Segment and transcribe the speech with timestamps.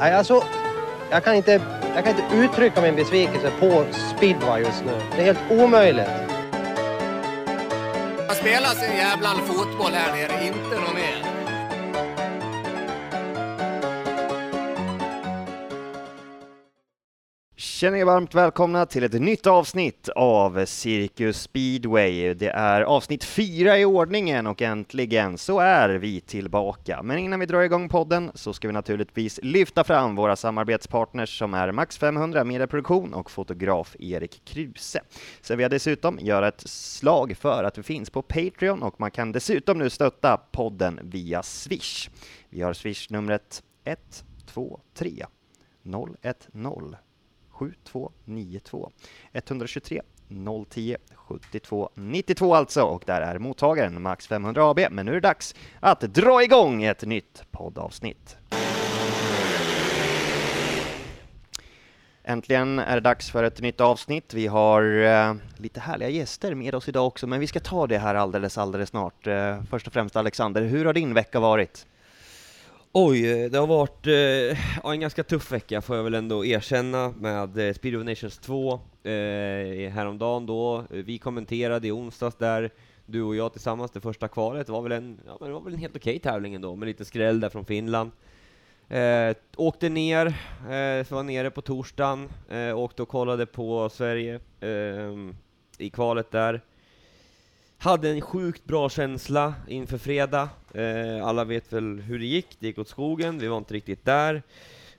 [0.00, 0.44] Nej, alltså,
[1.10, 1.60] jag kan, inte,
[1.94, 3.84] jag kan inte uttrycka min besvikelse på
[4.16, 4.92] speedway just nu.
[5.16, 6.08] Det är helt omöjligt.
[8.26, 11.29] Man spelar sin jävla fotboll här nere, inte någon mer.
[17.80, 22.34] Känner er varmt välkomna till ett nytt avsnitt av Circus Speedway.
[22.34, 27.02] Det är avsnitt fyra i ordningen och äntligen så är vi tillbaka.
[27.02, 31.54] Men innan vi drar igång podden så ska vi naturligtvis lyfta fram våra samarbetspartners som
[31.54, 35.00] är Max 500 Medieproduktion och fotograf Erik Kruse.
[35.40, 39.10] Sen vill jag dessutom göra ett slag för att vi finns på Patreon och man
[39.10, 42.10] kan dessutom nu stötta podden via Swish.
[42.48, 45.26] Vi har Swish-numret 123
[46.52, 46.96] 010
[47.60, 48.90] 7292
[49.32, 50.02] 123
[50.70, 54.80] 010 72 92 alltså och där är mottagaren Max 500 AB.
[54.90, 58.36] Men nu är det dags att dra igång ett nytt poddavsnitt.
[62.22, 64.34] Äntligen är det dags för ett nytt avsnitt.
[64.34, 67.98] Vi har eh, lite härliga gäster med oss idag också, men vi ska ta det
[67.98, 69.26] här alldeles, alldeles snart.
[69.26, 71.86] Eh, först och främst Alexander, hur har din vecka varit?
[72.92, 77.58] Oj, det har varit eh, en ganska tuff vecka får jag väl ändå erkänna med
[77.58, 80.84] eh, Speed of Nations 2 eh, häromdagen då.
[80.90, 82.70] Vi kommenterade i onsdags där,
[83.06, 84.66] du och jag tillsammans, det första kvalet.
[84.66, 86.86] Det var väl en, ja, det var väl en helt okej okay tävling ändå, med
[86.86, 88.10] lite skräll där från Finland.
[88.88, 90.26] Eh, åkte ner,
[90.60, 95.16] eh, var nere på torsdagen, eh, åkte och kollade på Sverige eh,
[95.78, 96.60] i kvalet där.
[97.82, 100.48] Hade en sjukt bra känsla inför fredag.
[100.74, 104.04] Eh, alla vet väl hur det gick, det gick åt skogen, vi var inte riktigt
[104.04, 104.42] där.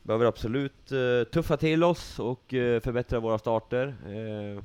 [0.03, 3.87] Behöver absolut eh, tuffa till oss och eh, förbättra våra starter.
[4.05, 4.63] Eh,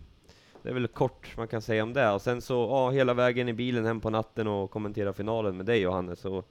[0.63, 2.11] det är väl kort man kan säga om det.
[2.11, 5.67] Och sen så, ja, hela vägen i bilen hem på natten och kommentera finalen med
[5.67, 6.25] dig Johannes.
[6.25, 6.49] Och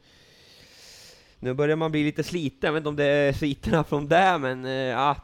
[1.40, 4.38] nu börjar man bli lite sliten, jag vet inte om det är sviterna från det,
[4.38, 5.16] men eh, ja,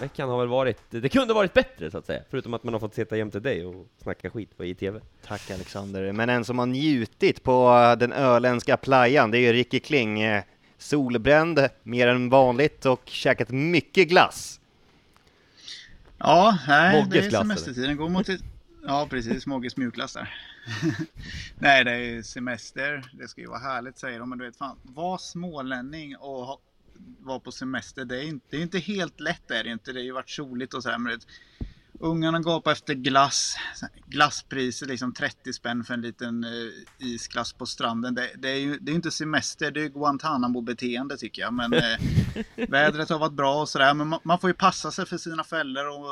[0.00, 2.80] veckan har väl varit, det kunde varit bättre så att säga, förutom att man har
[2.80, 5.00] fått sitta jämte dig och snacka skit på ITV.
[5.26, 9.80] Tack Alexander, men en som har njutit på den öländska playan, det är ju Ricky
[9.80, 10.42] Kling, eh,
[10.78, 14.60] solbränd mer än vanligt och käkat mycket glass.
[16.18, 18.40] Ja, nej, det är semestertiden, går mot ett...
[18.86, 20.34] Ja, precis, Mogges mjukglass där.
[21.58, 24.76] nej, det är semester, det ska ju vara härligt säger de, men du vet fan,
[24.82, 26.58] var smålänning och ha
[27.20, 28.04] vara på semester.
[28.04, 29.50] Det är inte, det är inte helt lätt.
[29.50, 29.92] Är det, inte.
[29.92, 30.98] det har ju varit soligt och så här.
[30.98, 31.26] Men det,
[32.00, 33.56] ungarna gapar efter glass.
[34.06, 38.14] Glasspriser liksom 30 spänn för en liten uh, isglass på stranden.
[38.14, 41.52] Det, det, är ju det är inte semester, det är Guantanamo-beteende tycker jag.
[41.52, 41.82] Men uh,
[42.68, 43.94] vädret har varit bra och sådär.
[43.94, 46.04] Men man, man, får ju passa sig för sina fällor och,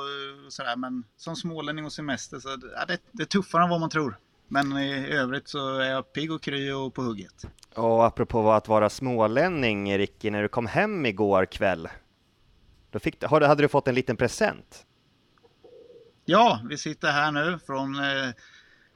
[0.46, 0.76] och sådär.
[0.76, 4.18] Men som smålänning och semester så ja, det, det är tuffare än vad man tror.
[4.48, 7.46] Men i övrigt så är jag pigg och kry och på hugget.
[7.74, 11.88] Och apropå att vara smålänning, Ricky, när du kom hem igår kväll,
[12.90, 14.86] då fick, hade du fått en liten present?
[16.24, 18.30] Ja, vi sitter här nu från, eh,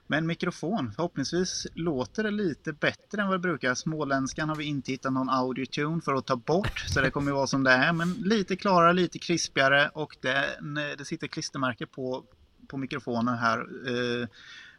[0.07, 0.93] med en mikrofon.
[0.97, 3.75] Förhoppningsvis låter det lite bättre än vad det brukar.
[3.75, 7.47] Småländskan har vi inte hittat någon audio-tune för att ta bort, så det kommer vara
[7.47, 7.93] som det är.
[7.93, 10.45] Men lite klarare, lite krispigare och det,
[10.99, 12.25] det sitter klistermärke på,
[12.69, 13.67] på mikrofonen här.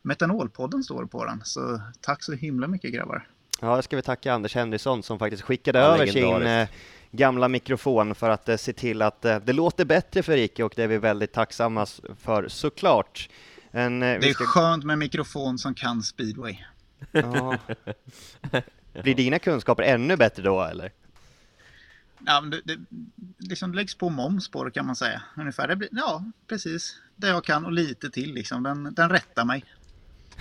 [0.01, 3.27] Metanolpodden står på den, så tack så himla mycket grabbar.
[3.59, 6.67] Ja, det ska vi tacka Anders Henriksson som faktiskt skickade ja, över sin eh,
[7.11, 10.73] gamla mikrofon för att eh, se till att eh, det låter bättre för Ike och
[10.75, 11.85] det är vi väldigt tacksamma
[12.19, 13.29] för såklart.
[13.71, 14.45] En, det är ska...
[14.45, 16.57] skönt med mikrofon som kan speedway.
[17.11, 17.57] Ja.
[19.03, 20.91] Blir dina kunskaper ännu bättre då eller?
[22.25, 22.77] Ja, det, det
[23.37, 25.21] liksom läggs på moms på det kan man säga.
[25.37, 25.67] Ungefär.
[25.67, 26.95] Det blir, ja, precis.
[27.15, 28.63] Det jag kan och lite till liksom.
[28.63, 29.65] Den, den rättar mig.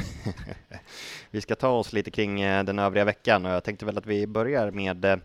[1.31, 4.07] vi ska ta oss lite kring eh, den övriga veckan och jag tänkte väl att
[4.07, 5.17] vi börjar med eh,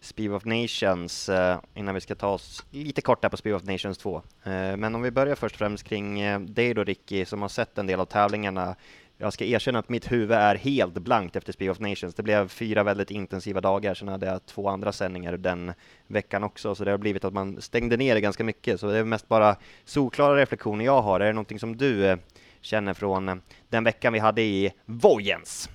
[0.00, 3.64] Speed of Nations eh, innan vi ska ta oss lite kort där på Speed of
[3.64, 4.22] Nations 2.
[4.44, 6.20] Men om vi börjar först och främst kring
[6.54, 8.76] dig då Ricky som har sett en del av tävlingarna.
[9.22, 12.14] Jag ska erkänna att mitt huvud är helt blankt efter Speed of Nations.
[12.14, 15.72] Det blev fyra väldigt intensiva dagar, sen hade jag två andra sändningar den
[16.06, 18.80] veckan också, så det har blivit att man stängde ner det ganska mycket.
[18.80, 21.20] Så det är mest bara solklara reflektioner jag har.
[21.20, 22.18] Är det någonting som du
[22.60, 23.36] känner från eh,
[23.68, 25.68] den veckan vi hade i Vojens.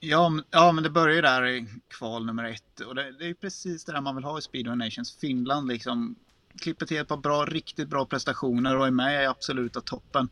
[0.00, 3.34] Ja, ja, men det börjar ju där i kval nummer ett och det, det är
[3.34, 5.16] precis det där man vill ha i Speedway Nations.
[5.20, 6.14] Finland liksom
[6.60, 10.28] klipper till ett par bra, riktigt bra prestationer och är med i absoluta toppen.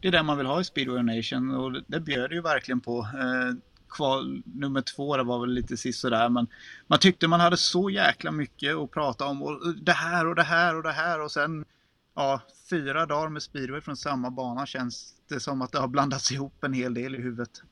[0.00, 2.80] Det är det man vill ha i Speedway Nation och det, det bjöd ju verkligen
[2.80, 2.98] på.
[2.98, 3.56] Eh,
[3.88, 6.46] kval nummer två, det var väl lite sisådär, sådär men
[6.86, 10.42] man tyckte man hade så jäkla mycket att prata om och det här och det
[10.42, 11.64] här och det här och sen
[12.14, 12.40] ja,
[12.70, 16.64] fyra dagar med speedway från samma bana känns det som att det har blandats ihop
[16.64, 17.62] en hel del i huvudet.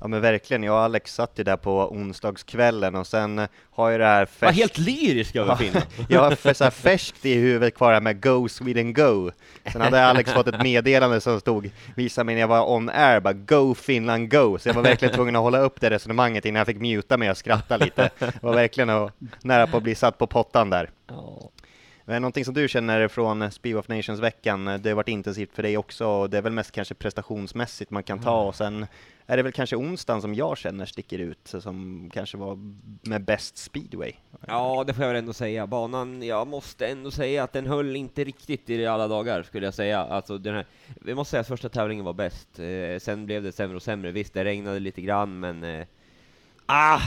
[0.00, 4.00] Ja men verkligen, jag och Alex satt ju där på onsdagskvällen och sen har jag
[4.00, 4.42] det här färskt...
[4.42, 5.86] Var helt lyrisk över Finland!
[6.08, 9.30] jag har så här färskt i huvudet kvar med Go Sweden Go.
[9.72, 13.20] Sen hade Alex fått ett meddelande som stod, visa mig när jag var on air,
[13.20, 14.58] bara Go Finland Go!
[14.58, 17.30] Så jag var verkligen tvungen att hålla upp det resonemanget innan jag fick muta mig
[17.30, 18.10] och skratta lite.
[18.18, 19.10] Det var verkligen
[19.42, 20.90] nära på att bli satt på pottan där.
[22.04, 25.78] Men någonting som du känner från Speed of Nations-veckan, det har varit intensivt för dig
[25.78, 28.86] också, och det är väl mest kanske prestationsmässigt man kan ta, och sen
[29.26, 32.58] är det väl kanske onsdagen som jag känner sticker ut, som kanske var
[33.02, 34.12] med bäst speedway?
[34.46, 35.66] Ja, det får jag väl ändå säga.
[35.66, 39.74] Banan, jag måste ändå säga att den höll inte riktigt i alla dagar, skulle jag
[39.74, 40.00] säga.
[40.00, 40.66] Alltså, den här,
[41.00, 42.58] vi måste säga att första tävlingen var bäst.
[42.58, 44.10] Eh, sen blev det sämre och sämre.
[44.10, 45.64] Visst, det regnade lite grann, men...
[45.64, 45.86] Eh,
[46.66, 47.00] ah!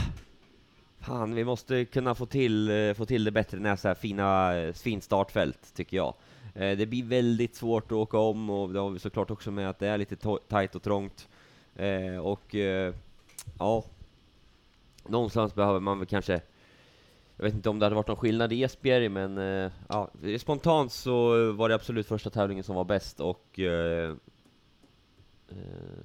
[1.08, 4.58] Fan, vi måste kunna få till, eh, få till det bättre när så här fina,
[4.58, 6.14] eh, fint startfält, tycker jag.
[6.56, 9.70] Eh, det blir väldigt svårt att åka om, och det har vi såklart också med
[9.70, 10.16] att det är lite
[10.48, 11.28] tajt och trångt.
[11.76, 12.94] Eh, och eh,
[13.60, 13.84] ja,
[15.08, 16.42] någonstans behöver man väl kanske
[17.38, 20.92] jag vet inte om det hade varit någon skillnad i Esbjerg, men eh, ja, spontant
[20.92, 23.60] så var det absolut första tävlingen som var bäst och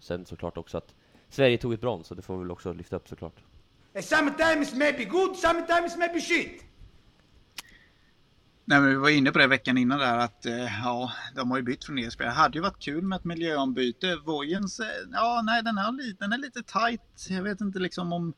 [0.01, 0.95] sen såklart också att
[1.29, 3.43] Sverige tog ett brons, så det får vi väl också lyfta upp såklart.
[4.01, 6.65] Sometimes maybe good, sometimes maybe shit.
[8.65, 11.59] Nej, men vi var inne på det veckan innan där att eh, ja, de har
[11.59, 12.19] ju bytt från ESP.
[12.19, 14.17] Det hade ju varit kul med ett miljöombyte.
[14.17, 14.81] Vojens,
[15.13, 17.27] ja nej den här den är lite tight.
[17.29, 18.33] Jag vet inte liksom om,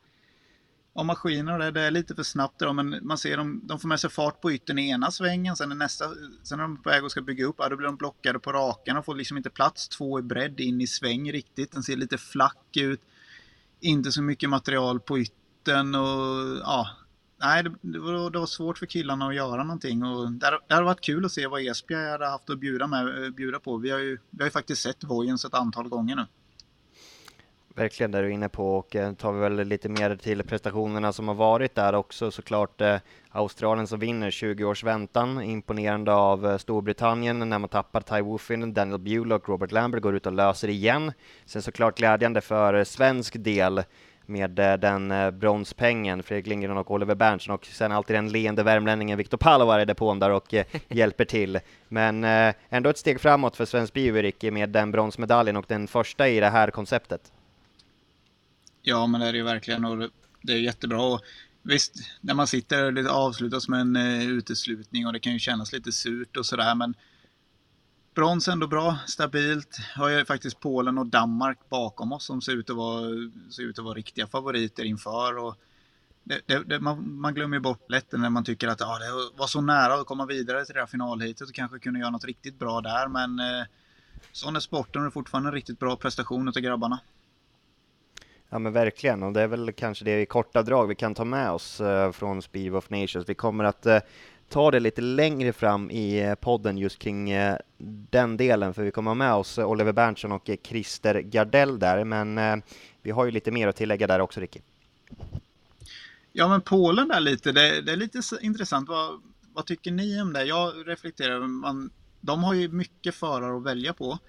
[0.93, 3.79] om maskiner och det, det är lite för snabbt då, men man ser dem, de
[3.79, 6.05] får med sig fart på yttern i ena svängen, sen är nästa,
[6.43, 8.51] sen är de på väg och ska bygga upp, ja, då blir de blockade på
[8.51, 11.71] rakan och får liksom inte plats två i bredd in i sväng riktigt.
[11.71, 13.01] Den ser lite flack ut.
[13.79, 16.87] Inte så mycket material på yttern och ja,
[17.41, 20.03] nej, det, det, var, det var svårt för killarna att göra någonting.
[20.03, 23.23] Och det, det hade varit kul att se vad Esbjerg hade haft att bjuda, med,
[23.23, 23.77] eh, bjuda på.
[23.77, 26.25] Vi har, ju, vi har ju faktiskt sett Vojens ett antal gånger nu.
[27.75, 31.13] Verkligen det du är inne på och eh, tar vi väl lite mer till prestationerna
[31.13, 32.97] som har varit där också såklart eh,
[33.29, 38.73] Australien som vinner 20 års väntan, imponerande av eh, Storbritannien när man tappar Ty Woofin,
[38.73, 41.11] Daniel Bullock, Robert Lambert går ut och löser igen.
[41.45, 43.83] Sen såklart glädjande för svensk del
[44.25, 48.63] med eh, den eh, bronspengen, Fredrik Lindgren och Oliver Berntsson och sen alltid den leende
[48.63, 51.59] värmlänningen Viktor Palovar i depån där och eh, hjälper till.
[51.87, 52.23] Men
[52.69, 56.49] ändå ett steg framåt för svensk bio, med den bronsmedaljen och den första i det
[56.49, 57.31] här konceptet.
[58.81, 60.09] Ja, men det är det ju verkligen och
[60.41, 61.19] det är jättebra.
[61.61, 65.73] Visst, när man sitter och det avslutas med en uteslutning och det kan ju kännas
[65.73, 66.93] lite surt och sådär, men
[68.15, 69.77] brons ändå bra, stabilt.
[69.95, 73.09] Har ju faktiskt Polen och Danmark bakom oss som ser ut att vara,
[73.51, 75.37] ser ut att vara riktiga favoriter inför.
[75.37, 75.55] Och
[76.23, 79.47] det, det, det, man, man, glömmer bort lätt när man tycker att ah, det var
[79.47, 82.59] så nära att komma vidare till det här finalhitet och kanske kunde göra något riktigt
[82.59, 83.07] bra där.
[83.07, 83.65] Men eh,
[84.31, 86.99] sån är sporten och det är fortfarande en riktigt bra prestation av grabbarna.
[88.49, 91.25] Ja men verkligen, och det är väl kanske det i korta drag vi kan ta
[91.25, 93.29] med oss eh, från Speed of Nations.
[93.29, 93.99] Vi kommer att eh,
[94.49, 97.57] ta det lite längre fram i eh, podden just kring eh,
[98.09, 102.03] den delen, för vi kommer ha med oss Oliver Berntsson och eh, Christer Gardell där,
[102.03, 102.61] men
[103.01, 104.59] vi har ju lite mer att tillägga där också, Ricky.
[106.31, 108.89] Ja, men Polen där lite, det, det är lite intressant.
[108.89, 109.21] Vad,
[109.53, 110.43] vad, tycker ni om det?
[110.43, 111.89] Jag reflekterar, man,
[112.21, 114.19] de har ju mycket förare att välja på.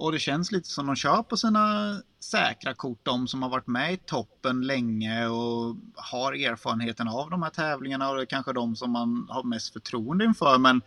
[0.00, 3.66] Och det känns lite som de kör på sina säkra kort, de som har varit
[3.66, 8.52] med i toppen länge och har erfarenheten av de här tävlingarna och det är kanske
[8.52, 10.58] de som man har mest förtroende inför.
[10.58, 10.82] Men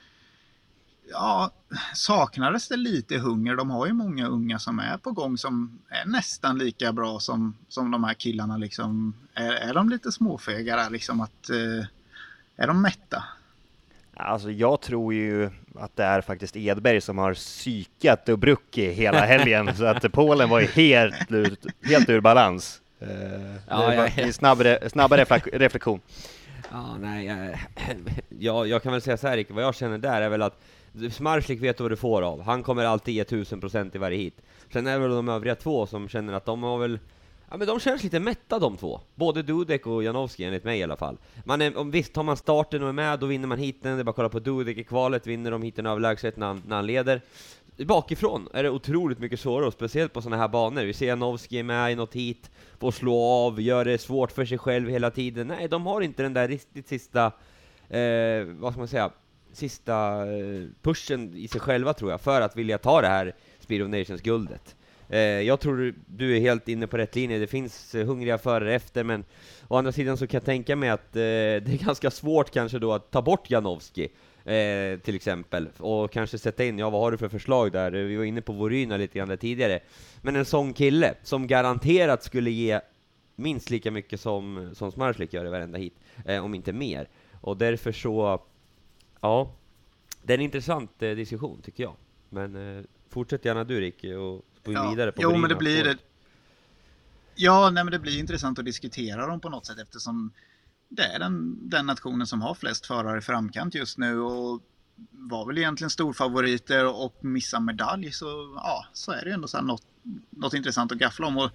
[1.12, 1.51] ja,
[1.93, 3.55] saknades det lite hunger?
[3.55, 7.58] De har ju många unga som är på gång som är nästan lika bra som,
[7.70, 8.58] som de här killarna.
[8.58, 9.13] Liksom.
[9.34, 11.22] Är, är de lite småfega liksom?
[11.22, 11.86] Att, eh,
[12.55, 13.24] är de mätta?
[14.15, 19.20] Alltså jag tror ju att det är faktiskt Edberg som har psykat och Brucki hela
[19.20, 21.15] helgen, så att Polen var ju helt,
[21.84, 22.82] helt ur balans.
[23.01, 23.10] Uh,
[23.70, 24.32] ja, ja, ja.
[24.32, 25.13] Snabb, snabb
[25.53, 26.00] reflektion.
[26.72, 27.55] Ja, nej,
[28.39, 30.60] jag, jag kan väl säga så här, Rick, vad jag känner där är väl att
[31.12, 32.41] Smarslik vet vad du får av.
[32.41, 34.41] Han kommer alltid ge tusen procent i varje hit.
[34.74, 37.00] Sen är det väl de övriga två som känner att de har väl
[37.53, 39.01] Ja men de känns lite mätta de två.
[39.15, 41.17] Både Dudek och Janowski enligt mig i alla fall.
[41.43, 43.95] Man är, om, visst, tar man starten och är med, då vinner man hiten.
[43.95, 46.75] Det är bara att kolla på Dudek i kvalet, vinner de hiten överlägset när, när
[46.75, 47.22] han leder.
[47.77, 50.83] Bakifrån är det otroligt mycket svårare, och speciellt på sådana här banor.
[50.83, 54.57] Vi ser Janowski med i något hit, får slå av, gör det svårt för sig
[54.57, 55.48] själv hela tiden.
[55.48, 57.25] Nej, de har inte den där riktigt sista,
[57.89, 59.12] eh, vad ska man säga,
[59.51, 63.81] sista eh, pushen i sig själva tror jag, för att vilja ta det här Speed
[63.81, 64.75] of Nations-guldet.
[65.10, 68.75] Eh, jag tror du är helt inne på rätt linje, det finns eh, hungriga förare
[68.75, 69.24] efter, men
[69.67, 72.79] å andra sidan så kan jag tänka mig att eh, det är ganska svårt kanske
[72.79, 74.10] då att ta bort Janowski.
[74.45, 77.93] Eh, till exempel, och kanske sätta in, ja vad har du för förslag där?
[77.93, 79.79] Eh, vi var inne på Voryna lite grann där tidigare.
[80.22, 82.79] Men en sån kille, som garanterat skulle ge
[83.36, 85.93] minst lika mycket som, som Smarslik gör i varenda hit,
[86.25, 87.10] eh, om inte mer.
[87.41, 88.41] Och därför så,
[89.22, 89.51] ja,
[90.24, 91.95] det är en intressant eh, diskussion tycker jag.
[92.29, 95.98] Men eh, fortsätt gärna du Rick, och ja, vidare på Jo, men det blir det.
[97.36, 100.32] Ja, nej, men det blir intressant att diskutera dem på något sätt eftersom
[100.89, 104.62] det är den, den nationen som har flest förare i framkant just nu och
[105.12, 109.62] var väl egentligen storfavoriter och missar medalj så ja, så är det ju ändå så
[109.62, 109.84] något,
[110.29, 111.38] något intressant att gaffla om.
[111.38, 111.51] Och,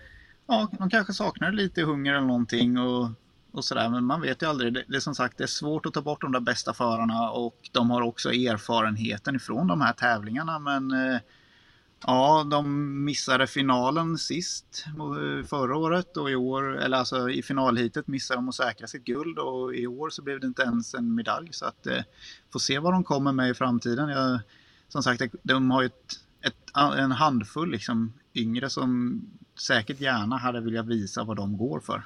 [0.47, 3.11] ja, de kanske saknar lite hunger eller någonting och,
[3.53, 4.75] och sådär, men man vet ju aldrig.
[4.75, 7.31] Det, det är som sagt det är svårt att ta bort de där bästa förarna
[7.31, 11.21] och de har också erfarenheten ifrån de här tävlingarna, men eh,
[12.07, 18.07] Ja, de missade finalen sist eh, förra året och i år, eller alltså i finalhitet
[18.07, 21.15] missade de att säkra sitt guld och i år så blev det inte ens en
[21.15, 22.03] medalj så att eh,
[22.53, 24.09] får se vad de kommer med i framtiden.
[24.09, 24.41] Jag,
[24.89, 29.21] som sagt, de har ju ett, ett, en handfull liksom yngre som
[29.59, 32.03] säkert gärna hade velat visa vad de går för.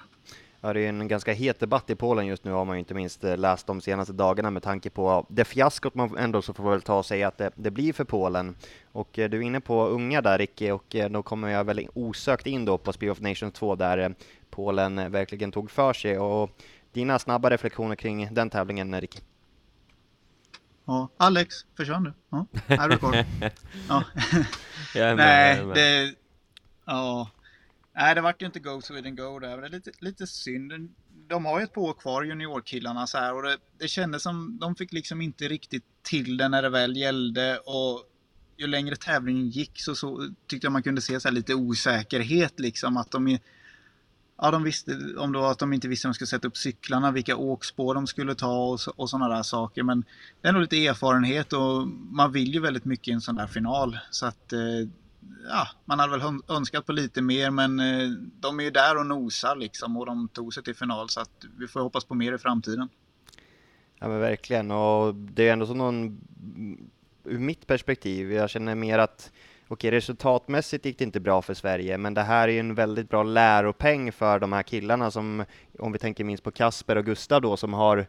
[0.65, 2.95] Ja, det är en ganska het debatt i Polen just nu har man ju inte
[2.95, 6.71] minst eh, läst de senaste dagarna med tanke på det fiaskot man ändå så får
[6.71, 8.55] väl ta och säga att det, det blir för Polen.
[8.93, 11.89] Och eh, du är inne på unga där Ricky och eh, då kommer jag väl
[11.95, 14.15] osökt in då på Speed of Nations 2 där
[14.51, 16.51] Polen verkligen tog för sig och
[16.93, 19.21] dina snabba reflektioner kring den tävlingen Ricky?
[20.85, 22.13] Ja, Alex, försvann du?
[22.31, 23.25] Ja, är du kvar?
[23.89, 24.05] ja.
[24.95, 26.15] Nej, det...
[26.85, 27.29] Ja,
[27.95, 29.61] Nej, det vart ju inte Go Sweden Go där.
[29.61, 30.73] Det är lite, lite synd.
[31.29, 34.59] De har ju ett par år kvar, juniorkillarna, så här, och det, det kändes som
[34.59, 37.59] de fick liksom inte riktigt till det när det väl gällde.
[37.59, 38.05] Och
[38.57, 42.97] ju längre tävlingen gick så, så tyckte jag man kunde se så lite osäkerhet liksom.
[42.97, 43.39] Att de,
[44.39, 46.57] ja, de visste, om det var att de inte visste om de skulle sätta upp
[46.57, 49.83] cyklarna, vilka åkspår de skulle ta och, och sådana där saker.
[49.83, 50.05] Men
[50.41, 53.47] det är nog lite erfarenhet och man vill ju väldigt mycket i en sån där
[53.47, 53.99] final.
[54.11, 54.89] Så att eh,
[55.49, 58.09] ja, man hade väl önskat på lite mer men eh,
[58.41, 61.45] de är ju där och nosar liksom och de tog sig till final så att
[61.59, 62.89] vi får hoppas på mer i framtiden.
[63.99, 66.21] Ja men verkligen och det är ändå så någon
[67.25, 69.33] ur mitt perspektiv, jag känner mer att
[69.69, 73.09] okej, resultatmässigt gick det inte bra för Sverige, men det här är ju en väldigt
[73.09, 75.45] bra läropeng för de här killarna som,
[75.79, 78.07] om vi tänker minst på Kasper och Gustav då, som har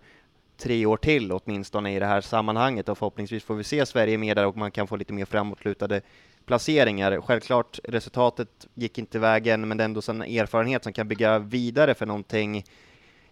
[0.57, 4.35] tre år till åtminstone i det här sammanhanget och förhoppningsvis får vi se Sverige mer
[4.35, 6.01] där och man kan få lite mer framåtlutade
[6.45, 7.21] placeringar.
[7.21, 11.93] Självklart, resultatet gick inte vägen, men det är ändå en erfarenhet som kan bygga vidare
[11.93, 12.63] för någonting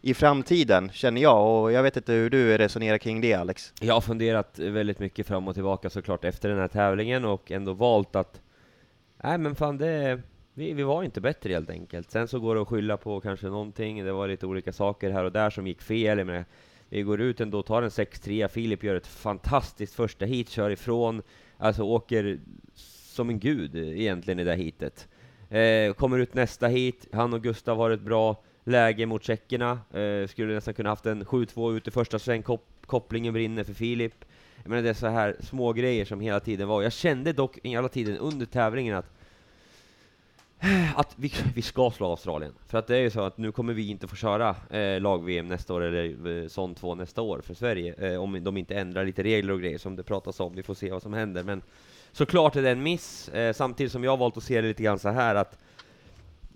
[0.01, 1.61] i framtiden, känner jag.
[1.61, 3.73] Och jag vet inte hur du resonerar kring det, Alex?
[3.79, 7.73] Jag har funderat väldigt mycket fram och tillbaka såklart efter den här tävlingen och ändå
[7.73, 8.41] valt att
[9.23, 10.21] Nej men fan det,
[10.53, 12.11] vi, vi var inte bättre helt enkelt.
[12.11, 15.23] Sen så går det att skylla på kanske någonting, det var lite olika saker här
[15.23, 16.17] och där som gick fel.
[16.17, 16.45] Jag menar,
[16.89, 21.21] vi går ut ändå, tar en 6-3, Filip gör ett fantastiskt första hit, kör ifrån,
[21.57, 22.39] alltså åker
[23.11, 25.07] som en gud eh, egentligen i det hitet.
[25.49, 30.27] Eh, kommer ut nästa hit, han och Gustav har ett bra läge mot tjeckerna, eh,
[30.27, 34.25] skulle nästan kunna haft en 7-2 ut i första sväng, Kop kopplingen brinner för Filip.
[34.63, 36.81] Jag menar det är så här små grejer som hela tiden var.
[36.81, 39.11] Jag kände dock hela tiden under tävlingen att
[40.59, 42.53] eh, att vi, vi ska slå Australien.
[42.67, 45.47] För att det är ju så att nu kommer vi inte få köra eh, lag-VM
[45.47, 49.05] nästa år, eller eh, sån 2 nästa år för Sverige, eh, om de inte ändrar
[49.05, 50.55] lite regler och grejer som det pratas om.
[50.55, 51.43] Vi får se vad som händer.
[51.43, 51.61] Men
[52.11, 54.99] såklart är det en miss, eh, samtidigt som jag valt att se det lite grann
[54.99, 55.57] så här att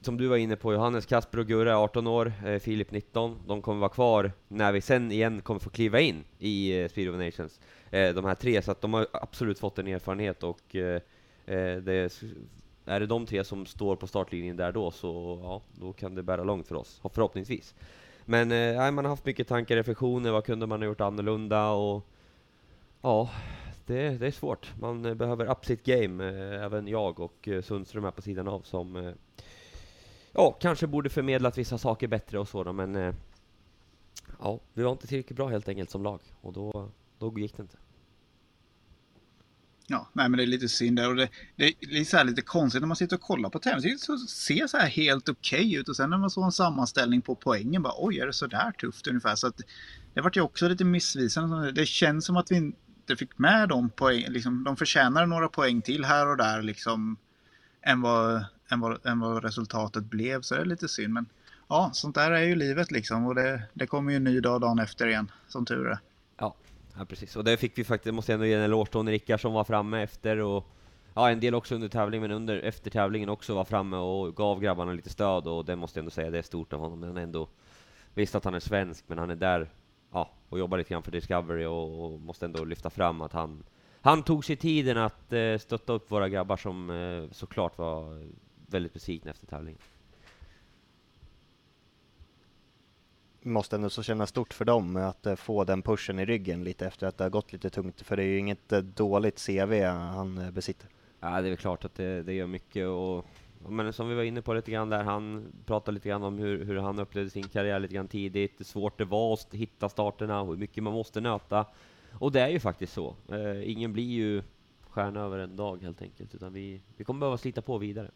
[0.05, 3.39] som du var inne på Johannes, Kasper och Gurra är 18 år, eh, Filip 19.
[3.47, 7.09] De kommer vara kvar när vi sen igen kommer få kliva in i eh, Speed
[7.09, 7.59] of Nations.
[7.91, 11.01] Eh, de här tre, så att de har absolut fått en erfarenhet och eh,
[11.45, 12.23] eh, det
[12.85, 16.23] är det de tre som står på startlinjen där då, så ja, då kan det
[16.23, 17.75] bära långt för oss, förhoppningsvis.
[18.25, 22.05] Men eh, man har haft mycket tankar, reflektioner, vad kunde man ha gjort annorlunda och
[23.01, 23.29] ja,
[23.85, 24.73] det, det är svårt.
[24.79, 28.47] Man eh, behöver up sitt game, eh, även jag och eh, Sundström här på sidan
[28.47, 29.13] av som
[30.31, 33.15] ja, kanske borde förmedlat vissa saker bättre och så men
[34.39, 37.61] ja, vi var inte tillräckligt bra helt enkelt som lag och då, då gick det
[37.61, 37.77] inte.
[39.87, 42.81] Ja, nej men det är lite synd där och det, det är så lite konstigt
[42.81, 43.97] när man sitter och kollar på tävlingen.
[44.07, 47.21] Det ser så här helt okej okay ut och sen när man såg en sammanställning
[47.21, 49.35] på poängen bara oj är det så där tufft ungefär.
[49.35, 49.61] Så att
[50.13, 51.71] det vart ju också lite missvisande.
[51.71, 52.73] Det känns som att vi
[53.05, 57.17] inte fick med de poäng, liksom, de förtjänar några poäng till här och där liksom
[57.81, 61.13] än vad, än vad, än vad resultatet blev så det är lite synd.
[61.13, 61.25] Men
[61.67, 64.61] ja, sånt där är ju livet liksom och det, det kommer ju en ny dag
[64.61, 65.99] dagen efter igen, som tur är.
[66.37, 66.55] Ja,
[66.97, 67.35] ja precis.
[67.35, 69.63] Och det fick vi faktiskt, måste jag ändå ge en eloge till Rickard som var
[69.63, 70.71] framme efter och
[71.17, 74.59] Ja, en del också under tävlingen, men under, efter tävlingen också var framme och gav
[74.59, 77.03] grabbarna lite stöd och det måste jag ändå säga, det är stort av honom.
[77.03, 77.47] Han ändå,
[78.13, 79.69] visst att han är svensk, men han är där
[80.55, 83.63] och jobbar lite grann för Discovery och, och måste ändå lyfta fram att han
[84.01, 88.27] han tog sig tiden att eh, stötta upp våra grabbar som eh, såklart var
[88.67, 89.79] väldigt besvikna efter tävlingen.
[93.45, 96.87] måste ändå så kännas stort för dem att eh, få den pushen i ryggen lite
[96.87, 99.83] efter att det har gått lite tungt, för det är ju inget eh, dåligt CV
[99.83, 100.89] han eh, besitter.
[101.19, 103.25] Ja, det är väl klart att det, det gör mycket och
[103.69, 106.65] men som vi var inne på lite grann där, han pratade lite grann om hur,
[106.65, 110.43] hur han upplevde sin karriär lite grann tidigt, hur svårt det var att hitta starterna,
[110.43, 111.65] hur mycket man måste nöta.
[112.13, 113.15] Och det är ju faktiskt så.
[113.31, 114.43] Eh, ingen blir ju
[114.89, 118.11] stjärna över en dag helt enkelt, utan vi, vi kommer behöva slita på vidare.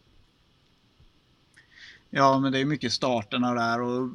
[2.10, 4.08] Ja, men det är mycket starterna där och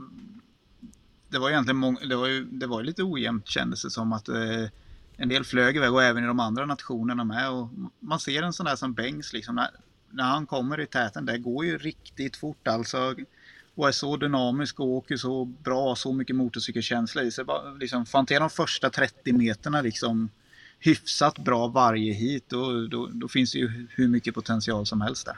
[1.29, 4.29] det var egentligen många, det var ju, det var lite ojämnt kändes det som att
[4.29, 4.69] eh,
[5.17, 7.51] en del flög iväg och även i de andra nationerna med.
[7.51, 9.65] Och man ser en sån där som Bengs liksom,
[10.15, 13.15] när, han kommer i täten, det går ju riktigt fort alltså.
[13.75, 17.45] Och är så dynamisk och åker så bra, så mycket motorcykelkänsla i sig.
[17.79, 20.29] Liksom, får han till de första 30 meterna liksom
[20.79, 25.25] hyfsat bra varje hit, då, då, då finns det ju hur mycket potential som helst
[25.25, 25.37] där.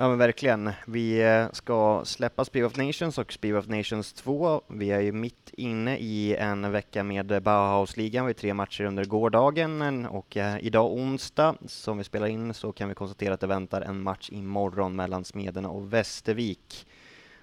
[0.00, 0.70] Ja men verkligen.
[0.86, 4.62] Vi eh, ska släppa Speed of Nations och Speed of Nations 2.
[4.68, 8.26] Vi är ju mitt inne i en vecka med Bauhausligan.
[8.26, 12.72] Vi har tre matcher under gårdagen och eh, idag onsdag som vi spelar in så
[12.72, 16.86] kan vi konstatera att det väntar en match imorgon mellan Smederna och Västervik.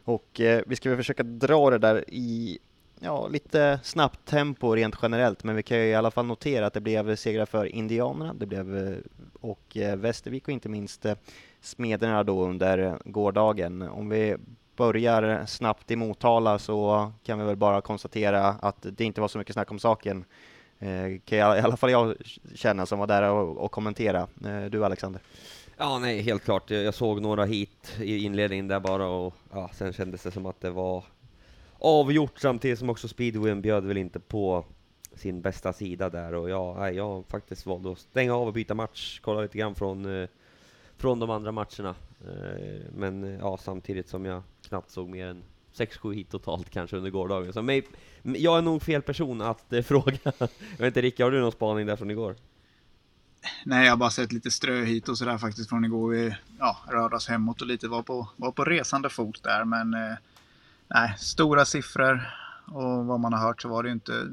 [0.03, 2.59] Och eh, vi ska väl försöka dra det där i
[3.00, 6.74] ja, lite snabbt tempo rent generellt, men vi kan ju i alla fall notera att
[6.74, 8.97] det blev segrar för Indianerna, det blev eh,
[9.41, 11.05] och Västervik och inte minst
[11.65, 13.81] Smederna då under gårdagen.
[13.81, 14.36] Om vi
[14.75, 19.38] börjar snabbt i Motala så kan vi väl bara konstatera att det inte var så
[19.38, 20.25] mycket snack om saken.
[20.79, 22.15] Eh, kan jag, i alla fall jag
[22.55, 24.27] känna som var där och, och kommentera.
[24.45, 25.22] Eh, du Alexander?
[25.77, 26.69] Ja, nej, helt klart.
[26.69, 30.62] Jag såg några hit i inledningen där bara och ja, sen kändes det som att
[30.62, 31.03] det var
[31.79, 34.65] avgjort samtidigt som också speedwayen bjöd väl inte på
[35.15, 39.19] sin bästa sida där och ja, jag faktiskt valde att stänga av och byta match,
[39.24, 40.29] kolla lite grann från eh,
[40.97, 41.95] från de andra matcherna.
[42.21, 46.97] Eh, men eh, ja, samtidigt som jag knappt såg mer än 6-7 hit totalt kanske
[46.97, 47.53] under gårdagen.
[47.53, 47.87] Så mig,
[48.23, 50.17] jag är nog fel person att eh, fråga.
[50.23, 52.36] Jag vet inte Rickard, har du någon spaning där från igår?
[53.65, 56.10] Nej, jag har bara sett lite strö hit och sådär faktiskt från igår.
[56.10, 59.65] Vi ja, rörde oss hemåt och lite var på, var på resande fot där.
[59.65, 60.17] Men eh,
[60.88, 62.31] nej, stora siffror
[62.65, 64.27] och vad man har hört så var det ju inte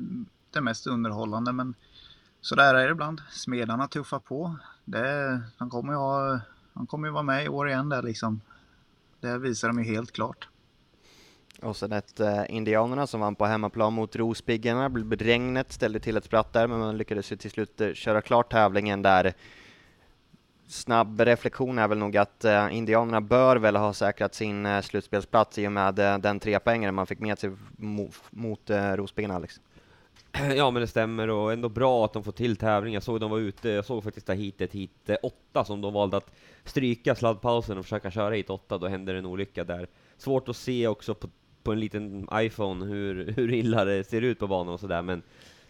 [0.51, 1.53] det mest underhållande.
[1.53, 1.75] Men
[2.40, 3.22] så där är det ibland.
[3.31, 4.57] Smedarna tuffar på.
[4.85, 6.40] Det, de kommer ju ha
[6.75, 8.41] han kommer ju vara med i år igen där liksom.
[9.21, 10.49] Det visar de ju helt klart.
[11.63, 14.89] Och sen ett eh, Indianerna som vann på hemmaplan mot Rospiggarna.
[15.19, 18.51] Regnet ställde till ett spratt där, men man lyckades ju till slut eh, köra klart
[18.51, 19.35] tävlingen där.
[20.67, 25.59] Snabb reflektion är väl nog att eh, Indianerna bör väl ha säkrat sin eh, slutspelsplats
[25.59, 29.61] i och med eh, den trepoängaren man fick med sig mot, mot eh, Rospiggarna, Alex.
[30.57, 32.94] Ja men det stämmer och ändå bra att de får till tävling.
[32.94, 36.16] Jag såg de var ute, jag såg faktiskt det hitet, hit 8 som de valde
[36.16, 36.31] att
[36.64, 39.87] stryka sladdpausen och försöka köra hit 8, då hände en olycka där.
[40.16, 41.29] Svårt att se också på,
[41.62, 45.22] på en liten iPhone hur, hur illa det ser ut på banan och sådär, men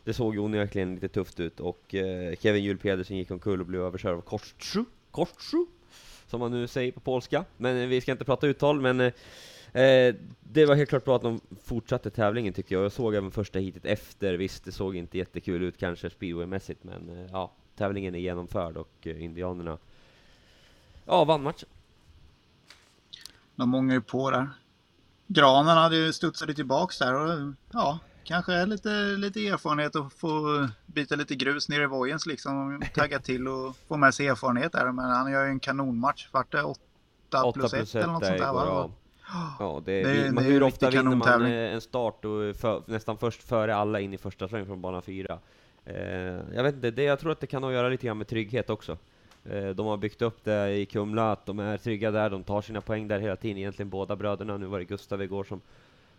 [0.05, 3.66] det såg ju onekligen lite tufft ut och eh, Kevin Juhl Pedersen gick omkull och
[3.66, 5.66] blev överkörd av Korstru, Korstru,
[6.26, 7.44] som man nu säger på polska.
[7.57, 9.12] Men eh, vi ska inte prata uttal, men eh,
[9.72, 12.85] Eh, det var helt klart bra att de fortsatte tävlingen tycker jag.
[12.85, 14.35] Jag såg även första heatet efter.
[14.35, 19.06] Visst, det såg inte jättekul ut kanske speedwaymässigt, men eh, ja, tävlingen är genomförd och
[19.06, 19.78] eh, indianerna
[21.06, 21.68] ja, vann matchen.
[23.56, 24.48] De många ju på där.
[25.26, 30.68] Granen hade ju studsat tillbaks där och ja, kanske är lite, lite erfarenhet att få
[30.87, 32.82] byta lite grus ner i Vojens liksom.
[32.94, 34.92] Tagga till och få med sig erfarenhet där.
[34.92, 36.28] Men han gör ju en kanonmatch.
[36.32, 38.90] Vart det 8 plus 1 eller något sånt där va?
[39.59, 43.42] Ja, det, det, man, det hur ofta vinner man en start och för, nästan först
[43.42, 45.38] före alla in i första sväng från bana 4?
[45.85, 45.97] Eh,
[46.55, 48.71] jag vet inte, det, jag tror att det kan ha göra lite grann med trygghet
[48.71, 48.99] också.
[49.45, 52.62] Eh, de har byggt upp det i Kumla, att de är trygga där, de tar
[52.62, 54.57] sina poäng där hela tiden, egentligen båda bröderna.
[54.57, 55.61] Nu var det Gustav igår som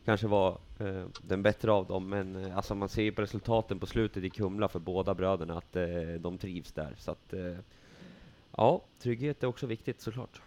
[0.06, 3.80] kanske var eh, den bättre av dem, men eh, alltså man ser ju på resultaten
[3.80, 5.86] på slutet i Kumla för båda bröderna att eh,
[6.20, 6.96] de trivs där.
[6.98, 7.58] Så att, eh,
[8.58, 10.42] ja, trygghet är också viktigt såklart.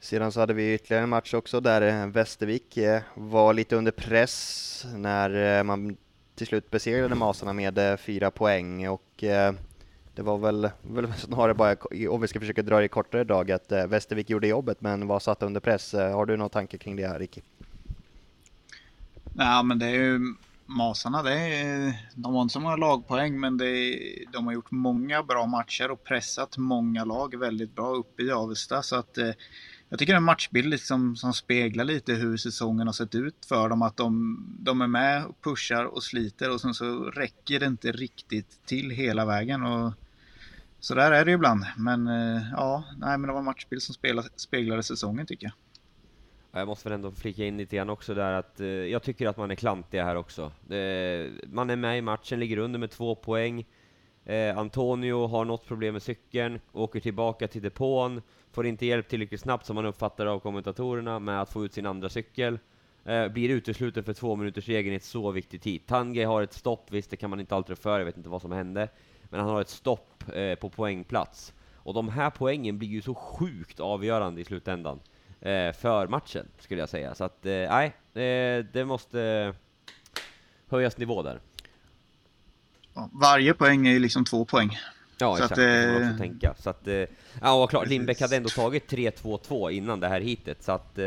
[0.00, 3.92] Sedan så hade vi ytterligare en match också där eh, Västervik eh, var lite under
[3.92, 5.96] press när eh, man
[6.34, 9.02] till slut besegrade Masarna med fyra poäng och
[10.14, 11.76] det var väl, väl snarare bara,
[12.10, 15.20] om vi ska försöka dra det i kortare drag, att Västervik gjorde jobbet men var
[15.20, 15.92] satta under press.
[15.92, 17.40] Har du någon tanke kring det här, Ricky?
[19.32, 20.34] Nej, men det är ju
[20.66, 23.98] Masarna, det är, de har inte så många lagpoäng men det,
[24.32, 28.82] de har gjort många bra matcher och pressat många lag väldigt bra uppe i Avesta.
[28.82, 29.18] Så att
[29.88, 33.46] jag tycker det är en matchbild liksom, som speglar lite hur säsongen har sett ut
[33.48, 33.82] för dem.
[33.82, 37.92] Att de, de är med och pushar och sliter och sen så räcker det inte
[37.92, 39.62] riktigt till hela vägen.
[39.62, 39.92] Och
[40.80, 41.64] så där är det ibland.
[41.76, 43.94] Men eh, ja, nej, men det var en matchbild som
[44.36, 45.54] speglade säsongen tycker jag.
[46.60, 49.36] Jag måste väl ändå flika in lite grann också där att eh, jag tycker att
[49.36, 50.52] man är klantiga här också.
[51.46, 53.66] Man är med i matchen, ligger under med två poäng.
[54.28, 59.40] Eh, Antonio har något problem med cykeln, åker tillbaka till depån, får inte hjälp tillräckligt
[59.40, 62.58] snabbt som man uppfattar av kommentatorerna med att få ut sin andra cykel.
[63.04, 65.86] Eh, blir utesluten för två minuters regeln i ett så viktigt tid.
[65.86, 68.42] Tange har ett stopp, visst det kan man inte alltid för, jag vet inte vad
[68.42, 68.88] som hände.
[69.30, 71.52] Men han har ett stopp eh, på poängplats.
[71.74, 75.00] Och de här poängen blir ju så sjukt avgörande i slutändan
[75.40, 77.14] eh, för matchen, skulle jag säga.
[77.14, 79.54] Så att, eh, nej, eh, det måste eh,
[80.66, 81.40] höjas nivå där.
[83.12, 84.78] Varje poäng är ju liksom två poäng.
[85.18, 85.52] Ja, så exakt.
[85.52, 86.54] Att, det får man också tänka.
[86.58, 86.88] Så att,
[87.40, 90.98] ja, och klart, Lindbäck hade ändå tagit 3-2-2 innan det här hitet, så att,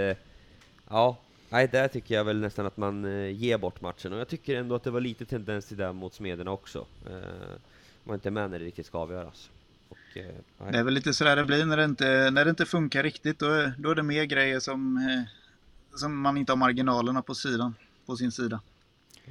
[0.90, 1.18] ja,
[1.50, 4.14] nej, där tycker jag väl nästan att man ger bort matchen.
[4.14, 6.86] Och jag tycker ändå att det var lite tendens till det mot Smederna också.
[8.04, 9.50] Man är inte med när det riktigt ska avgöras.
[9.90, 12.66] Och, eh, det är väl lite sådär det blir när det inte, när det inte
[12.66, 13.40] funkar riktigt.
[13.40, 15.24] Då, då är det mer grejer som, eh,
[15.98, 17.76] som man inte har marginalerna på sidan,
[18.06, 18.62] på sin sida.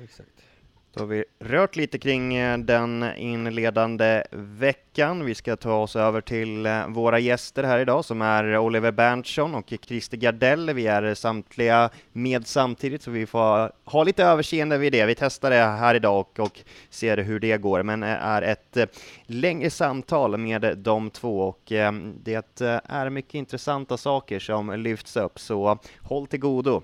[0.02, 0.30] Exakt.
[0.94, 5.24] Då har vi rört lite kring eh, den inledande veckan.
[5.24, 9.54] Vi ska ta oss över till eh, våra gäster här idag som är Oliver Berntsson
[9.54, 10.70] och Christer Gardell.
[10.72, 15.06] Vi är samtliga med samtidigt så vi får ha lite överseende vid det.
[15.06, 18.76] Vi testar det här idag och, och ser hur det går, men eh, är ett
[19.26, 21.62] längre samtal med de två och
[22.22, 26.82] det är mycket intressanta saker som lyfts upp, så håll till godo.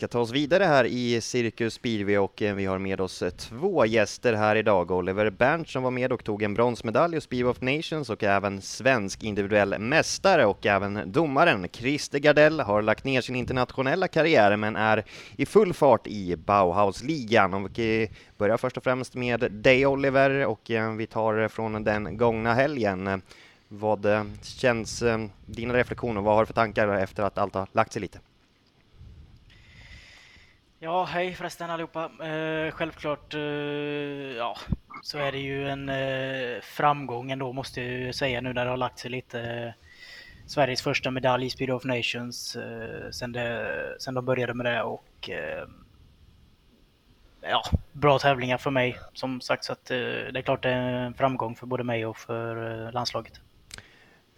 [0.00, 3.30] Ska ta oss vidare här i Cirkus Speedway och eh, vi har med oss eh,
[3.30, 4.90] två gäster här idag.
[4.90, 8.62] Oliver Bernt som var med och tog en bronsmedalj hos Speed of Nations och även
[8.62, 14.76] svensk individuell mästare och även domaren Christer Gardell har lagt ner sin internationella karriär men
[14.76, 15.04] är
[15.36, 17.54] i full fart i Bauhausligan.
[17.54, 22.54] Och vi börjar först och främst med dig Oliver och vi tar från den gångna
[22.54, 23.22] helgen.
[23.68, 24.06] Vad
[24.42, 25.02] känns
[25.46, 26.20] dina reflektioner?
[26.20, 28.18] Vad har du för tankar efter att allt har lagt sig lite?
[30.82, 32.10] Ja, hej förresten allihopa.
[32.26, 33.40] Eh, självklart, eh,
[34.36, 34.56] ja,
[35.02, 38.70] så är det ju en eh, framgång ändå måste jag ju säga nu när det
[38.70, 39.40] har lagt sig lite.
[39.40, 39.72] Eh,
[40.46, 44.82] Sveriges första medalj i Speed of Nations eh, sen, det, sen de började med det
[44.82, 45.68] och eh,
[47.40, 47.62] ja,
[47.92, 51.14] bra tävlingar för mig som sagt så att eh, det är klart det är en
[51.14, 53.40] framgång för både mig och för eh, landslaget.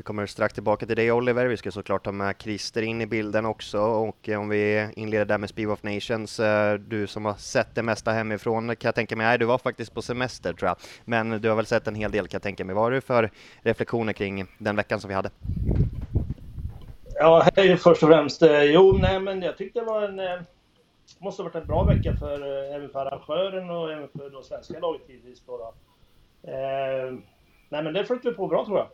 [0.03, 3.07] Vi kommer strax tillbaka till dig Oliver, vi ska såklart ta med Christer in i
[3.07, 7.25] bilden också och eh, om vi inleder där med Speed of Nations, eh, du som
[7.25, 10.53] har sett det mesta hemifrån kan jag tänka mig, nej du var faktiskt på semester
[10.53, 12.75] tror jag, men du har väl sett en hel del kan jag tänka mig.
[12.75, 15.31] Vad har du för reflektioner kring den veckan som vi hade?
[17.15, 18.43] Ja, hej först och främst.
[18.43, 20.45] Eh, jo, nej men jag tyckte det var en
[21.19, 22.43] måste ha varit en bra vecka för
[22.75, 25.43] även för arrangören och även för det svenska laget givetvis.
[26.43, 27.13] Eh,
[27.69, 28.89] nej men det flöt vi på bra tror jag.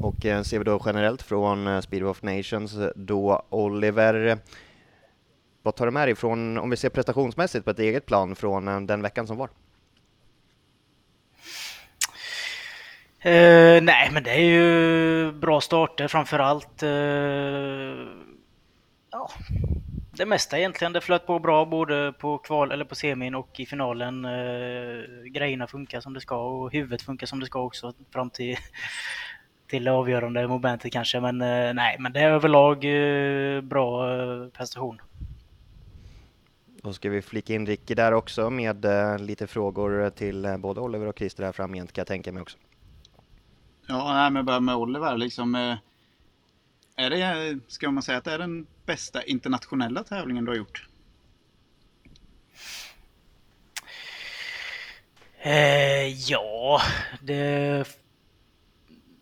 [0.00, 4.38] Och eh, ser vi då generellt från eh, Speed of Nations eh, då Oliver,
[5.62, 8.68] vad tar du med dig från, om vi ser prestationsmässigt på ett eget plan från
[8.68, 9.48] eh, den veckan som var?
[13.26, 16.82] Uh, nej, men det är ju bra starter framför allt.
[16.82, 16.88] Uh,
[19.10, 19.30] ja,
[20.16, 20.92] det mesta egentligen.
[20.92, 24.24] Det flöt på bra både på kval eller på semin och i finalen.
[24.24, 28.56] Eh, grejerna funkar som det ska och huvudet funkar som det ska också fram till
[29.68, 31.20] till det avgörande momentet kanske.
[31.20, 35.00] Men eh, nej, men det är överlag eh, bra eh, prestation.
[36.82, 38.86] Då ska vi flika in Ricky där också med
[39.20, 42.58] lite frågor till både Oliver och Christer här framgent kan jag tänka mig också.
[43.86, 45.54] Ja, nej, men börja med Oliver liksom.
[46.96, 50.88] Är det, ska man säga att det är den bästa internationella tävlingen du har gjort?
[55.46, 56.80] Eh, ja,
[57.20, 57.84] det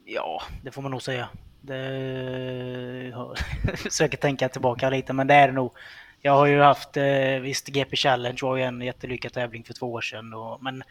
[0.04, 1.28] Ja, det får man nog säga.
[1.60, 3.14] Det...
[3.76, 5.72] försöker tänka tillbaka lite, men det är det nog.
[6.20, 9.92] Jag har ju haft, eh, visst GP Challenge var ju en jättelyckad tävling för två
[9.92, 10.34] år sedan.
[10.34, 10.82] Och, men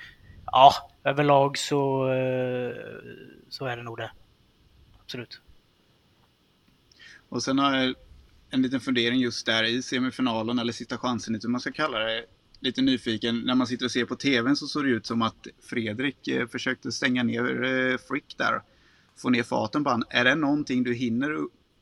[0.46, 0.74] ja,
[1.04, 2.76] överlag så, eh,
[3.50, 4.12] så är det nog det.
[5.04, 5.42] Absolut.
[7.30, 7.96] Och sen har jag
[8.50, 12.26] en liten fundering just där i semifinalen, eller sista chansen, hur man ska kalla det.
[12.60, 15.48] Lite nyfiken, när man sitter och ser på TVn så såg det ut som att
[15.70, 18.62] Fredrik eh, försökte stänga ner Frick där
[19.18, 20.04] få ner farten på han.
[20.10, 21.38] Är det någonting du hinner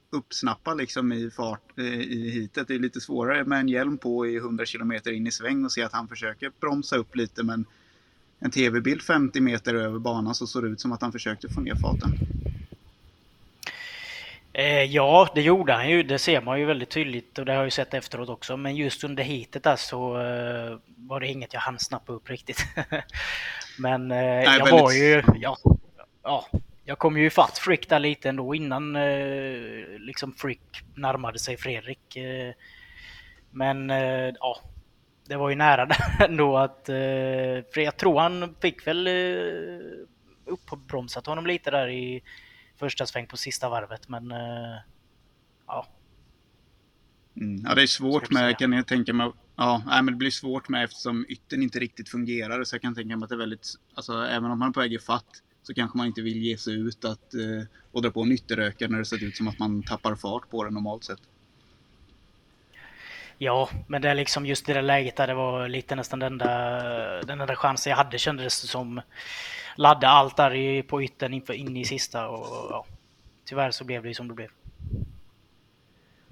[0.10, 2.67] uppsnappa liksom i fart eh, i hitet?
[2.67, 5.72] Det är lite svårare med en hjälm på i 100 km in i sväng och
[5.72, 7.65] se att han försöker bromsa upp lite men
[8.39, 11.62] en tv-bild 50 meter över banan så såg det ut som att han försökte få
[11.62, 12.12] ner farten.
[14.54, 16.04] Eh, ja, det gjorde han ju.
[16.04, 18.58] Det ser man ju väldigt tydligt och det har jag ju sett efteråt också.
[18.58, 22.58] Men just under hitet där så eh, var det inget jag hann snappa upp riktigt.
[23.78, 24.72] Men eh, Nej, jag väldigt...
[24.72, 25.24] var ju...
[25.41, 25.58] Ja,
[26.24, 26.48] ja,
[26.92, 32.16] jag kom ju ifatt Frick där lite ändå innan eh, liksom Frick närmade sig Fredrik.
[32.16, 32.54] Eh,
[33.52, 34.60] men eh, ja,
[35.28, 35.86] det var ju nära
[36.20, 36.84] där ändå att...
[37.74, 39.10] för jag tror han fick väl
[40.46, 42.24] uppbromsat honom lite där i
[42.80, 44.34] första sväng på sista varvet, men
[45.68, 45.88] ja.
[47.38, 49.32] Mm, ja, det är svårt med, kan jag tänka mig.
[49.56, 52.64] Ja, nej, men det blir svårt med eftersom ytten inte riktigt fungerar.
[52.64, 54.80] Så jag kan tänka mig att det är väldigt, alltså även om man är på
[54.80, 58.12] väg i fatt så kanske man inte vill ge sig ut att, eh, och dra
[58.12, 61.04] på en ytterrökare när det ser ut som att man tappar fart på den normalt
[61.04, 61.21] sett.
[63.38, 66.34] Ja, men det är liksom just det där läget där det var lite nästan den
[66.34, 66.50] enda,
[67.21, 69.02] den enda chansen jag hade kändes det som.
[69.78, 72.86] Ladda allt där i, på ytten inför, in i sista och ja,
[73.45, 74.50] tyvärr så blev det ju som det blev.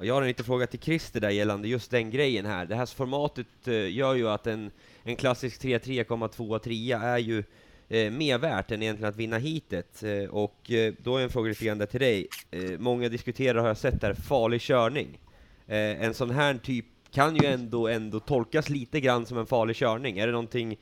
[0.01, 2.65] Jag har en liten fråga till Christer där gällande just den grejen här.
[2.65, 4.71] Det här formatet eh, gör ju att en,
[5.03, 7.43] en klassisk 3-3,2 3 är ju
[7.89, 10.04] eh, mer värt än egentligen att vinna hitet.
[10.04, 12.28] Eh, och eh, då är en fråga lite grann där till dig.
[12.52, 15.19] Eh, många diskuterar, har jag sett där, farlig körning.
[15.67, 19.75] Eh, en sån här typ kan ju ändå, ändå tolkas lite grann som en farlig
[19.75, 20.19] körning.
[20.19, 20.78] Är det någonting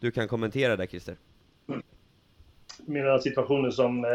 [0.00, 1.16] du kan kommentera där, Christer?
[2.86, 4.10] Menar situationer som eh,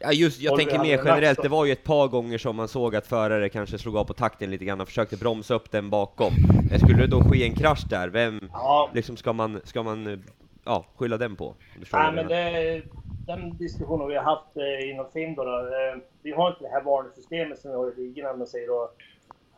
[0.00, 2.96] Ja just, jag tänker mer generellt, det var ju ett par gånger som man såg
[2.96, 6.32] att förare kanske slog av på takten lite grann och försökte bromsa upp den bakom.
[6.78, 8.90] Skulle det då ske en krasch där, vem, ja.
[8.94, 10.22] liksom ska man, ska man
[10.68, 11.54] ja, skylla den på?
[11.92, 12.82] Nej, men det,
[13.26, 16.68] den diskussionen vi har haft eh, inom FIM då, då eh, vi har inte det
[16.68, 18.90] här varningssystemet som vi har i ligorna, man säger då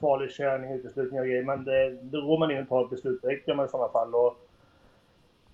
[0.00, 3.22] farlig körning, uteslutning och grejer, men det, då går man in och tar ett beslut
[3.22, 4.14] direkt gör man i sådana fall.
[4.14, 4.36] Och,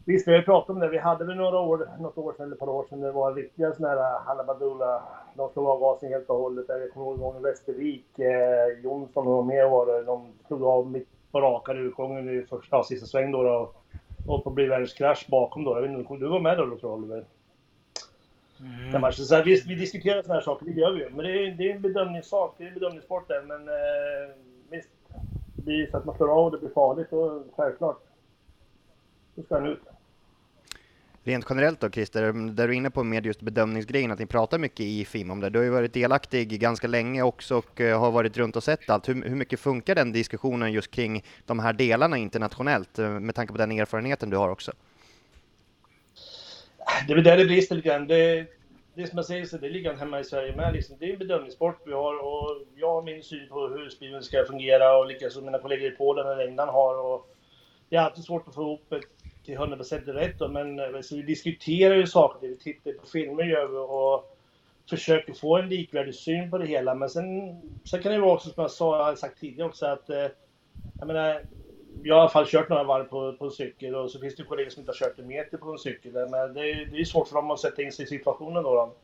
[0.09, 0.89] Visst, vi har pratat om det.
[0.89, 3.35] Vi hade väl några år, något år sedan eller ett par år sedan, det var
[3.35, 5.03] riktiga sådana här Hallabadula.
[5.37, 6.65] De slog av gasen helt och hållet.
[6.69, 10.03] Jag kommer ihåg gången Västervik, eh, Jonsson och mer var det.
[10.03, 13.43] De slog av mitt på raka utgången i första, sista sväng då.
[13.43, 13.73] då
[14.27, 15.77] och på bli världens krasch bakom då.
[15.77, 17.25] Jag vet inte, du var med då, tror jag, Oliver?
[18.61, 19.13] Mm.
[19.13, 21.11] Så här, visst, vi diskuterar sådana här saker, det gör vi ju.
[21.11, 23.43] Men det är, det är en bedömningssak, det är en bedömningssport där.
[23.43, 24.35] Men eh,
[24.71, 24.89] visst,
[25.57, 28.03] det blir så att man slår av och det blir farligt, och självklart.
[29.35, 29.83] Då ska han ut.
[31.27, 34.59] Rent generellt då Christer, där du är inne på med just bedömningsgrejen, att ni pratar
[34.59, 35.51] mycket i FIM om det.
[35.51, 38.91] Du har ju varit delaktig ganska länge också och eh, har varit runt och sett
[38.91, 39.09] allt.
[39.09, 43.53] Hur, hur mycket funkar den diskussionen just kring de här delarna internationellt eh, med tanke
[43.53, 44.73] på den erfarenheten du har också?
[47.07, 48.07] Det är väl där det brister lite grann.
[48.07, 48.47] Det,
[48.95, 50.73] det som jag säger, så det ligger hemma i Sverige med.
[50.73, 54.23] Liksom, det är en bedömningssport vi har och jag har min syn på hur spelen
[54.23, 57.05] ska fungera och likaså mina kollegor i Polen och England har.
[57.05, 57.37] Och
[57.89, 59.16] det är alltid svårt att få ihop ett
[59.47, 63.45] till 100% rätt då, men eh, så vi diskuterar ju saker, vi tittar på filmer
[63.45, 64.37] gör vi och
[64.91, 66.95] försöker få en likvärdig syn på det hela.
[66.95, 69.87] Men sen, sen kan det vara också som jag sa, jag har sagt tidigare också
[69.87, 70.27] att eh,
[70.99, 71.43] jag menar,
[72.03, 74.37] jag har i alla fall kört några varv på, på en cykel och så finns
[74.37, 76.13] det kollegor som inte har kört en meter på en cykel.
[76.13, 78.75] Men det är, det är svårt för dem att sätta in sig i situationen då.
[78.75, 78.95] då.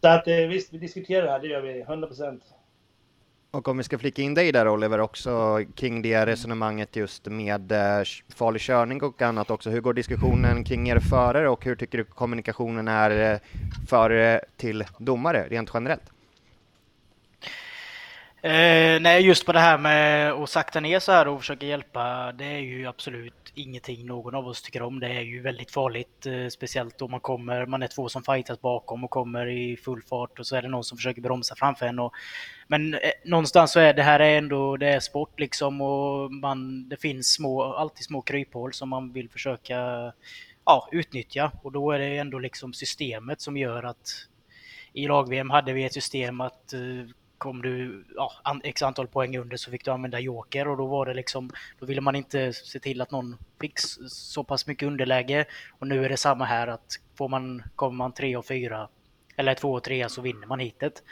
[0.00, 2.40] Så att eh, visst, vi diskuterar det här, det gör vi, 100%.
[3.56, 7.72] Och om vi ska flika in dig där Oliver också kring det resonemanget just med
[7.72, 9.70] eh, farlig körning och annat också.
[9.70, 13.38] Hur går diskussionen kring er förare och hur tycker du kommunikationen är eh,
[13.88, 16.02] förare till domare rent generellt?
[18.42, 22.32] Eh, nej, just på det här med att sakta ner så här och försöka hjälpa,
[22.32, 25.00] det är ju absolut ingenting någon av oss tycker om.
[25.00, 28.60] Det är ju väldigt farligt, eh, speciellt om man kommer, man är två som fightas
[28.60, 31.86] bakom och kommer i full fart och så är det någon som försöker bromsa framför
[31.86, 31.98] en.
[31.98, 32.12] Och,
[32.68, 36.88] men eh, någonstans så är det här är ändå, det är sport liksom och man,
[36.88, 40.12] det finns små, alltid små kryphål som man vill försöka
[40.64, 44.08] ja, utnyttja och då är det ändå liksom systemet som gör att
[44.92, 46.80] i lag-VM hade vi ett system att eh,
[47.38, 48.32] kom du ja,
[48.64, 51.86] x antal poäng under så fick du använda joker och då var det liksom, då
[51.86, 55.44] ville man inte se till att någon fick så pass mycket underläge.
[55.78, 58.88] Och nu är det samma här att får man, kommer man tre och fyra
[59.36, 61.02] eller två och tre så vinner man hitet.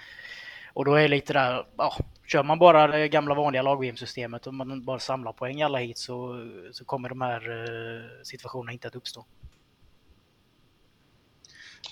[0.72, 4.46] Och då är det lite där, ja, kör man bara det gamla vanliga lag systemet
[4.46, 8.72] och man bara samlar poäng i alla hit så, så kommer de här eh, situationerna
[8.72, 9.24] inte att uppstå.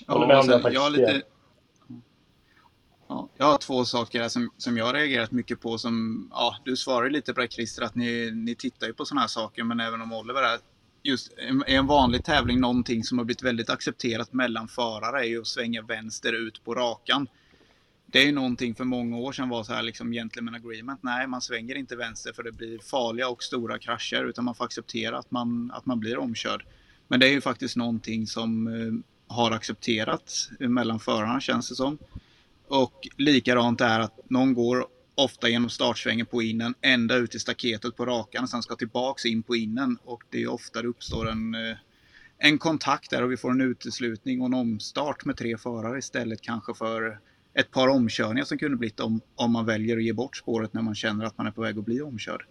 [0.07, 1.21] Ja, alltså, jag har lite,
[3.07, 5.77] Ja, jag har två saker här som, som jag har reagerat mycket på.
[5.77, 9.21] Som, ja, du svarar lite på det Christer, att ni, ni tittar ju på sådana
[9.21, 9.63] här saker.
[9.63, 10.59] Men även om Oliver är
[11.03, 15.41] just är en vanlig tävling någonting som har blivit väldigt accepterat mellan förare är ju
[15.41, 17.27] att svänga vänster ut på rakan.
[18.05, 21.03] Det är ju någonting för många år sedan var så här liksom gentleman agreement.
[21.03, 24.65] Nej, man svänger inte vänster för det blir farliga och stora krascher utan man får
[24.65, 26.65] acceptera att man, att man blir omkörd.
[27.07, 31.97] Men det är ju faktiskt någonting som eh, har accepterats mellan förarna känns det som.
[32.67, 37.95] Och likadant är att någon går ofta genom startsvängen på innen ända ut i staketet
[37.95, 41.29] på rakan och sen ska tillbaks in på innen och det är ofta det uppstår
[41.29, 41.77] en, eh,
[42.37, 46.41] en kontakt där och vi får en uteslutning och en omstart med tre förare istället
[46.41, 47.19] kanske för
[47.53, 50.81] ett par omkörningar som kunde blivit om, om man väljer att ge bort spåret när
[50.81, 52.45] man känner att man är på väg att bli omkörd.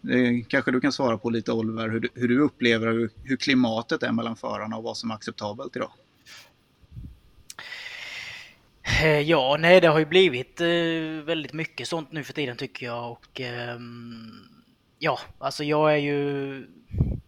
[0.00, 4.02] Det kanske du kan svara på lite Oliver, hur, hur du upplever hur, hur klimatet
[4.02, 5.92] är mellan förarna och vad som är acceptabelt idag?
[8.98, 12.86] Eh, ja, nej det har ju blivit eh, väldigt mycket sånt nu för tiden tycker
[12.86, 13.78] jag och eh,
[14.98, 16.66] ja, alltså jag är ju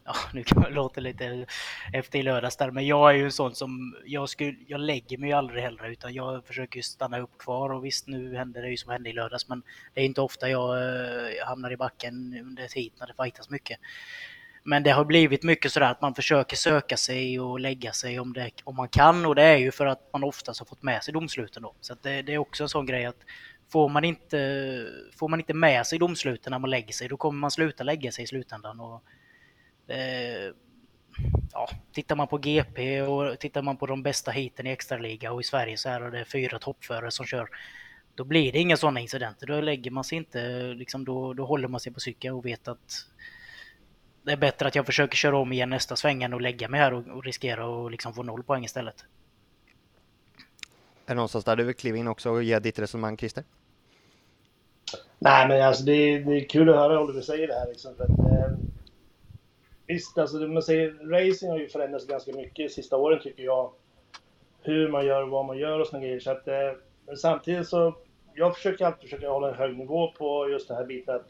[0.05, 1.46] ja, nu kan det låta lite
[1.92, 5.18] efter i lördags där, men jag är ju en sån som, jag, skulle, jag lägger
[5.18, 8.68] mig ju aldrig heller utan jag försöker stanna upp kvar och visst nu hände det
[8.68, 9.62] ju som hände i lördags men
[9.94, 13.79] det är inte ofta jag, eh, hamnar i backen under tid när det fightas mycket.
[14.64, 18.33] Men det har blivit mycket sådär att man försöker söka sig och lägga sig om,
[18.33, 21.05] det, om man kan och det är ju för att man oftast har fått med
[21.05, 21.75] sig domsluten då.
[21.81, 23.25] Så det, det, är också en sån grej att
[23.72, 27.38] får man, inte, får man inte med sig domsluten när man lägger sig då kommer
[27.38, 28.81] man sluta lägga sig i slutändan.
[28.81, 29.03] Och,
[29.92, 30.53] eh,
[31.53, 35.40] ja, tittar man på GP och tittar man på de bästa hiten i extraliga och
[35.40, 37.48] i Sverige så är det fyra toppförare som kör.
[38.14, 39.46] Då blir det inga sådana incidenter.
[39.46, 42.68] Då lägger man sig inte, liksom, då, då håller man sig på cykeln och vet
[42.68, 43.07] att
[44.22, 46.80] det är bättre att jag försöker köra om igen nästa sväng än att lägga mig
[46.80, 49.04] här och, och riskera att liksom få noll poäng istället.
[51.06, 53.44] Är det någonstans där du vill kliva in också och ge ditt resonemang, Christer?
[55.18, 57.68] Nej, men alltså det är, det är kul att höra Oliver säger det här.
[57.68, 58.56] Liksom, för att, eh,
[59.87, 63.72] visst, alltså man säger, racing har ju förändrats ganska mycket de sista åren tycker jag.
[64.62, 66.20] Hur man gör och vad man gör och såna grejer.
[66.20, 66.72] Så att, eh,
[67.06, 67.96] men samtidigt så,
[68.35, 71.28] jag försöker alltid försöka hålla en hög nivå på just den här biten att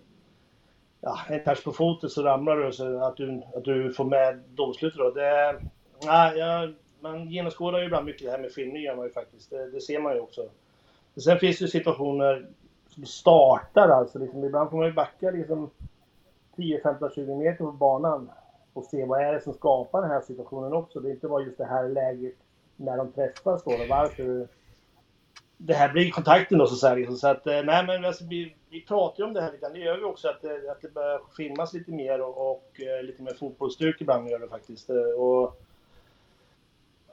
[1.02, 4.42] ja, en touch på foten så ramlar du så att du, att du får med
[4.48, 5.10] domslutet då.
[5.10, 5.60] Det,
[6.02, 9.50] ja, jag, man genomskådar ju ibland mycket det här med film, gör man ju faktiskt.
[9.50, 10.40] Det, det ser man ju också.
[11.14, 12.46] Men Sen finns det ju situationer
[12.88, 14.18] som startar alltså.
[14.18, 15.70] Liksom, ibland får man ju backa liksom
[16.56, 18.30] 10, 15, 20 meter på banan
[18.72, 21.00] och se vad är det som skapar den här situationen också.
[21.00, 22.36] Det är inte bara just det här läget
[22.76, 23.76] när de träffas då.
[23.88, 24.48] Varför
[25.56, 26.94] det här blir kontakten då så att säga.
[26.94, 27.16] Liksom.
[27.16, 29.78] Så att, eh, nej men alltså, vi, vi pratar ju om det här lite, det
[29.78, 33.34] gör vi också att, att det börjar filmas lite mer och, och eh, lite mer
[33.34, 34.90] fotbollsstyrk ibland gör det faktiskt.
[34.90, 35.60] Eh, och,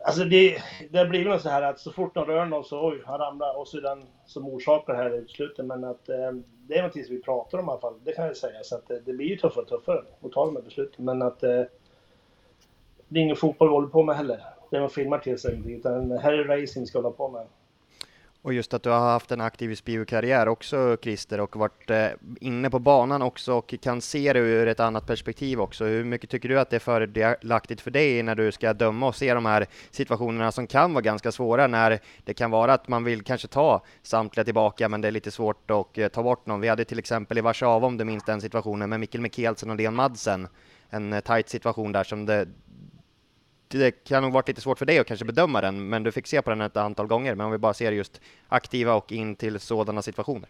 [0.05, 3.01] alltså det, det blir väl så här att så fort de rör någon så oj,
[3.05, 5.65] han ramlar och så är den som orsakar det här utslutet.
[5.65, 6.31] Men att eh,
[6.67, 8.63] det är någonting som vi pratar om i alla fall, det kan jag säga.
[8.63, 11.05] Så att det blir ju tuffare och tuffare att ta de här besluten.
[11.05, 11.59] Men att det
[13.19, 14.43] är ingen fotboll vi håller på med heller.
[14.69, 17.47] Det man filmar till sig, utan här är racing vi ska hålla på med.
[18.41, 22.07] Och just att du har haft en aktiv spiokarriär också Christer och varit eh,
[22.41, 25.85] inne på banan också och kan se det ur ett annat perspektiv också.
[25.85, 29.15] Hur mycket tycker du att det är fördelaktigt för dig när du ska döma och
[29.15, 33.03] se de här situationerna som kan vara ganska svåra när det kan vara att man
[33.03, 36.61] vill kanske ta samtliga tillbaka men det är lite svårt att eh, ta bort någon.
[36.61, 39.75] Vi hade till exempel i Warszawa om du minns den situationen med Mikkel Mikkelsen och
[39.75, 40.47] Leon Madsen.
[40.89, 42.47] En eh, tight situation där som det,
[43.77, 46.27] det kan nog varit lite svårt för dig att kanske bedöma den, men du fick
[46.27, 47.35] se på den ett antal gånger.
[47.35, 50.49] Men om vi bara ser just aktiva och in till sådana situationer.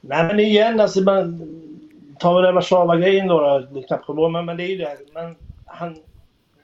[0.00, 1.48] Nej, men igen, alltså man
[2.18, 4.98] tar väl Warszawa-grejen då, då, det är knappt men, men det är ju det.
[5.14, 5.96] Men han,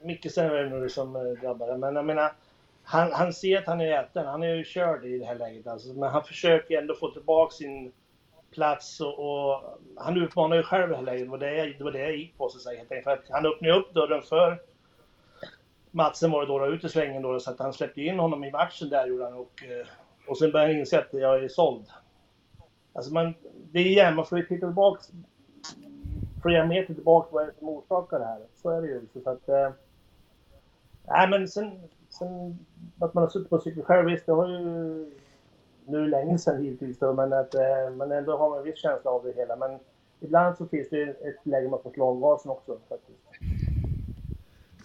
[0.03, 2.33] Mikkelsen är det nog som eh, drabbade, men jag menar,
[2.85, 4.27] han, han ser att han är äten.
[4.27, 7.55] Han är ju körd i det här läget alltså, men han försöker ändå få tillbaka
[7.55, 7.93] sin
[8.55, 9.63] plats och, och
[9.97, 11.27] han utmanar ju själv det här läget.
[11.27, 13.03] Det var det, jag, det var det jag gick på så att säga.
[13.05, 14.59] För att han öppnade upp dörren för
[15.91, 18.45] Matsen var det då, då ut i svängen då, så att han släppte in honom
[18.45, 19.87] i matchen där gjorde han och, eh,
[20.29, 21.87] och sen började han inse att jag är såld.
[22.93, 23.35] Alltså man,
[23.73, 25.01] det är igen, man får ju titta tillbaka
[26.43, 28.41] flera meter tillbaka vad är det som orsakar det här.
[28.55, 29.07] Så är det ju.
[29.25, 29.71] Så att, äh,
[31.09, 32.59] nej men sen, sen
[33.01, 35.11] att man har suttit på cykel själv, visst det har ju
[35.87, 39.25] nu länge sedan givetvis då, men, att, eh, ändå har man en viss känsla av
[39.25, 39.57] det hela.
[39.57, 39.79] Men
[40.21, 43.19] ibland så finns det ett läge man får slå av gasen också faktiskt.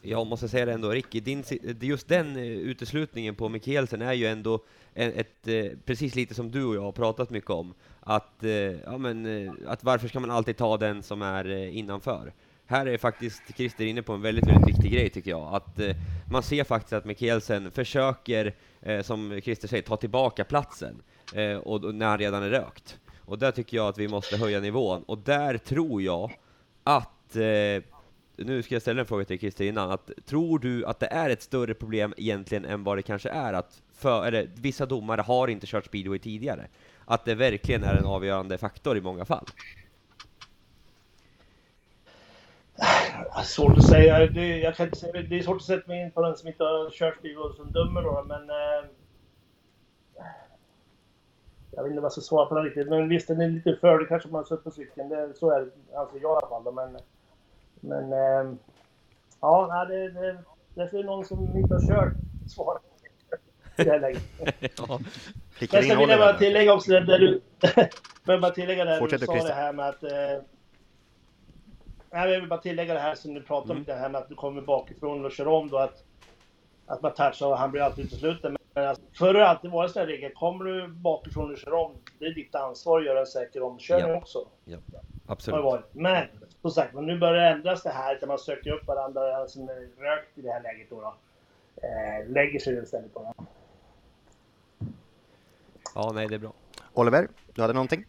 [0.02, 1.44] Jag måste säga det ändå, Ricky, din,
[1.82, 4.60] just den eh, uteslutningen på Mikkelsen är ju ändå
[4.94, 8.98] ett, ett, precis lite som du och jag har pratat mycket om, att, eh, ja,
[8.98, 12.34] men, att varför ska man alltid ta den som är innanför?
[12.70, 15.80] här är faktiskt Christer inne på en väldigt, väldigt viktig grej tycker jag, att
[16.32, 21.02] man ser faktiskt att Mikkelsen försöker, eh, som Christer säger, ta tillbaka platsen,
[21.34, 23.00] eh, och, och, när han redan är rökt.
[23.20, 26.32] Och där tycker jag att vi måste höja nivån, och där tror jag
[26.84, 27.84] att eh,
[28.46, 31.30] nu ska jag ställa en fråga till Christer innan, att tror du att det är
[31.30, 35.48] ett större problem egentligen än vad det kanske är att för, eller, vissa domare har
[35.48, 36.68] inte kört speedway tidigare?
[37.06, 39.46] Att det verkligen är en avgörande faktor i många fall?
[43.44, 44.28] Svårt att säga.
[44.28, 45.22] Det, jag kan inte säga.
[45.22, 47.56] det är svårt att sätta mig in på den som inte har kört bil och
[47.56, 48.50] som dömer då, men...
[48.50, 48.90] Eh,
[51.72, 53.76] jag vet inte vad jag ska svara på den riktigt, men visst, den är lite
[53.76, 55.10] fördel kanske om man suttit på cykeln.
[55.10, 56.74] Det, så är det, anser jag i alla fall.
[56.74, 56.98] Men,
[57.80, 58.54] men eh,
[59.42, 60.38] ja, det, det,
[60.74, 62.14] det är någon som inte har kört
[62.48, 62.80] svara
[63.78, 64.24] i det här läget.
[64.78, 65.00] ja.
[65.72, 67.42] Men sen vill jag bara tillägga också, där du...
[68.24, 70.04] men bara tillägga det du sa det här med att...
[70.04, 70.10] Eh,
[72.12, 73.82] jag vill bara tillägga det här som du pratade mm.
[73.82, 76.04] om, det här med att du kommer bakifrån och kör om då, att,
[76.86, 78.58] att man touchar och han blir alltid utesluten.
[78.74, 81.92] Men alltså, förr har det alltid varit sådana regler, kommer du bakifrån och kör om,
[82.20, 84.18] det är ditt ansvar att göra en säker omkörning ja.
[84.18, 84.48] också.
[84.66, 84.78] Ja,
[85.28, 85.86] absolut.
[85.92, 86.28] Men,
[86.62, 90.04] som sagt, nu börjar det ändras det här, där man söker upp varandra som är
[90.04, 91.02] rökt i det här läget då.
[91.02, 91.16] då.
[91.82, 93.46] Eh, lägger sig istället på det.
[95.96, 96.54] Ja, nej, det är bra.
[96.94, 98.06] Oliver, du hade någonting?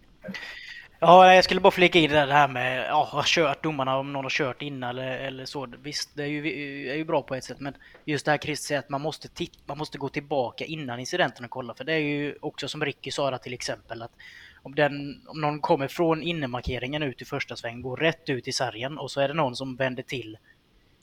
[1.02, 4.24] Ja, jag skulle bara flika in det här med ja, har kört domarna om någon
[4.24, 5.68] har kört innan eller, eller så.
[5.82, 7.74] Visst, det är ju, är ju bra på ett sätt, men
[8.04, 11.44] just det här Chris säger att man måste, titta, man måste gå tillbaka innan incidenten
[11.44, 11.74] och kolla.
[11.74, 14.12] För det är ju också som Ricky sa till exempel att
[14.62, 18.52] om, den, om någon kommer från innemarkeringen ut i första sväng, går rätt ut i
[18.52, 20.38] sargen och så är det någon som vänder till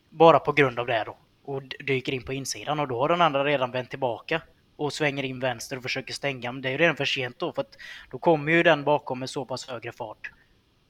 [0.10, 3.22] bara på grund av det då och dyker in på insidan och då har den
[3.22, 4.42] andra redan vänt tillbaka
[4.78, 6.52] och svänger in vänster och försöker stänga.
[6.52, 7.78] Men det är ju redan för sent då för att
[8.12, 10.32] då kommer ju den bakom med så pass högre fart.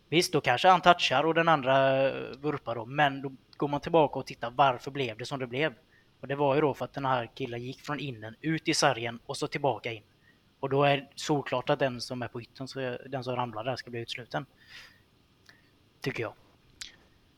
[0.09, 4.19] Visst, då kanske han touchar och den andra vurpar då, men då går man tillbaka
[4.19, 5.73] och tittar varför blev det som det blev?
[6.19, 8.73] Och det var ju då för att den här killen gick från innen ut i
[8.73, 10.03] sargen och så tillbaka in.
[10.59, 13.63] Och då är det såklart att den som är på ytten, så den som ramlar
[13.63, 14.45] där, ska bli utsluten.
[16.01, 16.33] Tycker jag.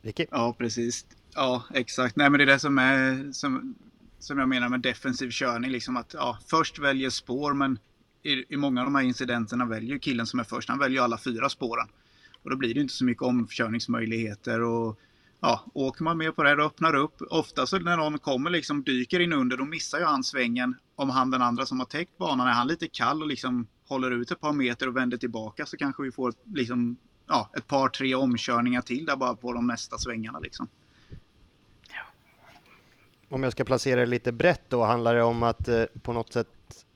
[0.01, 0.25] Vicky?
[0.31, 1.05] Ja, precis.
[1.35, 2.15] Ja, exakt.
[2.15, 3.75] Nej, men det är det som är som
[4.19, 5.71] som jag menar med defensiv körning.
[5.71, 7.79] Liksom att ja, först väljer spår men
[8.23, 11.17] i, i många av de här incidenterna väljer killen som är först, han väljer alla
[11.17, 11.87] fyra spåren.
[12.43, 14.61] Och då blir det inte så mycket omkörningsmöjligheter.
[14.61, 14.99] Och,
[15.39, 17.21] ja, åker man med på det här och öppnar upp.
[17.29, 20.75] Ofta så när någon kommer liksom dyker in under då missar ju han svängen.
[20.95, 24.11] Om han den andra som har täckt banan, är han lite kall och liksom håller
[24.11, 26.97] ut ett par meter och vänder tillbaka så kanske vi får liksom,
[27.27, 30.39] ja, ett par tre omkörningar till där bara på de nästa svängarna.
[30.39, 30.67] Liksom.
[33.29, 36.33] Om jag ska placera det lite brett då, handlar det om att eh, på något
[36.33, 36.47] sätt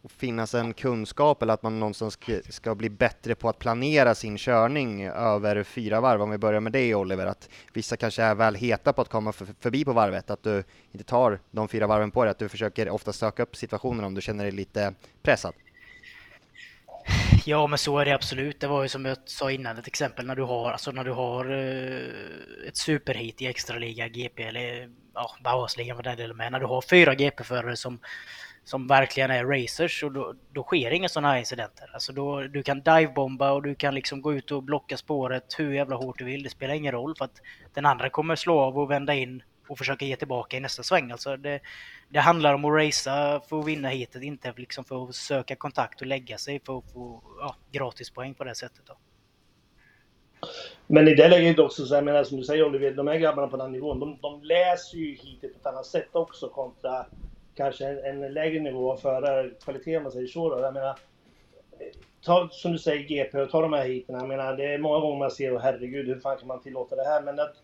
[0.10, 4.38] finnas en kunskap eller att man någonstans ska, ska bli bättre på att planera sin
[4.38, 6.22] körning över fyra varv?
[6.22, 9.32] Om vi börjar med dig Oliver, att vissa kanske är väl heta på att komma
[9.32, 12.50] för, förbi på varvet, att du inte tar de fyra varven på dig, att du
[12.50, 15.54] försöker ofta söka upp situationen om du känner dig lite pressad.
[17.46, 18.60] Ja, men så är det absolut.
[18.60, 21.12] Det var ju som jag sa innan ett exempel när du har, alltså när du
[21.12, 26.52] har eh, ett superhit i extraliga GP eller ja, Bauhausligan var den delen med.
[26.52, 28.00] När du har fyra GP-förare som,
[28.64, 31.90] som verkligen är racers och då, då sker inga sådana här incidenter.
[31.94, 35.74] Alltså då, du kan divebomba och du kan liksom gå ut och blocka spåret hur
[35.74, 36.44] jävla hårt du vill.
[36.44, 37.42] Det spelar ingen roll för att
[37.74, 41.12] den andra kommer slå av och vända in och försöka ge tillbaka i nästa sväng.
[41.12, 41.60] Alltså det,
[42.10, 46.02] det handlar om att racea för att vinna hitet, inte liksom för att söka kontakt
[46.02, 48.86] och lägga sig för att få ja, gratispoäng på det sättet.
[48.86, 48.98] Då.
[50.88, 53.48] Men i det läget också, så jag menar som du säger Oliver, de här grabbarna
[53.48, 57.06] på den nivån, de, de läser ju hitet på ett annat sätt också kontra
[57.56, 60.50] kanske en, en lägre nivå av förarkvalitet om man säger så.
[60.50, 60.60] Då.
[60.62, 60.98] Jag menar,
[62.26, 64.16] ta, som du säger GP och ta de här hiten.
[64.16, 66.96] Jag menar, det är många gånger man ser, och herregud, hur fan kan man tillåta
[66.96, 67.22] det här?
[67.22, 67.56] Men att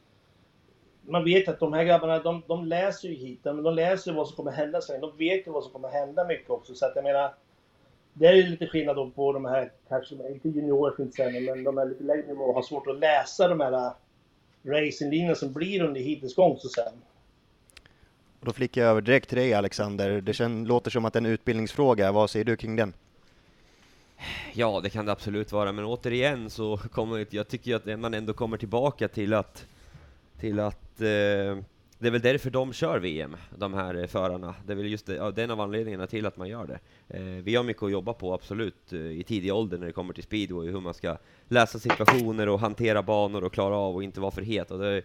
[1.02, 4.28] man vet att de här grabbarna, de, de läser ju hiten, men de läser vad
[4.28, 5.02] som kommer hända sen.
[5.02, 6.76] De vet ju vad som kommer hända mycket också.
[6.76, 7.34] Så att jag menar,
[8.14, 11.78] det är lite skillnad då på de här, kanske inte juniorer inte säga, men de
[11.78, 13.92] här lite lägre nivåer har svårt att läsa de här äh,
[14.66, 16.94] racinglinjerna som blir under hitens gång så sen.
[18.42, 20.22] då flickar jag över direkt till dig Alexander.
[20.22, 22.12] Det känns, låter som att det är en utbildningsfråga.
[22.12, 22.94] Vad säger du kring den?
[24.54, 28.34] Ja, det kan det absolut vara, men återigen så kommer jag tycker att man ändå
[28.34, 29.66] kommer tillbaka till att
[30.40, 31.58] till att eh,
[32.00, 34.56] det är väl därför de kör VM, de här eh, förarna.
[34.66, 36.80] Det är väl just det, ja, den av anledningarna till att man gör det.
[37.18, 40.14] Eh, vi har mycket att jobba på, absolut, eh, i tidig ålder när det kommer
[40.14, 44.22] till speedway, hur man ska läsa situationer och hantera banor och klara av och inte
[44.22, 44.72] vara för het.
[44.72, 45.02] Och det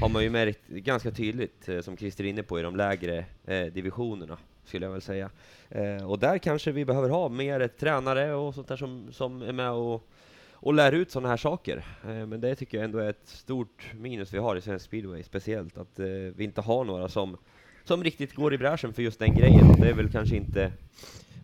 [0.00, 3.24] har man ju märkt ganska tydligt, eh, som Christer är inne på, i de lägre
[3.46, 5.30] eh, divisionerna, skulle jag väl säga.
[5.68, 9.52] Eh, och där kanske vi behöver ha mer tränare och sånt där som, som är
[9.52, 10.08] med och
[10.56, 11.84] och lär ut sådana här saker.
[12.04, 15.22] Eh, men det tycker jag ändå är ett stort minus vi har i svensk speedway,
[15.22, 17.36] speciellt att eh, vi inte har några som,
[17.84, 19.80] som riktigt går i bräschen för just den grejen.
[19.80, 20.72] Det är väl kanske inte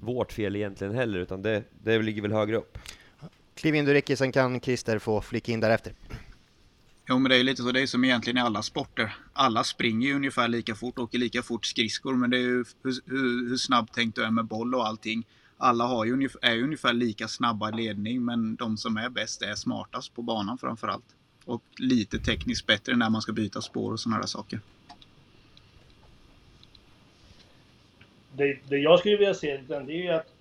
[0.01, 2.79] vårt fel egentligen heller, utan det, det ligger väl högre upp.
[3.55, 5.93] Kliv in du Ricky, sen kan Christer få flika in därefter.
[7.09, 9.17] Jo men det är lite så, det är som egentligen i alla sporter.
[9.33, 12.95] Alla springer ju ungefär lika fort, åker lika fort skridskor, men det är ju hur,
[13.05, 15.25] hur, hur snabbtänkt du är med boll och allting
[15.63, 19.43] alla har ju, är ju ungefär lika snabba i ledning men de som är bäst
[19.43, 21.05] är smartast på banan framförallt.
[21.45, 24.61] och lite tekniskt bättre när man ska byta spår och sådana där saker.
[28.33, 30.35] Det, det jag skulle vilja se det är ju att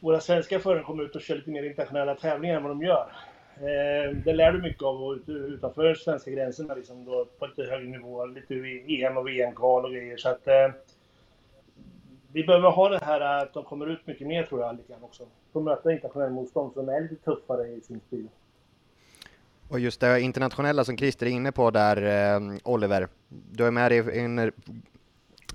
[0.00, 3.12] våra svenska förare kommer ut och kör lite mer internationella tävlingar än vad de gör.
[3.56, 7.88] Eh, det lär du mycket av ut, utanför svenska gränserna, liksom då, på lite högre
[7.88, 8.26] nivå.
[8.26, 8.54] Lite
[8.88, 10.16] EM och VM-kval och grejer.
[10.16, 10.70] Så att, eh,
[12.32, 15.02] vi behöver ha det här att de kommer ut mycket mer tror jag, lite grann
[15.02, 15.22] också.
[15.52, 18.28] Få möta internationella motstånd som är lite tuffare i sin stil.
[19.68, 21.96] Och just det internationella som Christer är inne på där,
[22.36, 23.08] eh, Oliver.
[23.28, 24.52] Du är med dig en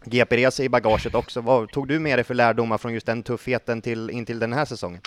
[0.06, 1.42] GP-resa i bagaget också.
[1.42, 4.54] Vad tog du med dig för lärdomar från just den tuffheten till, in till den
[4.54, 5.02] här säsongen?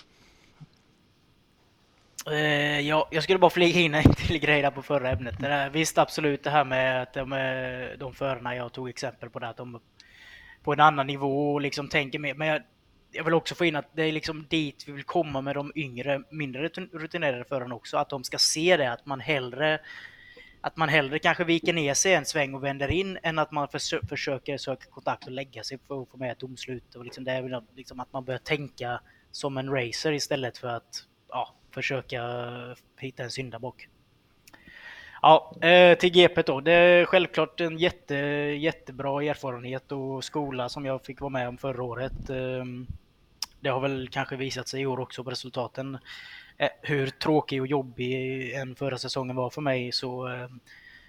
[2.31, 5.35] Eh, ja, jag skulle bara flyga in en till grej där på förra ämnet.
[5.41, 9.31] Det där, visst, absolut det här med att de, eh, de förarna jag tog exempel
[9.31, 9.81] på, det, att de
[10.67, 12.35] på en annan nivå och liksom tänker mer.
[12.35, 12.62] Men jag,
[13.12, 15.73] jag vill också få in att det är liksom dit vi vill komma med de
[15.75, 17.97] yngre, mindre rutinerade förarna också.
[17.97, 19.81] Att de ska se det, att man hellre
[20.61, 23.69] att man hellre kanske viker ner sig en sväng och vänder in än att man
[23.69, 26.95] försö försöker söka kontakt och lägga sig för att få med ett domslut.
[26.95, 29.01] Och liksom det är liksom att man börjar tänka
[29.31, 32.23] som en racer istället för att ja, försöka
[32.99, 33.89] hitta en syndabock.
[35.27, 36.61] Ja, eh, till GP då.
[36.61, 38.14] Det är självklart en jätte,
[38.61, 42.31] jättebra erfarenhet och skola som jag fick vara med om förra året.
[42.31, 42.87] Ehm,
[43.61, 45.99] det har väl kanske visat sig i år också på resultaten.
[46.57, 50.49] Eh, hur tråkig och jobbig en förra säsongen var för mig så eh,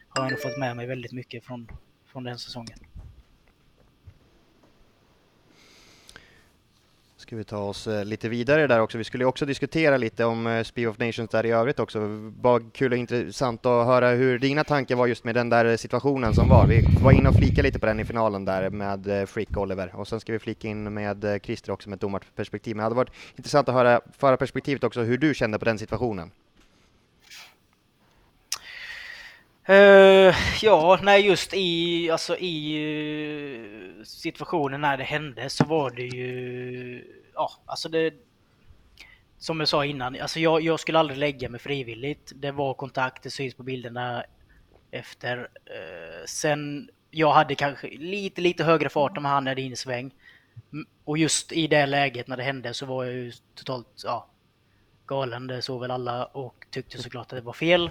[0.09, 1.67] har jag nog fått med mig väldigt mycket från,
[2.11, 2.79] från den säsongen.
[7.27, 8.97] Ska vi ta oss eh, lite vidare där också.
[8.97, 12.07] Vi skulle också diskutera lite om eh, Speed of Nations där i övrigt också.
[12.41, 15.75] Bara kul och intressant att höra hur dina tankar var just med den där eh,
[15.75, 16.67] situationen som var.
[16.67, 20.07] Vi var inne och flika lite på den i finalen där med Frick Oliver och
[20.07, 22.75] sen ska vi flika in med Christer också med ett domarperspektiv.
[22.75, 26.31] Men det hade varit intressant att höra förarperspektivet också, hur du kände på den situationen.
[29.69, 36.05] Uh, ja, nej just i, alltså i uh, situationen när det hände så var det
[36.05, 37.03] ju,
[37.33, 38.13] ja alltså det,
[39.37, 42.31] som jag sa innan, alltså jag, jag skulle aldrig lägga mig frivilligt.
[42.35, 44.23] Det var kontakt, det syns på bilderna
[44.91, 45.37] efter.
[45.37, 50.11] Uh, sen, jag hade kanske lite, lite högre fart än han hade in sväng.
[51.03, 54.27] Och just i det läget när det hände så var jag ju totalt, ja,
[55.05, 55.47] galen.
[55.47, 57.89] Det såg väl alla och tyckte såklart att det var fel.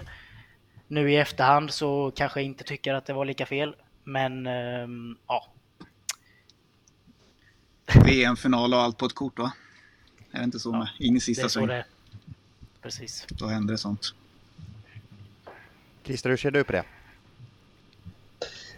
[0.87, 5.17] Nu i efterhand så kanske jag inte tycker att det var lika fel, men ähm,
[5.27, 5.47] ja.
[8.05, 9.51] VM-final och allt på ett kort va?
[10.31, 10.69] Är det inte så?
[10.69, 11.83] Ja, in i sista sväng.
[12.81, 13.25] Precis.
[13.29, 14.13] Då händer det sånt.
[16.03, 16.83] Christer, hur ser du på det?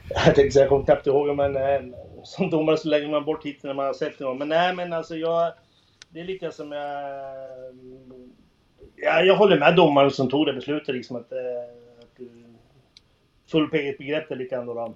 [0.10, 3.45] Jag tänkte säga, jag kommer knappt ihåg, men äh, som domare så lägger man bort
[3.45, 4.34] hit när man har sett det.
[4.34, 5.53] Men nej, men alltså jag...
[6.10, 7.03] Det är lite som jag...
[8.95, 11.32] Ja, jag håller med domaren som tog det beslutet, liksom att...
[11.32, 11.78] Äh,
[13.52, 14.93] full eget begrepp lite likadant då.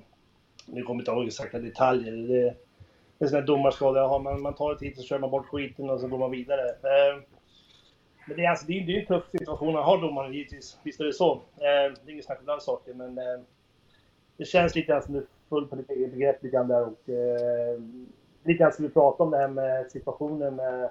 [0.65, 2.11] Nu kommer jag inte ihåg exakta detaljer.
[2.11, 2.55] Det,
[3.17, 3.99] det är sån här domarskada.
[3.99, 6.31] Jaha, man, man tar ett hit så kör man bort skiten och så går man
[6.31, 6.69] vidare.
[6.69, 7.21] Eh,
[8.27, 10.77] men det är, alltså, det, är, det är en tuff situation att ha domaren givetvis.
[10.83, 11.31] Visst är det så.
[11.33, 13.41] Eh, det är inget snack om den saken, men eh,
[14.37, 16.81] det känns lite grann som det är full på ditt eget begrepp lite grann där
[16.81, 17.79] och eh,
[18.43, 20.89] lite grann som vi pratade om det här med situationen med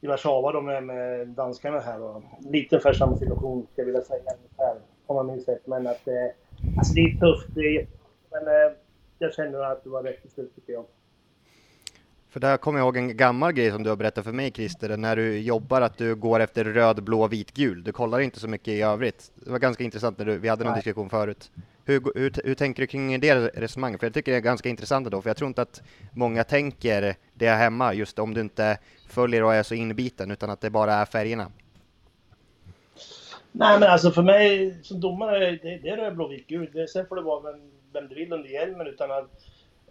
[0.00, 2.22] i Warszawa då med, med danskarna här då.
[2.40, 5.66] Lite ungefär samma situation ska jag vilja säga ungefär, om man minns rätt.
[5.66, 6.14] Men att eh,
[6.78, 7.86] Alltså det är tufft, det är,
[8.30, 8.72] men eh,
[9.18, 10.84] jag känner att det var rätt beslut tycker jag.
[12.32, 14.96] För där kommer jag ihåg en gammal grej som du har berättat för mig Christer,
[14.96, 17.84] när du jobbar att du går efter röd, blå, vit, gul.
[17.84, 19.32] Du kollar inte så mycket i övrigt.
[19.34, 20.78] Det var ganska intressant när du, vi hade någon Nej.
[20.78, 21.50] diskussion förut.
[21.84, 24.00] Hur, hur, hur, tänker du kring det resonemanget?
[24.00, 25.82] För jag tycker det är ganska intressant då, för jag tror inte att
[26.12, 30.60] många tänker det hemma, just om du inte följer och är så inbiten, utan att
[30.60, 31.50] det bara är färgerna.
[33.52, 36.88] Nej men alltså för mig som domare, det, det är blåvitt blå, gul.
[36.88, 37.60] Sen får det vara vem,
[37.92, 39.30] vem du vill under hjälmen utan att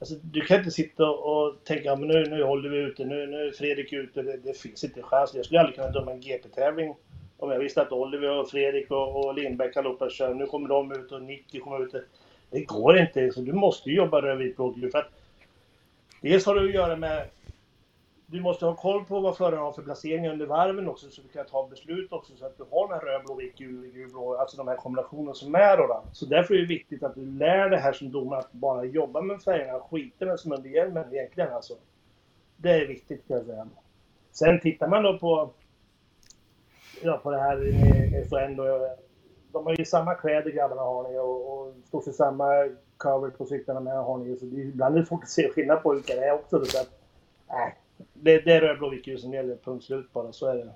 [0.01, 3.27] Alltså, du kan inte sitta och tänka att men nu, nu håller vi ute, nu,
[3.27, 4.21] nu är Fredrik ute.
[4.21, 5.33] Det, det finns inte en chans.
[5.33, 6.95] Jag skulle aldrig kunna döma en GP-tävling
[7.37, 10.33] om jag visste att Oliver och Fredrik och, och Lindbäck allihopa kör.
[10.33, 11.95] Nu kommer de ut och 90 kommer ut.
[12.49, 13.31] Det går inte.
[13.31, 14.91] Så du måste ju jobba rödvit blågult.
[14.91, 15.11] För att
[16.21, 17.25] dels har det att göra med
[18.31, 21.27] du måste ha koll på vad föraren har för placeringar under varven också så du
[21.27, 24.09] kan ta beslut också så att du har den här röd, blå, vit, gul, gul,
[24.09, 26.03] blå, alltså de här kombinationerna som är då.
[26.13, 29.21] Så därför är det viktigt att du lär dig här som domare att bara jobba
[29.21, 31.73] med färgerna, skita med som under hjälmen egentligen alltså.
[32.57, 33.67] Det är viktigt kan jag säga.
[34.31, 35.49] Sen tittar man då på,
[37.01, 38.95] ja, på det här med FHN då.
[39.51, 42.45] De har ju samma kläder grabbarna har ni och, och står för samma
[42.97, 44.37] cover på cyklarna med har ni.
[44.37, 46.65] Så det är, ibland är det svårt att se skillnad på vilka det är också.
[46.65, 46.89] Så att,
[47.49, 47.73] äh,
[48.13, 49.57] det, det är röd, blå, vit, gul som gäller.
[49.63, 50.31] Punkt slut bara.
[50.33, 50.71] Så är det.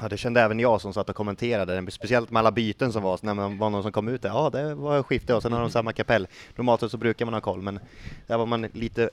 [0.00, 3.18] Ja, det kände även jag som satt och kommenterade, speciellt med alla byten som var,
[3.22, 5.60] när man var någon som kom ut där, ja det var skifte och sen har
[5.60, 6.28] de samma kapell.
[6.56, 7.80] Normalt så brukar man ha koll, men
[8.26, 9.10] där var man lite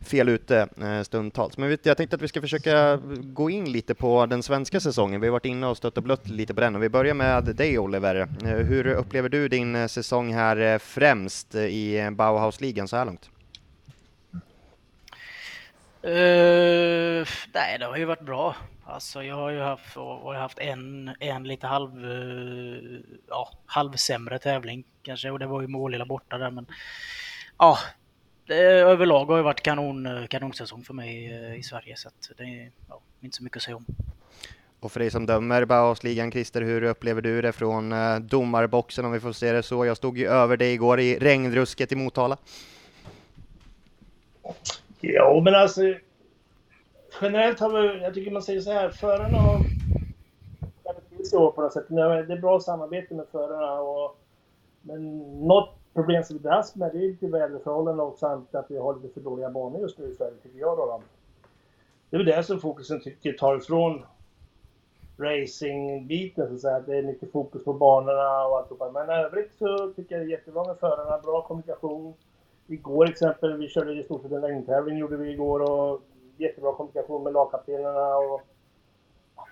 [0.00, 1.58] fel ute eh, stundtals.
[1.58, 5.20] Men jag tänkte att vi ska försöka gå in lite på den svenska säsongen.
[5.20, 7.44] Vi har varit inne och stött och blött lite på den och vi börjar med
[7.44, 8.28] dig Oliver.
[8.44, 13.30] Eh, hur upplever du din eh, säsong här främst i Bauhausligan så här långt?
[16.06, 18.56] Uh, nej, det har ju varit bra.
[18.84, 24.84] Alltså jag har ju haft, har haft en, en lite halv, uh, ja, halvsämre tävling
[25.02, 26.66] kanske och det var ju Målilla borta där men
[27.58, 27.78] ja,
[28.46, 32.30] det, överlag har det varit kanon, eh, kanonsäsong för mig uh, i Sverige så att
[32.36, 33.86] det är ja, inte så mycket att säga om.
[34.80, 37.94] Och för dig som dömer Bauhausligan, Christer, hur upplever du det från
[38.26, 39.86] domarboxen om vi får se det så?
[39.86, 42.36] Jag stod ju över dig igår i regnrusket i Motala.
[45.00, 45.82] Ja, men alltså
[47.20, 49.58] generellt har vi, jag tycker man säger så här, förarna har
[51.16, 51.84] till sig på något sätt.
[51.88, 54.18] Det är bra samarbete med förarna och
[54.82, 58.78] men något problem som vi dras med det är lite väderförhållanden och samt att vi
[58.78, 61.02] har lite för dåliga banor just nu i Sverige tycker jag då.
[62.10, 64.04] Det är väl det som fokusen tycker tar ifrån
[65.16, 66.80] racingbiten så att säga.
[66.80, 68.90] Det är mycket fokus på banorna och alltihopa.
[68.90, 72.14] Men övrigt så tycker jag det är jättebra med förarna, bra kommunikation
[72.68, 76.02] Igår exempel, vi körde i stort sett en längdtävling gjorde vi igår och
[76.36, 78.42] jättebra kommunikation med lagkaptenerna och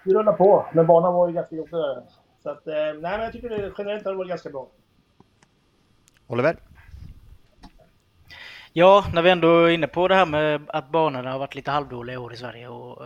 [0.04, 0.66] vi rullar på.
[0.72, 1.70] Men banan var ju ganska jobbig.
[2.42, 4.66] Så att, eh, nej men jag tycker det generellt har det varit ganska bra.
[6.26, 6.56] Oliver?
[8.72, 11.70] Ja, när vi ändå är inne på det här med att banorna har varit lite
[11.70, 13.02] halvdåliga i år i Sverige och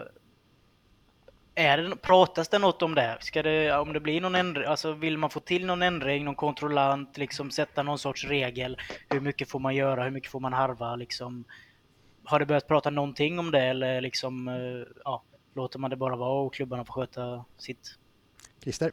[1.58, 3.16] är det, pratas det något om det?
[3.20, 6.34] Ska det, om det blir någon ändring, alltså vill man få till någon ändring, någon
[6.34, 8.76] kontrollant, liksom sätta någon sorts regel?
[9.10, 11.44] Hur mycket får man göra, hur mycket får man harva liksom?
[12.24, 15.22] Har det börjat prata någonting om det eller liksom, eh, ja,
[15.54, 17.98] låter man det bara vara och klubbarna får sköta sitt?
[18.62, 18.92] Christer?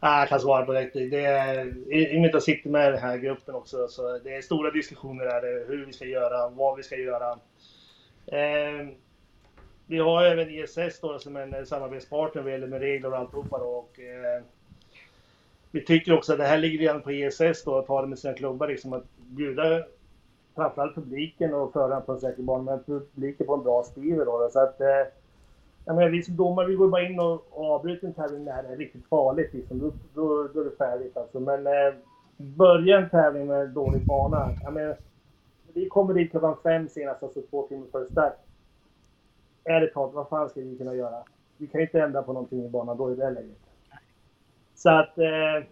[0.00, 0.90] Jag kan svara på det.
[0.94, 4.34] det är, I och med att jag sitter med den här gruppen också, så det
[4.34, 7.38] är stora diskussioner där, hur vi ska göra, vad vi ska göra.
[8.26, 8.88] Eh,
[9.88, 13.58] vi har även ISS då som en eh, samarbetspartner vad gäller med regler och alltihopa
[13.58, 13.64] då.
[13.64, 14.42] Och, eh,
[15.70, 18.18] vi tycker också att det här ligger redan på ESS då, att ta det med
[18.18, 19.84] sina klubbar liksom att bjuda
[20.54, 24.48] framförallt publiken och föraren på en säker bana, men publiken på en bra skriver då.
[24.52, 25.06] Så att, eh,
[25.84, 28.62] jag menar, vi som domare, vi går bara in och, och avbryter en tävling när
[28.62, 29.78] det är riktigt farligt liksom.
[29.78, 31.40] Då, då, då är det färdigt alltså.
[31.40, 31.94] Men eh,
[32.36, 34.50] börja en tävling med dålig bana.
[34.64, 34.96] Jag menar,
[35.72, 38.47] vi kommer dit klockan fem senast, alltså två timmar före start
[39.68, 41.22] ärligt talat, vad fan ska vi kunna göra?
[41.56, 43.58] Vi kan ju inte ändra på någonting i banan då i det läget.
[44.74, 45.18] Så att...
[45.18, 45.64] Eh,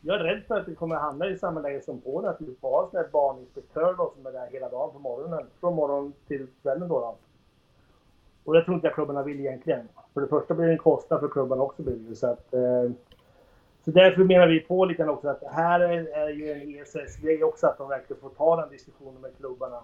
[0.00, 2.54] jag är rädd för att vi kommer hamna i samma läge som Polen, att vi
[2.60, 5.46] får ha en sån här baninspektör då, som är där hela dagen på morgonen.
[5.60, 7.00] Från morgon till kvällen då.
[7.00, 7.16] då.
[8.44, 9.88] Och det tror inte jag klubbarna vill egentligen.
[10.14, 12.16] För det första blir det en kostnad för klubbarna också blir det.
[12.16, 12.54] Så att...
[12.54, 12.90] Eh,
[13.84, 17.66] så därför menar vi på lite också att här är, är ju en ESS-grej också,
[17.66, 19.82] att de verkligen får ta den diskussionen med klubbarna.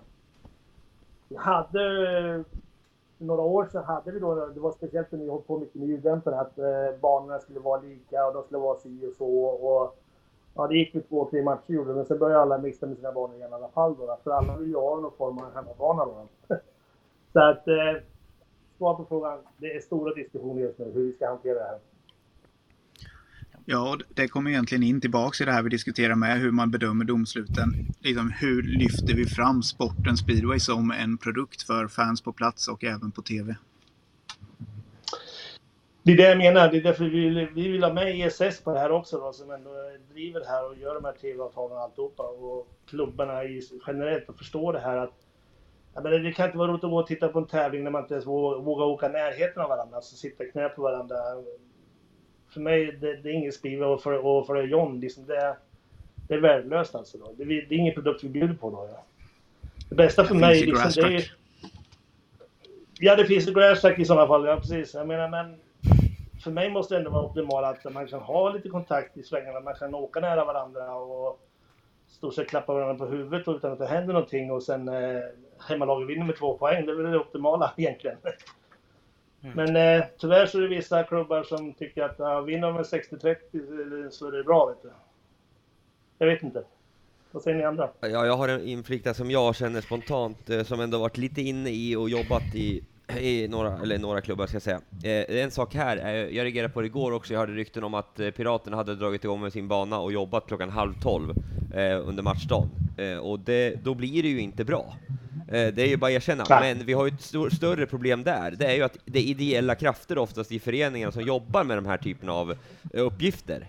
[1.28, 2.44] Vi hade
[3.22, 5.88] några år sedan hade vi då, det var speciellt när vi höll på mycket med
[5.88, 9.44] ljuddämpare, att eh, banorna skulle vara lika och de skulle vara si och så.
[9.44, 9.96] Och,
[10.54, 13.12] ja, det gick med två, tre matcher gjorde men sen började alla mixa med sina
[13.12, 14.18] banor igen i alla fall då.
[14.24, 16.26] För alla vill ju ha någon form av hemmabana då.
[17.32, 18.02] så att, eh,
[18.78, 21.78] svar på frågan, det är stora diskussioner just nu hur vi ska hantera det här.
[23.66, 27.04] Ja, det kommer egentligen in tillbaks i det här vi diskuterar med, hur man bedömer
[27.04, 27.86] domsluten.
[28.00, 32.84] Liksom, hur lyfter vi fram sporten speedway som en produkt för fans på plats och
[32.84, 33.56] även på TV?
[36.02, 36.70] Det är det jag menar.
[36.70, 39.32] Det är därför vi vill, vi vill ha med ESS på det här också då,
[39.32, 39.70] som ändå
[40.12, 42.22] driver det här och gör de här TV-avtalen och alltihopa.
[42.22, 43.44] Och klubbarna
[43.86, 45.18] generellt och förstår det här att
[45.94, 47.90] Ja, men det kan inte vara roligt att gå och titta på en tävling när
[47.90, 51.16] man inte ens vågar åka närheten av varandra, alltså sitta knä på varandra
[52.52, 55.56] för mig, det, det är ingen spiva och för, och för John, liksom det,
[56.28, 57.18] det är värdelöst alltså.
[57.18, 57.32] Då.
[57.36, 58.88] Det, det är ingen produkt vi bjuder på då.
[58.92, 59.04] Ja.
[59.88, 61.32] Det bästa för det mig liksom, det är
[63.04, 64.94] Ja, det finns grass track i sådana fall, ja precis.
[64.94, 65.56] Jag menar, men
[66.44, 69.60] för mig måste det ändå vara optimalt att man kan ha lite kontakt i svängarna,
[69.60, 71.40] man kan åka nära varandra och
[72.08, 75.20] stort sett klappa varandra på huvudet utan att det händer någonting och sen eh,
[75.68, 76.86] hemmalaget vinner med två poäng.
[76.86, 78.16] Det är väl det optimala egentligen.
[79.42, 79.56] Mm.
[79.56, 84.10] Men eh, tyvärr så är det vissa klubbar som tycker att ja, vinner med 60-30
[84.10, 84.66] så är det bra.
[84.66, 84.90] Vet du.
[86.18, 86.64] Jag vet inte.
[87.30, 87.90] Vad säger ni andra?
[88.00, 91.70] Ja, jag har en inflikt som jag känner spontant, eh, som ändå varit lite inne
[91.70, 94.80] i och jobbat i, i några, eller några klubbar ska jag säga.
[95.02, 97.94] Eh, en sak här, eh, jag reagerade på det igår också, jag hörde rykten om
[97.94, 101.30] att eh, Piraterna hade dragit igång med sin bana och jobbat klockan halv tolv
[101.74, 102.70] eh, under matchdagen.
[103.20, 104.96] och det, då blir det ju inte bra.
[105.46, 106.44] det är ju bara att erkänna.
[106.48, 108.50] Men vi har ju ett större problem där.
[108.50, 111.86] Det är ju att det är ideella krafter oftast i föreningarna som jobbar med de
[111.86, 112.54] här typerna av
[112.92, 113.66] uppgifter.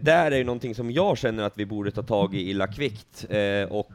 [0.00, 3.26] Där är ju någonting som jag känner att vi borde ta tag i illa kvickt
[3.68, 3.92] och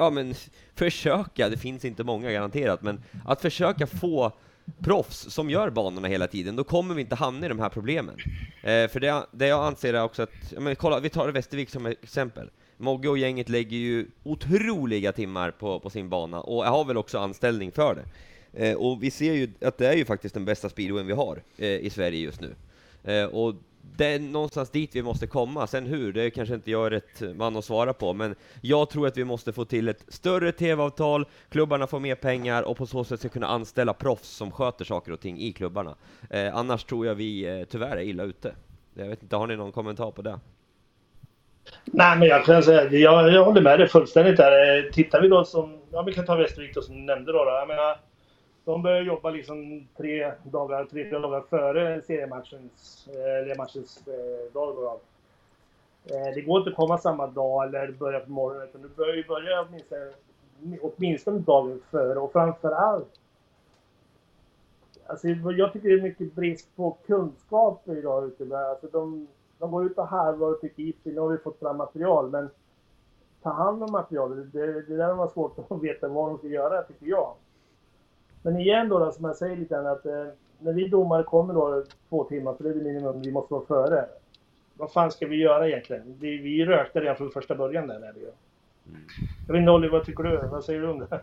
[0.00, 0.34] ja men
[0.74, 4.32] försöka, det finns inte många garanterat, men att försöka få
[4.78, 8.16] proffs som gör banorna hela tiden, då kommer vi inte hamna i de här problemen.
[8.62, 11.86] Eh, för det, det jag anser är också att, men kolla, vi tar Västervik som
[11.86, 12.50] exempel.
[12.76, 17.18] Mogge och gänget lägger ju otroliga timmar på, på sin bana, och har väl också
[17.18, 18.04] anställning för det.
[18.52, 21.42] Eh, och vi ser ju att det är ju faktiskt den bästa speedwayen vi har
[21.56, 22.54] eh, i Sverige just nu.
[23.04, 25.66] Eh, och det är någonstans dit vi måste komma.
[25.66, 29.06] Sen hur, det kanske inte jag är rätt man att svara på, men jag tror
[29.06, 33.04] att vi måste få till ett större TV-avtal, klubbarna får mer pengar och på så
[33.04, 35.94] sätt ska kunna anställa proffs som sköter saker och ting i klubbarna.
[36.30, 38.54] Eh, annars tror jag vi eh, tyvärr är illa ute.
[38.94, 40.40] Jag vet inte, har ni någon kommentar på det?
[41.84, 44.78] Nej, men jag kan säga, jag, jag håller med dig fullständigt där.
[44.78, 47.44] Eh, tittar vi då som, ja vi kan ta Västervik då som du nämnde då.
[47.44, 47.50] då.
[47.50, 47.96] Jag menar,
[48.64, 54.52] de börjar jobba liksom tre dagar, tre, fyra dagar före seriematchens, eh, eller matchens eh,
[54.52, 54.76] dag.
[54.76, 55.00] Då.
[56.04, 59.14] Eh, det går inte att komma samma dag eller börja på morgonen, utan du bör
[59.14, 60.12] ju börja åtminstone,
[60.80, 63.20] åtminstone dagen före och framför allt
[65.10, 68.58] Alltså, jag tycker det är mycket brist på kunskap idag ute.
[68.58, 69.26] Alltså, de,
[69.58, 72.50] de går ut och harvar och tycker att nu har vi fått fram material, men
[73.42, 74.52] ta hand om materialet.
[74.52, 77.34] Det, det där var svårt att veta vad de ska göra, tycker jag.
[78.42, 80.26] Men igen då, då som jag säger lite grann att eh,
[80.58, 83.66] när vi domare kommer då två timmar, för det är det minimum vi måste vara
[83.66, 84.06] före.
[84.74, 86.16] Vad fan ska vi göra egentligen?
[86.20, 87.98] Vi, vi rökte redan från första början där.
[87.98, 89.00] När det mm.
[89.46, 90.36] Jag vet inte Olli, vad tycker du?
[90.36, 91.20] Vad säger du om det?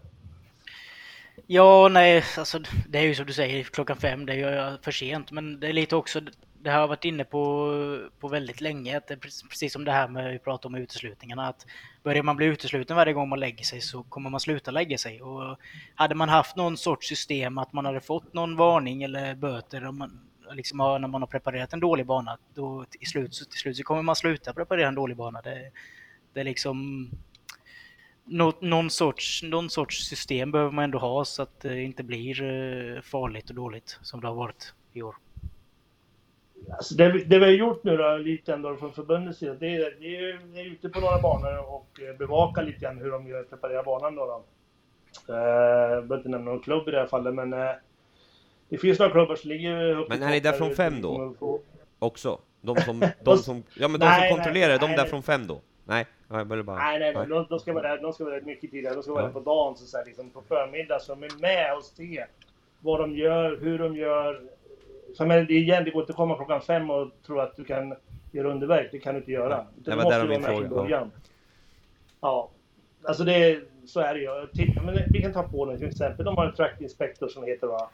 [1.48, 2.60] Ja, nej, alltså
[2.90, 5.32] det är ju som du säger, klockan fem, det är ju för sent.
[5.32, 6.22] Men det är lite också
[6.62, 9.92] det har jag varit inne på, på väldigt länge, att det är precis som det
[9.92, 11.66] här med vi pratar om uteslutningarna, att
[12.04, 15.22] börjar man bli utesluten varje gång man lägger sig så kommer man sluta lägga sig.
[15.22, 15.58] Och
[15.96, 19.98] hade man haft någon sorts system att man hade fått någon varning eller böter om
[19.98, 20.20] man,
[20.52, 24.02] liksom, när man har preparerat en dålig bana, då till slut, till slut så kommer
[24.02, 25.42] man sluta preparera en dålig bana.
[25.42, 25.72] Det,
[26.34, 27.10] det är liksom
[28.26, 33.02] någon, sorts, någon sorts system behöver man ändå ha så att det inte blir eh,
[33.02, 35.16] farligt och dåligt som det har varit i år.
[36.72, 39.96] Alltså det, det, vi har gjort nu då, lite ändå från förbundets sida, det är,
[40.00, 43.28] det är, det är ute på några banor och eh, bevakar lite grann hur de
[43.28, 44.26] gör, preparerar banan då.
[44.26, 44.44] då.
[45.34, 47.72] Uh, jag behöver inte nämna någon klubb i det här fallet, men uh,
[48.70, 51.36] det finns några klubbar som ligger uppe Men är ni där från fem då?
[52.00, 52.40] Också?
[52.62, 55.10] De som, de som, ja men de nej, som kontrollerar, nej, de där nej.
[55.10, 55.62] från fem då?
[55.86, 56.78] Nej, jag bara...
[56.78, 57.28] Nej, nej, nej.
[57.28, 58.94] De, de ska vara där, de ska vara där mycket tidigare.
[58.94, 59.28] De ska vara ja.
[59.28, 62.28] där på dagen, så, så här, liksom på förmiddagen, så de är med och ser
[62.80, 64.42] vad de gör, hur de gör,
[65.14, 67.64] så men det, igen, det går inte att komma klockan fem och tro att du
[67.64, 67.96] kan
[68.32, 68.90] göra underverk.
[68.92, 69.66] Det kan du inte göra.
[69.76, 70.68] Det var där min fråga.
[70.68, 71.12] Början.
[72.22, 72.50] Ja.
[73.04, 74.48] Alltså det, så är det ju.
[74.54, 76.26] Titta, men vi kan ta Polen till exempel.
[76.26, 77.90] De har en track inspector som heter va.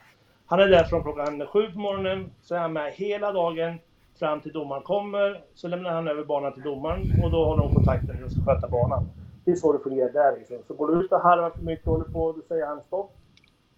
[0.46, 3.80] Han är där från klockan sju på morgonen, så är han med hela dagen
[4.20, 5.42] fram till domaren kommer.
[5.54, 8.42] Så lämnar han över banan till domaren och då har de kontakten hur de ska
[8.42, 9.10] sköta banan.
[9.46, 10.58] Det är så det fungerar där liksom.
[10.68, 13.16] Så går du ut och harvar för mycket och håller på, då säger han stopp.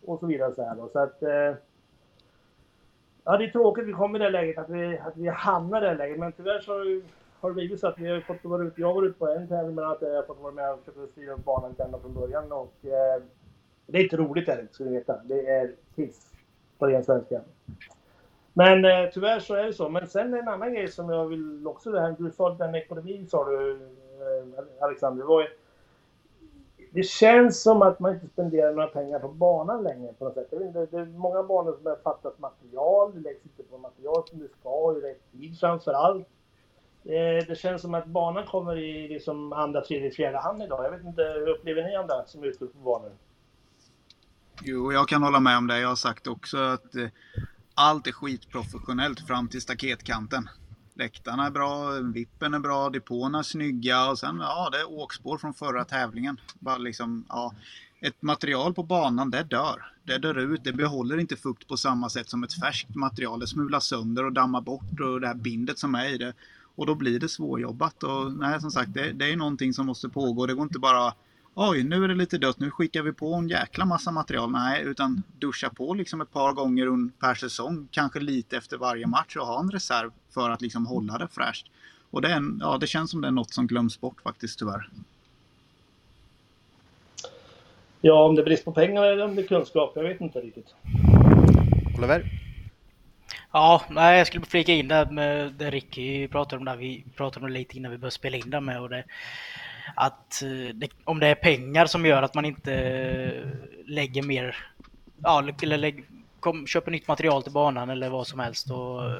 [0.05, 0.89] Och så vidare så här då.
[0.93, 1.53] Så att, eh,
[3.25, 5.81] Ja, det är tråkigt att vi kommer i det läget, att vi, att vi hamnar
[5.81, 6.19] i det läget.
[6.19, 6.71] Men tyvärr så
[7.39, 8.81] har det blivit så att vi har fått vara ute.
[8.81, 10.73] Jag har varit ute på en tävling, men att eh, jag har fått vara med
[10.73, 12.51] och försöka styra upp banan ända från början.
[12.51, 13.23] Och, eh,
[13.87, 15.17] det är inte roligt, är ska ni veta.
[15.23, 16.31] Det är piss
[16.77, 17.41] på ren svenska.
[18.53, 19.89] Men eh, tyvärr så är det så.
[19.89, 23.27] Men sen en annan grej som jag vill också, det här, du sa den ekonomin
[23.27, 25.23] sa du, eh, Alexander.
[25.23, 25.47] Det var ju,
[26.95, 30.47] det känns som att man inte spenderar några pengar på banan längre på något sätt.
[30.49, 34.39] Det, det är många banor som har fattat material, det läggs inte på material som
[34.39, 36.27] det ska i rätt tid framför allt.
[37.03, 40.85] Det, eh, det känns som att banan kommer i liksom andra, tredje, fjärde hand idag.
[40.85, 43.11] Jag vet inte, hur upplever ni andra som är ute på banor?
[44.63, 45.79] Jo, jag kan hålla med om det.
[45.79, 47.07] Jag har sagt också att eh,
[47.73, 50.49] allt är skitprofessionellt fram till staketkanten.
[50.97, 55.37] Läktarna är bra, vippen är bra, depåerna är snygga och sen ja, det är åkspår
[55.37, 56.39] från förra tävlingen.
[56.59, 57.53] Bara liksom, ja,
[58.01, 59.91] ett material på banan, det dör.
[60.03, 63.39] Det dör ut, det behåller inte fukt på samma sätt som ett färskt material.
[63.39, 66.33] Det smulas sönder och dammar bort och det här bindet som är i det.
[66.75, 68.03] Och då blir det svårjobbat.
[68.03, 70.45] Och nej, som sagt, det, det är någonting som måste pågå.
[70.45, 71.13] Det går inte bara
[71.57, 74.51] Oj, nu är det lite dött, nu skickar vi på en jäkla massa material.
[74.51, 79.35] Nej, utan duscha på liksom ett par gånger per säsong, kanske lite efter varje match
[79.35, 81.67] och ha en reserv för att liksom hålla det fräscht.
[82.11, 84.59] Och det, är en, ja, det känns som det är något som glöms bort faktiskt
[84.59, 84.89] tyvärr.
[88.01, 90.39] Ja, om det är brist på pengar eller om det är kunskap, jag vet inte
[90.39, 90.75] riktigt.
[91.97, 92.25] Oliver?
[93.51, 96.75] Ja, nej, jag skulle flika in där med det Ricky pratade om där.
[96.75, 99.03] Vi pratade om det lite innan vi började spela in där med och det
[99.95, 100.41] att
[100.73, 102.71] det, om det är pengar som gör att man inte
[103.85, 104.55] lägger mer,
[105.23, 106.03] ja, eller lägger,
[106.39, 109.13] kom, köper nytt material till banan eller vad som helst, då,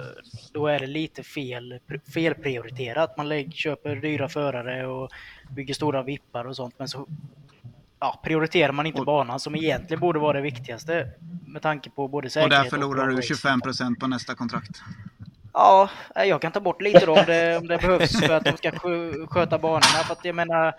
[0.52, 1.80] då är det lite fel,
[2.14, 3.18] felprioriterat.
[3.18, 5.10] Man lägger, köper dyra förare och
[5.50, 7.08] bygger stora vippar och sånt, men så
[8.00, 11.12] ja, prioriterar man inte banan som egentligen borde vara det viktigaste
[11.48, 14.82] med tanke på både säkerhet och där förlorar och du 25 procent på nästa kontrakt.
[15.58, 18.58] Ja, jag kan ta bort lite då om det, om det behövs för att de
[18.58, 18.72] ska
[19.28, 19.82] sköta banorna.
[19.82, 20.74] För att jag menar,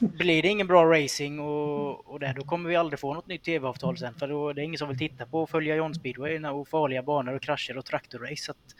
[0.00, 3.44] blir det ingen bra racing och, och det, då kommer vi aldrig få något nytt
[3.44, 4.14] tv-avtal sen.
[4.14, 7.02] För då det är ingen som vill titta på och följa John Speedway och farliga
[7.02, 8.50] banor och krascher och traktorrace.
[8.50, 8.74] Att,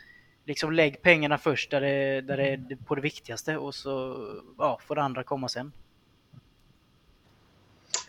[0.45, 4.17] liksom lägg pengarna först där det, där det är på det viktigaste och så
[4.57, 5.71] ja, får det andra komma sen.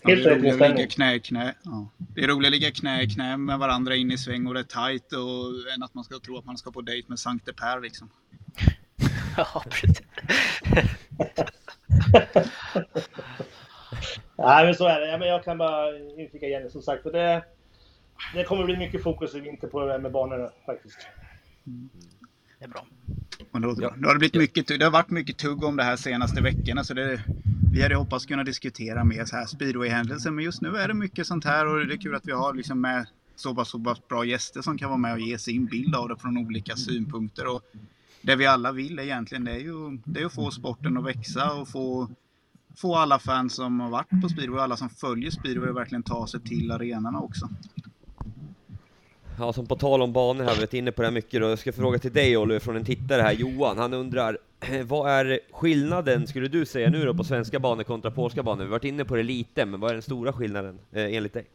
[0.07, 1.55] Helt ja, det är roligt att ligga knä i knä.
[1.63, 1.89] Ja.
[1.97, 4.61] Det är roligt att ligga knä i knä med varandra in i sväng och det
[4.61, 7.53] är tajt och än att man ska tro att man ska på dejt med Sankte
[7.53, 8.11] Per liksom.
[9.37, 10.03] ja, precis.
[14.39, 15.19] Nej, men så är det.
[15.19, 17.03] men jag kan bara inflika igen som sagt.
[17.03, 17.45] För det,
[18.35, 20.99] det kommer bli mycket fokus i vinter på det här med banorna faktiskt.
[21.67, 21.89] Mm.
[22.59, 22.87] Det är bra.
[23.51, 25.97] Och då, då, har det, blivit mycket, det har varit mycket tugg om det här
[25.97, 26.85] senaste veckorna.
[26.85, 27.21] Så det,
[27.73, 30.31] vi hade hoppats kunna diskutera mer så här speedway-händelser.
[30.31, 32.55] Men just nu är det mycket sånt här och det är kul att vi har
[32.55, 33.07] liksom med
[33.37, 36.09] så pass, så pass bra gäster som kan vara med och ge sin bild av
[36.09, 37.47] det från olika synpunkter.
[37.47, 37.63] Och
[38.23, 41.53] det vi alla vill egentligen det är ju det är att få sporten att växa
[41.53, 42.09] och få,
[42.77, 46.03] få alla fans som har varit på speedway och alla som följer speedway att verkligen
[46.03, 47.49] ta sig till arenorna också.
[49.39, 51.49] Ja, som på tal om banor har vi varit inne på det här mycket då.
[51.49, 53.79] Jag ska fråga till dig Oliver från en tittare här, Johan.
[53.79, 54.39] Han undrar,
[54.85, 58.59] vad är skillnaden, skulle du säga nu då, på svenska banor kontra polska banor?
[58.59, 61.33] Vi har varit inne på det lite, men vad är den stora skillnaden eh, enligt
[61.33, 61.47] dig?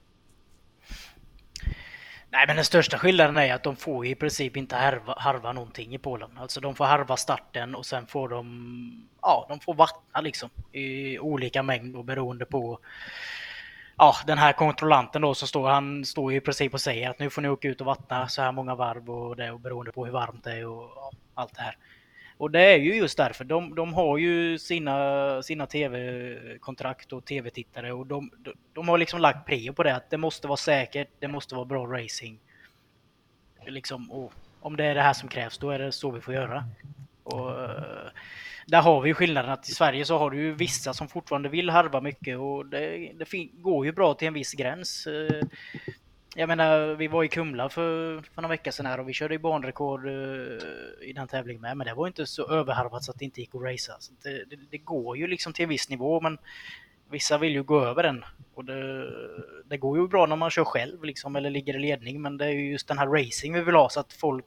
[2.30, 5.96] Nej, men den största skillnaden är att de får i princip inte harva, harva någonting
[5.96, 6.30] i Polen.
[6.38, 11.20] Alltså de får harva starten och sen får de, ja, de får vattna liksom i
[11.20, 12.80] olika mängd och beroende på
[13.98, 17.30] ja, den här kontrollanten då så står han står i princip och säger att nu
[17.30, 20.06] får ni åka ut och vattna så här många varv och det och beroende på
[20.06, 21.78] hur varmt det är och ja, allt det här.
[22.42, 23.44] Och det är ju just därför.
[23.44, 29.22] De, de har ju sina, sina tv-kontrakt och tv-tittare och de, de, de, har liksom
[29.22, 32.40] lagt prio på det att det måste vara säkert, det måste vara bra racing.
[33.66, 36.34] Liksom, och om det är det här som krävs, då är det så vi får
[36.34, 36.66] göra.
[37.24, 38.10] Och, eh,
[38.68, 41.50] där har vi ju skillnaden att i Sverige så har du ju vissa som fortfarande
[41.50, 45.08] vill harva mycket och det, det går ju bra till en viss gräns.
[45.08, 45.42] Eh,
[46.36, 49.34] jag menar, vi var i Kumla för, för några veckor sedan här och vi körde
[49.34, 53.20] ju banrekord eh, i den tävlingen med, men det var inte så överharvat så att
[53.20, 53.96] det inte gick att racea.
[54.00, 56.38] Så det, det, det, går ju liksom till en viss nivå, men
[57.10, 58.24] vissa vill ju gå över den.
[58.54, 59.12] Och det,
[59.66, 62.46] det, går ju bra när man kör själv liksom, eller ligger i ledning, men det
[62.46, 64.46] är ju just den här racing vi vill ha så att folk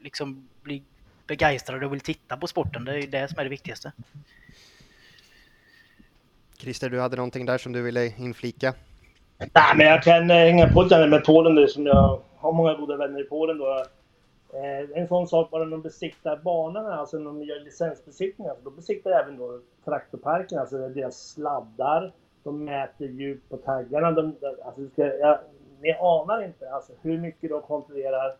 [0.00, 0.82] liksom blir
[1.26, 2.84] begeistrade och vill titta på sporten.
[2.84, 3.92] Det är det som är det viktigaste.
[6.58, 8.74] Christer, du hade någonting där som du ville inflika?
[9.38, 12.74] Nej, men jag kan eh, hänga på lite med Polen nu som jag har många
[12.74, 13.84] goda vänner i Polen då.
[14.54, 18.70] Eh, en sån sak bara när de besiktar banorna, alltså när de gör licensbesiktningar, då
[18.70, 22.12] besiktar även då traktorparken, alltså deras sladdar.
[22.42, 24.10] De mäter djup på taggarna.
[24.10, 25.38] De, alltså, jag,
[25.80, 28.36] ni anar inte alltså, hur mycket de kontrollerar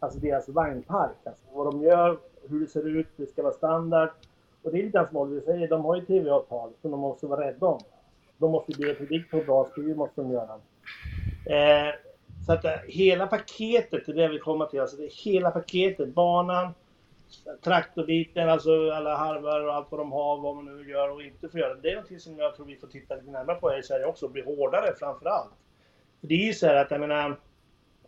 [0.00, 1.16] alltså deras vagnpark.
[1.24, 2.18] Alltså, vad de gör,
[2.48, 4.10] hur det ser ut, det ska vara standard.
[4.62, 7.46] Och det är lite som Oliver säger, de har ju tv-avtal som de måste vara
[7.46, 7.80] rädda om.
[8.38, 10.54] De måste bli predikt på bra speed, måste de göra.
[11.46, 11.94] Eh,
[12.46, 14.80] så att eh, hela paketet, det är det vi kommer till.
[14.80, 16.74] Alltså det är hela paketet, banan,
[17.64, 21.48] traktorbiten, alltså alla harvar och allt vad de har, vad man nu gör och inte
[21.48, 21.74] får göra.
[21.74, 24.06] Det är någonting som jag tror vi får titta lite närmare på här i Sverige
[24.06, 25.52] också, och bli hårdare framför allt.
[26.20, 27.36] För det är ju så här att, jag menar,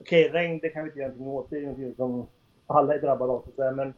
[0.00, 2.26] okej, okay, regn det kan vi inte göra någonting åt, det är någonting som
[2.66, 3.94] alla är drabbade av, men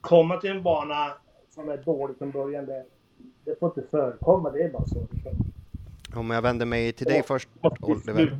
[0.00, 1.12] komma till en bana
[1.50, 2.84] som är dålig från början, det,
[3.44, 5.06] det får inte förekomma, det är bara så.
[6.14, 7.48] Om jag vänder mig till dig först,
[7.80, 8.38] Oliver,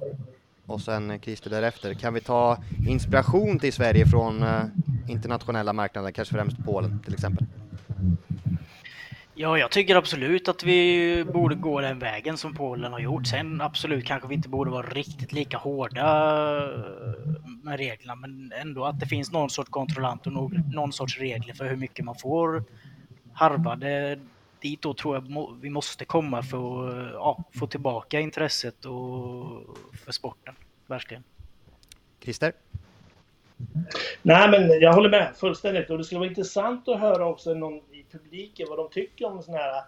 [0.67, 1.95] och sen Christer därefter.
[1.95, 2.59] Kan vi ta
[2.89, 4.65] inspiration till Sverige från uh,
[5.09, 7.47] internationella marknader, kanske främst Polen till exempel?
[9.41, 13.27] Ja, jag tycker absolut att vi borde gå den vägen som Polen har gjort.
[13.27, 16.05] Sen absolut kanske vi inte borde vara riktigt lika hårda
[17.63, 20.33] med reglerna, men ändå att det finns någon sorts kontrollant och
[20.75, 22.65] någon sorts regler för hur mycket man får
[23.33, 23.77] harva.
[23.77, 24.19] Det,
[24.61, 30.13] dit då tror jag vi måste komma för att ja, få tillbaka intresset och för
[30.13, 30.55] sporten.
[30.87, 31.25] Verkligen.
[32.23, 32.53] Christer?
[34.23, 35.91] Nej, men jag håller med fullständigt.
[35.91, 37.81] Och det skulle vara intressant att höra också någon
[38.13, 39.83] publiken vad de tycker om en sån här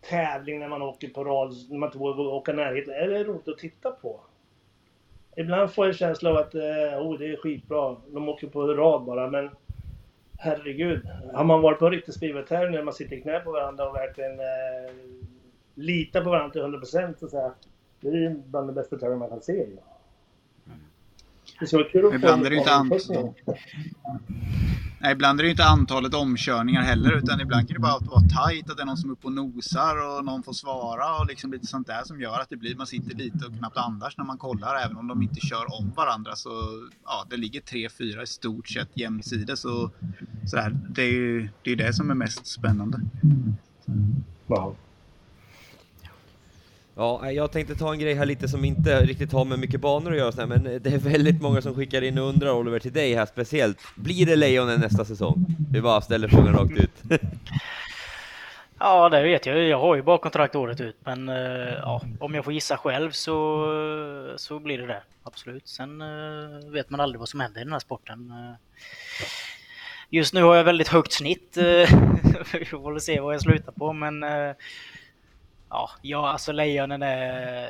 [0.00, 2.94] tävling när man åker på rad, när man inte vågar åka närheten.
[2.94, 4.20] Är det roligt att titta på?
[5.36, 6.60] Ibland får jag känsla av att eh,
[7.00, 9.50] oh, det är skitbra, de åker på rad bara, men
[10.38, 11.08] herregud.
[11.34, 13.94] Har man varit på en riktig speedway när man sitter i knä på varandra och
[13.94, 14.94] verkligen eh,
[15.74, 17.52] litar på varandra till 100 procent, så
[18.00, 19.66] det är ju bland de bästa tävlingar man kan se.
[21.60, 23.34] Det ska vara kul att Ibland är det inte antal.
[25.00, 28.70] Nej, ibland är det inte antalet omkörningar heller utan ibland kan det bara vara tajt,
[28.70, 31.52] att det är någon som är uppe och nosar och någon får svara och liksom
[31.52, 34.24] lite sånt där som gör att det blir, man sitter lite och knappt andas när
[34.24, 36.50] man kollar även om de inte kör om varandra så
[37.04, 39.94] ja, det ligger 3-4 i stort sett jämsides och
[40.46, 40.76] sådär.
[40.88, 43.00] Det är ju det, är det som är mest spännande.
[44.46, 44.76] Wow.
[46.98, 50.10] Ja, jag tänkte ta en grej här lite som inte riktigt har med mycket banor
[50.12, 53.14] att göra, men det är väldigt många som skickar in och undrar, Oliver, till dig
[53.14, 53.78] här speciellt.
[53.94, 55.46] Blir det Lejonen nästa säsong?
[55.72, 57.20] Vi bara ställer frågan rakt ut.
[58.78, 59.58] ja, det vet jag.
[59.58, 63.10] Jag har ju bara kontrakt året ut, men eh, ja, om jag får gissa själv
[63.10, 65.02] så, så blir det det.
[65.22, 65.68] Absolut.
[65.68, 68.30] Sen eh, vet man aldrig vad som händer i den här sporten.
[68.30, 68.54] Eh,
[70.10, 71.56] just nu har jag väldigt högt snitt.
[72.52, 74.24] Vi får väl se vad jag slutar på, men
[75.70, 77.68] ja, ja alltså Lejonen är,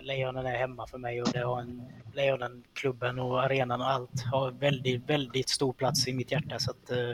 [0.00, 4.22] Lejonen är hemma för mig och det har en, Lejonen, klubben och arenan och allt
[4.32, 6.58] har väldigt, väldigt stor plats i mitt hjärta.
[6.58, 7.10] Så att, eh,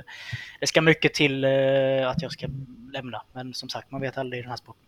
[0.61, 2.47] det ska mycket till eh, att jag ska
[2.93, 3.23] lämna.
[3.33, 4.83] Men som sagt, man vet aldrig i den här sporten.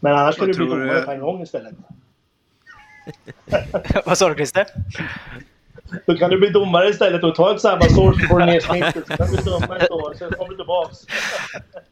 [0.00, 1.74] Men annars ska du bli domare på en gång istället.
[4.06, 4.66] Vad sa du Christer?
[6.06, 9.06] Då kan du bli domare istället och ta ett sabbatsår så får du ner snittet.
[9.06, 10.98] Så kan du döma ett år, sen kommer du tillbaks.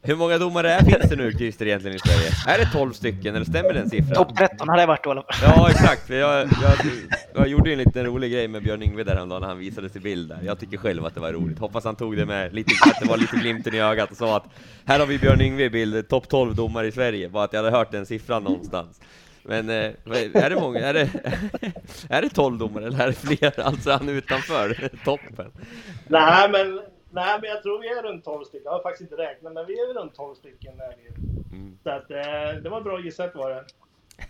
[0.03, 2.57] Hur många domare är, finns det nu, Christer, egentligen i Sverige?
[2.57, 4.15] Är det 12 stycken, eller stämmer den siffran?
[4.15, 5.25] Topp 13 hade jag varit då.
[5.43, 6.07] Ja, exakt.
[6.07, 6.73] För jag, jag,
[7.35, 9.89] jag gjorde ju en liten rolig grej med Björn Yngve där häromdagen när han visade
[9.89, 10.39] sig bild där.
[10.43, 11.59] Jag tycker själv att det var roligt.
[11.59, 14.37] Hoppas han tog det med lite, att det var lite glimten i ögat och sa
[14.37, 14.45] att
[14.85, 17.29] här har vi Björn Yngve i bild, topp 12 domare i Sverige.
[17.29, 19.01] Bara att jag hade hört den siffran någonstans.
[19.43, 19.93] Men eh,
[20.35, 21.11] är det många, är det,
[22.09, 23.61] är det 12 domare eller är det fler?
[23.61, 25.53] Alltså han utanför toppen?
[26.09, 26.81] Nej men,
[27.11, 28.65] nej, men jag tror vi är runt 12 stycken.
[28.65, 30.73] Jag har faktiskt inte räknat, men vi är runt 12 stycken.
[31.53, 31.79] Mm.
[31.83, 33.65] Så att, eh, det var bra gissat var det.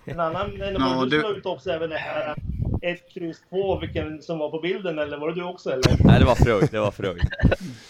[0.04, 2.34] En annan, en ja, du slog ut också även det här
[2.82, 6.04] 1, kryss 2, vilken som var på bilden, eller var det du också eller?
[6.04, 7.22] Nej, det var Freud, det var Freud.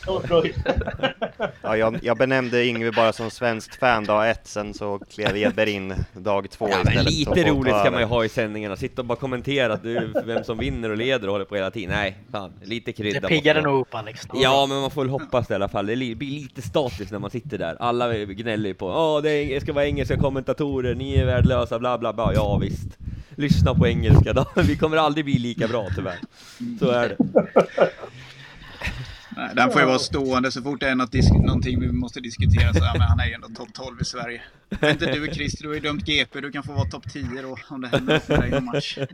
[1.62, 5.70] ja, jag, jag benämnde Yngve bara som svenskt fan dag ett, sen så klev Edberg
[5.70, 7.12] in dag två ja, istället.
[7.12, 10.44] Lite roligt ska man ju ha i sändningarna, sitta och bara kommentera att du, vem
[10.44, 11.90] som vinner och leder och håller på hela tiden.
[11.90, 13.20] Nej, fan, lite krydda.
[13.20, 14.28] Det piggade nog upp Alex.
[14.34, 15.86] Ja, men man får väl hoppas det i alla fall.
[15.86, 17.76] Det blir lite statiskt när man sitter där.
[17.80, 22.32] Alla gnäller på, åh, det ska vara engelska kommentatorer, ni är värdelösa, bla bla bla.
[22.34, 22.98] Ja, visst
[23.36, 24.46] lyssna på engelska då.
[24.62, 26.18] Vi kommer aldrig bli lika bra tyvärr.
[26.78, 27.16] Så är det.
[29.36, 32.72] Nej, den får ju vara stående så fort det är något någonting vi måste diskutera.
[32.72, 34.42] Så, ja, men han är ju ändå topp 12 i Sverige.
[34.68, 36.40] Men inte du Christer, du har ju dömt GP.
[36.40, 38.64] Du kan få vara topp 10 då om det händer något för dig i någon
[38.64, 38.98] match.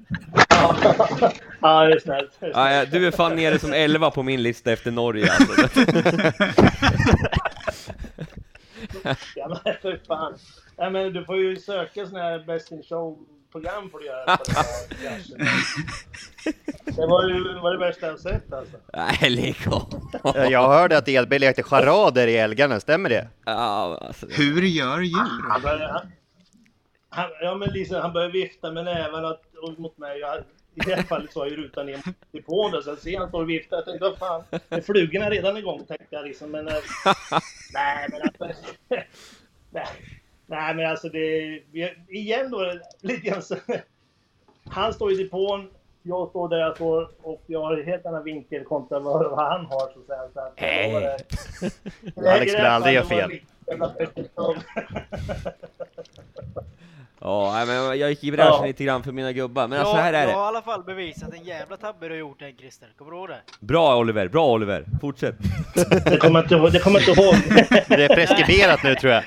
[1.61, 2.31] Ja, det är snällt.
[2.41, 5.63] Ja, du är fan nere som 11 på min lista efter Norge alltså.
[9.37, 10.35] ja men för fan.
[10.77, 13.19] Ja, men du får ju söka sån här Best in Show
[13.53, 14.45] program får du göra på
[16.85, 18.77] Det var ju var det värsta jag sett alltså.
[18.93, 19.57] Nej, lägg
[20.51, 23.29] Jag hörde att Edberg lekte charader i älgarna, stämmer det?
[23.45, 24.27] Ja, alltså.
[24.31, 25.49] Hur gör djur?
[25.51, 26.03] Han började, han,
[27.09, 29.37] han, ja men liksom, han började vifta med näven
[29.79, 30.19] mot mig.
[30.19, 30.39] Jag,
[30.75, 32.01] I det här fallet så har ju rutan ner
[32.33, 33.77] mot på det, så jag ser han står och viftar.
[33.77, 35.85] Jag tänkte, vad fan, är flugorna redan igång?
[35.87, 36.69] Tänkte jag liksom, men...
[36.69, 36.75] Eh,
[37.75, 38.63] nej, men alltså...
[39.71, 39.87] nej.
[40.51, 41.61] Nej, men alltså det...
[42.09, 43.57] Igen då, lite grann så,
[44.69, 45.69] Han står i depån,
[46.03, 49.53] jag står där jag står och jag har en helt annan vinkel kontra vad, vad
[49.53, 50.29] han har så att säga.
[50.35, 50.93] Så att, hey.
[52.15, 53.31] det, Alex skulle aldrig göra fel.
[57.21, 58.67] Ja, men jag gick i bräschen ja.
[58.67, 60.33] lite grann för mina gubbar, men alltså, ja, alltså här är det.
[60.33, 62.89] Jag har i alla fall bevisat en jävla tabbe du har gjort, Christer.
[62.99, 63.41] Kommer du ihåg det?
[63.61, 64.85] Bra Oliver, bra Oliver.
[65.01, 65.35] Fortsätt.
[66.05, 67.35] det kommer inte, det kommer inte ihåg.
[67.89, 69.25] det är preskriberat nu tror jag.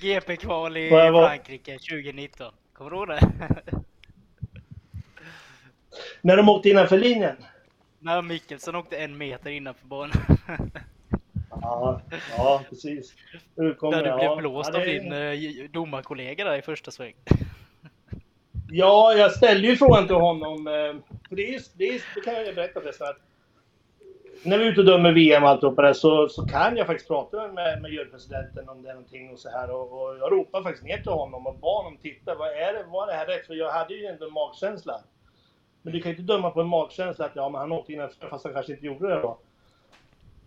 [0.00, 2.52] GP-kval i Frankrike 2019.
[2.72, 3.20] Kommer du ihåg det?
[6.20, 7.36] När de åkte innanför linjen?
[7.98, 10.12] När Mikkelsen åkte en meter innanför banan.
[11.50, 12.00] ja,
[12.36, 13.14] ja, precis.
[13.54, 17.14] Där du blev blåst ja, av din eh, domarkollega där i första sväng.
[18.70, 20.66] ja, jag ställde ju frågan till honom.
[20.66, 23.06] Eh, för det, är, det, är, det kan jag berätta förresten
[24.42, 27.08] när vi är ute och dömer VM och alltihopa det så, så kan jag faktiskt
[27.08, 29.70] prata med, med jurypresidenten om det är någonting och så här.
[29.70, 32.34] Och, och jag ropar faktiskt ner till honom och bad honom titta.
[32.34, 33.46] Vad är det, var det här rätt?
[33.46, 35.00] För jag hade ju ändå en magkänsla.
[35.82, 38.28] Men du kan ju inte döma på en magkänsla att ja, men han åkte innanför
[38.28, 39.38] fast han kanske inte gjorde det då.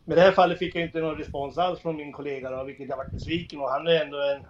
[0.05, 2.63] Men i det här fallet fick jag inte någon respons alls från min kollega då,
[2.63, 4.41] vilket jag var besviken och han är ändå en...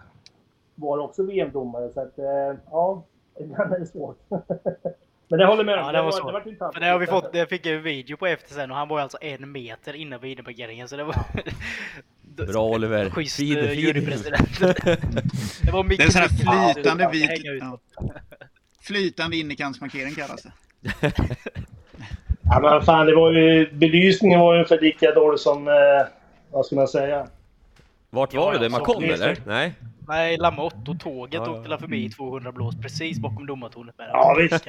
[0.76, 3.04] Var också VM-domare så att, eh, ja,
[3.40, 4.18] ibland är det svårt.
[5.32, 5.80] Men det håller med om.
[5.80, 6.28] Ja, det, det, var, så.
[6.28, 8.78] det var det har vi fått, det fick jag en video på efter sen och
[8.78, 11.16] han var alltså en meter innan videoparkeringen så det var...
[12.22, 13.10] Bra Oliver!
[13.10, 14.60] Schysst eh, jurypresident.
[15.66, 16.14] det var mycket...
[16.14, 17.30] Det är en sån här flytande vit...
[17.44, 17.80] Ja.
[18.82, 20.52] Flytande innerkantsmarkering kallas det.
[22.42, 23.72] ja men fan det var ju...
[23.74, 25.68] Belysningen var ju ungefär lika dålig som...
[25.68, 25.74] Eh,
[26.52, 27.28] vad ska man säga?
[28.10, 28.70] Vart var ja, det?
[28.70, 29.38] Man kom eller?
[29.46, 29.74] Nej?
[30.08, 34.68] Nej, Lamotte och tåget ja, åkte förbi 200 blås precis bakom domartornet med Ja visst.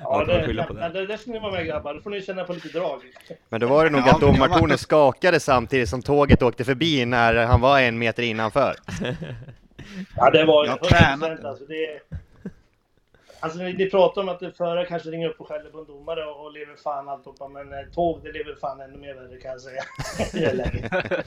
[0.00, 2.52] Ja, det, det, det, det ska ni vara med grabbar, då får ni känna på
[2.52, 3.00] lite drag.
[3.48, 7.34] Men då var det nog ja, att domartornet skakade samtidigt som tåget åkte förbi när
[7.46, 8.74] han var en meter innanför.
[10.16, 11.64] Ja, det var ju 100% alltså.
[11.64, 12.00] Det,
[13.40, 15.86] alltså ni, ni pratar om att det förare kanske ringer upp och skäller på en
[15.86, 19.36] domare och, och lever fan alltihopa, men eh, tåg det lever fan ännu mer värre
[19.36, 19.82] kan jag säga.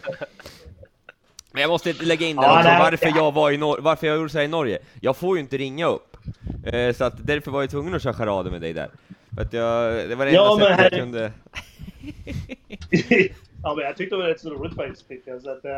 [1.55, 4.17] Men jag måste lägga in det ja, också, varför jag var i Nor varför jag
[4.17, 4.79] gjorde så här i Norge.
[5.01, 6.17] Jag får ju inte ringa upp.
[6.65, 8.89] Eh, så att därför var jag tvungen att köra charader med dig där.
[9.35, 11.31] För att jag, det var det enda ja, sättet jag kunde...
[13.63, 15.71] ja, men jag tyckte det var rätt så roligt faktiskt, så att, eh...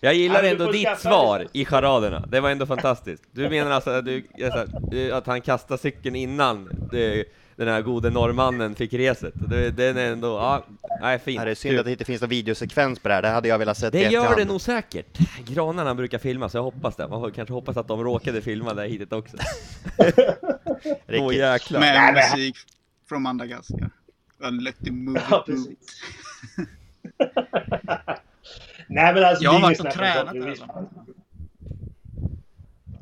[0.00, 3.22] Jag gillar ja, ändå ditt svar i charaderna, det var ändå fantastiskt.
[3.32, 4.04] Du menar alltså att,
[4.90, 7.24] du, att han kastade cykeln innan det,
[7.58, 9.34] den här gode norrmannen fick reset.
[9.34, 10.64] Det, den är ändå, ja,
[11.00, 11.44] nej fint.
[11.44, 13.58] Det är synd att det inte finns någon videosekvens på det här, det hade jag
[13.58, 13.90] velat se.
[13.90, 15.18] Det gör det nog säkert.
[15.46, 17.08] Granarna brukar filma, så jag hoppas det.
[17.08, 19.36] Man kanske hoppas att de råkade filma det hitet också.
[21.08, 21.80] Åh jäklar.
[21.80, 22.56] Med musik
[23.08, 23.90] från Madagaskar.
[24.60, 25.44] Let the movie ja.
[28.88, 30.56] Nej men alltså, jag har varit och tränat där.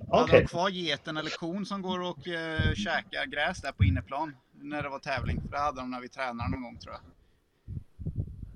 [0.09, 0.41] Okay.
[0.41, 4.35] De kvar geten eller kon som går och uh, käkar gräs där på inneplan
[4.69, 5.41] när det var tävling.
[5.41, 7.03] För det hade de när vi tränade någon gång tror jag.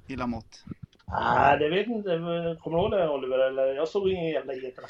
[0.07, 0.59] I Lamotte.
[1.07, 2.11] Nej, det vet inte.
[2.61, 3.39] Kommer du ihåg det Oliver?
[3.39, 3.75] Eller?
[3.75, 4.75] Jag såg ingen jävla get.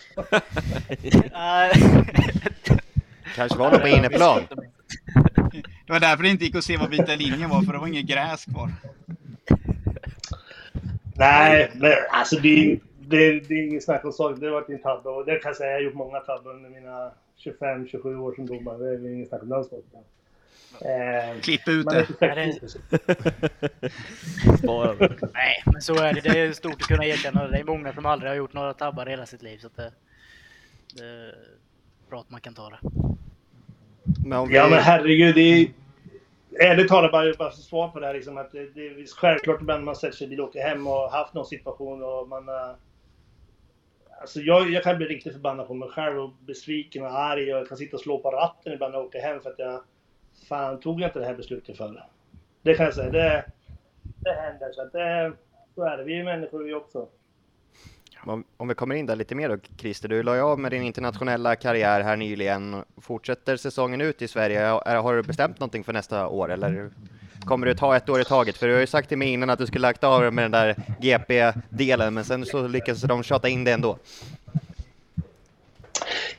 [3.35, 4.43] Kanske var det på inneplan.
[5.87, 7.87] Det var därför det inte gick att se vad vita linjen var, för det var
[7.87, 8.71] inget gräs kvar.
[11.17, 14.41] Nej, men alltså det, det, det är inget snack om saken.
[14.41, 15.71] Det har varit en tabbe och det kan jag säga.
[15.71, 17.13] Jag har gjort många tabbar under mina
[17.45, 18.79] 25-27 år som domare.
[18.79, 20.01] Det är inget snack om den saken.
[20.75, 22.07] Eh, Klipp ut det.
[25.33, 26.21] Nej, men så är det.
[26.21, 27.59] Det är stort att kunna erkänna det.
[27.59, 29.59] Är många som aldrig har gjort några tabbar hela sitt liv.
[29.59, 29.93] Så det,
[30.97, 31.35] det är
[32.11, 32.79] bra att man kan ta det.
[34.25, 34.55] Men vi...
[34.55, 35.35] Ja, men herregud.
[35.35, 35.69] Det är,
[36.61, 38.15] ärligt talat, bara, bara svar på det här.
[38.15, 40.87] Liksom, att det, det är självklart ibland man sätter sig i bil och åker hem
[40.87, 42.49] och haft någon situation och man...
[42.49, 42.75] Uh,
[44.21, 47.61] alltså jag, jag kan bli riktigt förbannad på mig själv och besviken och arg och
[47.61, 49.83] jag kan sitta och slå på ratten ibland när jag åker hem för att jag
[50.49, 52.07] fan tog jag inte det här beslutet för.
[52.63, 53.11] Det kan jag säga.
[53.11, 53.45] Det,
[54.03, 54.73] det händer.
[54.73, 55.33] Så, att det,
[55.75, 56.05] så är det.
[56.05, 57.09] Vi är människor vi också.
[58.57, 60.09] Om vi kommer in där lite mer då, Christer.
[60.09, 62.85] Du la ju av med din internationella karriär här nyligen.
[62.97, 64.61] Fortsätter säsongen ut i Sverige?
[64.87, 66.91] Har du bestämt någonting för nästa år eller
[67.45, 68.57] kommer du ta ett år i taget?
[68.57, 70.51] För du har ju sagt till mig innan att du skulle lagt av med den
[70.51, 73.99] där GP-delen, men sen så lyckades de tjata in det ändå.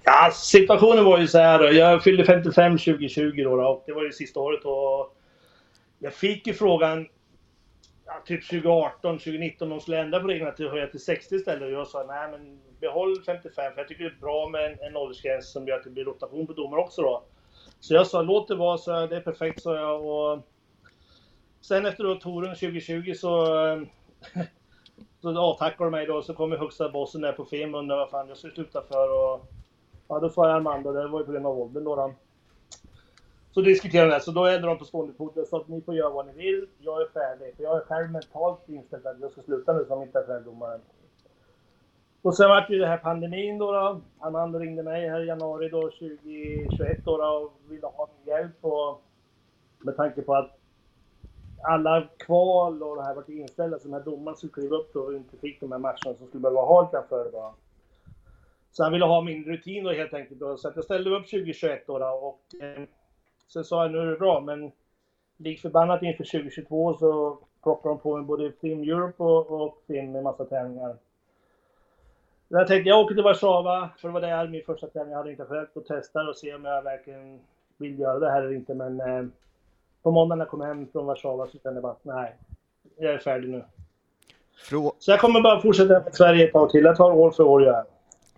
[0.03, 1.71] Ja, situationen var ju så här.
[1.71, 5.17] Jag fyllde 55 2020 då, och det var ju sista året och
[5.99, 7.07] jag fick ju frågan
[8.05, 11.61] ja, typ 2018, 2019 de skulle ändra på reglerna till att höja till 60 istället
[11.61, 14.77] och jag sa nej men behåll 55 för jag tycker det är bra med en,
[14.87, 17.23] en åldersgräns som gör att det blir rotation på domare också då.
[17.79, 20.47] Så jag sa låt det vara, så det är perfekt sa jag och
[21.61, 23.55] sen efter då touren 2020 så
[25.21, 28.09] så avtackade de mig då, så kom högsta bossen där på film och undrade vad
[28.09, 29.51] fan jag ska sluta för och
[30.11, 31.95] Ja, då sa jag Armando, det var ju på grund av åldern då.
[31.95, 32.13] då.
[33.51, 35.95] Så diskuterade de det, så då ändrade de på stående fot sa att ni får
[35.95, 37.55] göra vad ni vill, jag är färdig.
[37.55, 40.79] För jag är själv mentalt inställd att jag ska sluta nu som internationell
[42.21, 43.71] Och sen vart ju det här pandemin då.
[43.71, 44.01] då.
[44.19, 48.65] Armando ringde mig här i januari då, 2021 då, då och ville ha min hjälp.
[48.65, 49.01] Och
[49.79, 50.60] med tanke på att
[51.63, 54.99] alla kval och det här vart inställda, så de här domarna skulle kliva upp då
[54.99, 57.53] och inte fick de här matcherna som skulle behöva ha lite för då.
[58.71, 60.39] Så han ville ha min rutin då helt enkelt.
[60.39, 60.57] Då.
[60.57, 62.83] Så att jag ställde upp 2021 då, då och eh,
[63.47, 64.71] sen sa jag nu är det bra men
[65.37, 70.11] lik förbannat inför 2022 så plockade de på mig både Film Europe och, och Film
[70.11, 70.95] med massa tävlingar.
[72.47, 75.31] Jag tänkte jag åker till Warszawa, för det var där min första tävling jag hade
[75.31, 77.39] internationellt och testar och ser om jag verkligen
[77.77, 78.73] vill göra det här eller inte.
[78.73, 79.25] Men eh,
[80.03, 82.35] på måndagen när jag kom hem från Warszawa så kände jag bara nej,
[82.99, 83.65] jag är färdig nu.
[84.57, 84.93] Frå...
[84.99, 86.83] Så jag kommer bara fortsätta i Sverige ett tag till.
[86.83, 87.85] Jag tar år för år jag.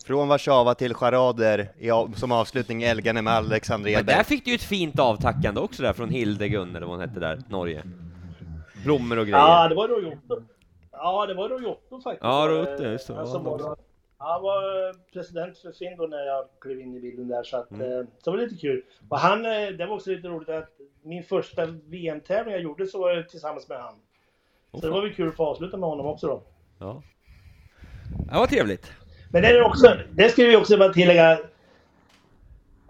[0.05, 1.67] Från Warszawa till charader
[2.15, 4.05] som avslutning Elgane med Alexander Edberg.
[4.05, 7.09] Men där fick du ju ett fint avtackande också där från Hildegun, eller vad hon
[7.09, 7.83] hette där, Norge.
[8.83, 9.37] Blommor och grejer.
[9.37, 10.41] Ja, det var Rojotto.
[10.91, 12.23] Ja, det var Rojotto faktiskt.
[12.23, 13.19] Ja, Rojotto, just det.
[13.19, 13.75] Alltså, var,
[14.23, 17.71] han var president för Finn då när jag klev in i bilden där, så att,
[17.71, 17.91] mm.
[17.91, 18.83] Eh, så det var lite kul.
[19.09, 20.69] Och han, eh, det var också lite roligt att
[21.03, 23.95] min första VM-tävling jag gjorde så var det tillsammans med han.
[24.71, 26.43] Så det var väl kul att få avsluta med honom också då.
[26.79, 27.03] Ja.
[28.31, 28.91] Ja, vad trevligt.
[29.31, 31.39] Men det är också, det ska vi också bara tillägga.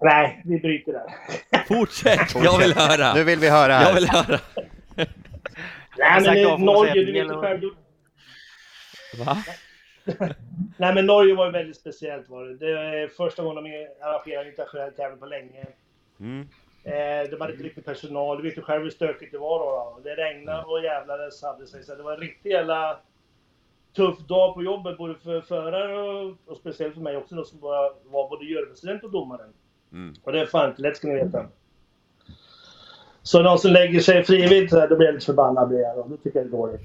[0.01, 1.05] Nej, vi bryter där.
[1.67, 3.13] Fortsätt, jag vill höra.
[3.13, 3.81] Nu vill vi höra.
[3.81, 4.39] Jag vill höra.
[5.97, 7.61] Nej, men Norge, du vet ju själv.
[9.25, 9.37] Va?
[10.77, 12.57] Nej, men Norge var ju väldigt speciellt var det.
[12.57, 15.65] Det är första gången de arrangerar en internationell tävling på länge.
[16.19, 16.47] Mm.
[16.83, 18.37] Eh, de hade inte riktigt personal.
[18.37, 19.65] Du vet ju själv hur stökigt det var då.
[19.65, 20.01] då.
[20.03, 20.69] Det regnade Mm.
[20.69, 21.83] och jävlades hade sig.
[21.83, 22.99] Så det var en riktig jävla
[23.95, 27.59] tuff dag på jobbet både för förare och, och speciellt för mig också då, som
[27.59, 29.43] var, var både jurypresident och domare.
[29.91, 30.15] Mm.
[30.23, 31.45] Och det är fan inte lätt ska ni veta.
[33.23, 35.69] Så någon som lägger sig frivilligt så här, då blir jag lite förbannad.
[35.69, 36.05] Blir jag, då.
[36.09, 36.81] då tycker jag det är dåligt.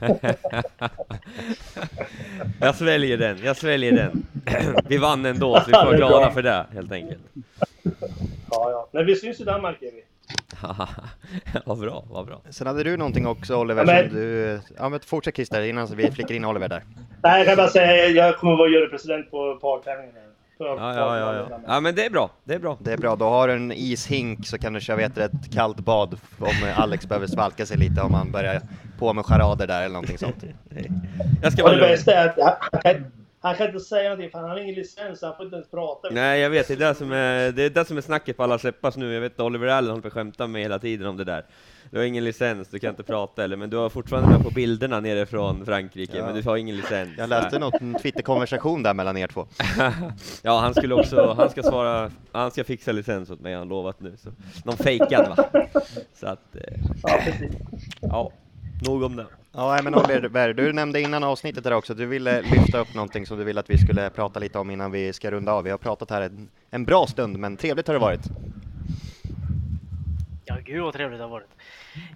[2.60, 4.26] jag sväljer den, jag sväljer den.
[4.88, 6.30] vi vann ändå, så vi får vara glada bra.
[6.30, 7.20] för det, helt enkelt.
[8.50, 8.88] Ja, ja.
[8.92, 10.02] Men vi syns i Danmark, är vi.
[11.66, 12.40] vad bra, vad bra.
[12.50, 14.60] Sen hade du någonting också Oliver, Ja, men- du...
[14.78, 16.82] Ja men fortsätt Christer, innan vi flickar in Oliver där.
[17.22, 20.14] Nej, jag kan bara säga jag kommer vara jurypresident på partävlingen.
[20.64, 21.60] Ja, ja, ja, ja.
[21.66, 22.78] ja, men det är bra, det är bra.
[22.80, 25.80] Det är bra, då har du en ishink så kan du köra vet, ett kallt
[25.80, 28.60] bad om Alex behöver svalka sig lite om han börjar
[28.98, 30.44] på med charader där eller någonting sånt.
[31.42, 32.06] Jag ska vara det
[32.84, 33.10] lugn.
[33.42, 36.08] Han, kan, inte säga någonting för han har ingen licens, han får inte ens prata.
[36.10, 38.42] Nej, jag vet, det är det som är, det är, det som är snacket på
[38.42, 39.14] alla släppas nu.
[39.14, 41.44] Jag vet att Oliver Allen håller på att skämta med hela tiden om det där.
[41.90, 44.50] Du har ingen licens, du kan inte prata eller, men du har fortfarande med på
[44.50, 46.26] bilderna nere från Frankrike, Ja.
[46.26, 47.10] men du har ingen licens.
[47.18, 49.46] Jag läste något, en Twitter-konversation där mellan er två.
[50.42, 53.68] ja, han skulle också, han ska svara, han ska fixa licens åt mig, har han
[53.68, 54.16] lovat nu.
[54.16, 54.30] Så.
[54.64, 55.44] Någon fejkad va?
[56.14, 56.62] Så att, eh,
[57.02, 57.52] Ja, precis.
[58.00, 58.32] ja,
[58.86, 59.26] nog om det.
[59.52, 63.26] Ja men Oliver, du nämnde innan avsnittet där också, att du ville lyfta upp någonting
[63.26, 65.64] som du ville att vi skulle prata lite om innan vi ska runda av.
[65.64, 68.20] Vi har pratat här en, en bra stund, men trevligt har det varit.
[70.44, 71.50] Ja, gud vad trevligt det har varit.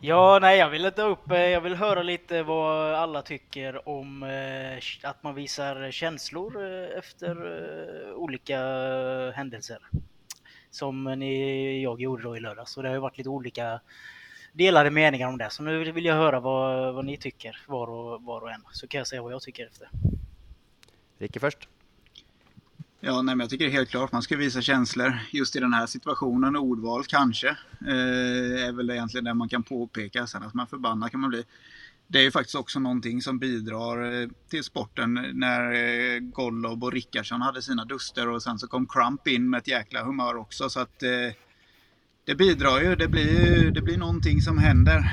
[0.00, 4.22] Ja, nej, jag vill ta upp, eh, jag vill höra lite vad alla tycker om
[4.22, 7.36] eh, att man visar känslor eh, efter
[8.14, 8.58] olika
[9.34, 9.78] händelser.
[10.70, 12.76] Som ni, jag gjorde då i lördags.
[12.76, 13.80] Och det har ju varit lite olika
[14.54, 15.50] delade meningar om det.
[15.50, 18.62] Så nu vill jag höra vad, vad ni tycker, var och, var och en.
[18.72, 19.88] Så kan jag säga vad jag tycker efter.
[21.18, 21.68] Ricky först.
[23.00, 25.60] Ja, nej, men jag tycker det är helt klart man ska visa känslor just i
[25.60, 26.56] den här situationen.
[26.56, 27.48] Ordval kanske
[27.86, 30.26] eh, är väl egentligen det man kan påpeka.
[30.26, 31.44] Sen att man förbannad kan man bli.
[32.06, 36.92] Det är ju faktiskt också någonting som bidrar eh, till sporten när eh, Gollob och
[36.92, 40.70] Rickardsson hade sina duster och sen så kom Crump in med ett jäkla humör också.
[40.70, 41.10] Så att eh,
[42.24, 42.94] det bidrar ju.
[42.94, 45.04] Det blir, det blir någonting som händer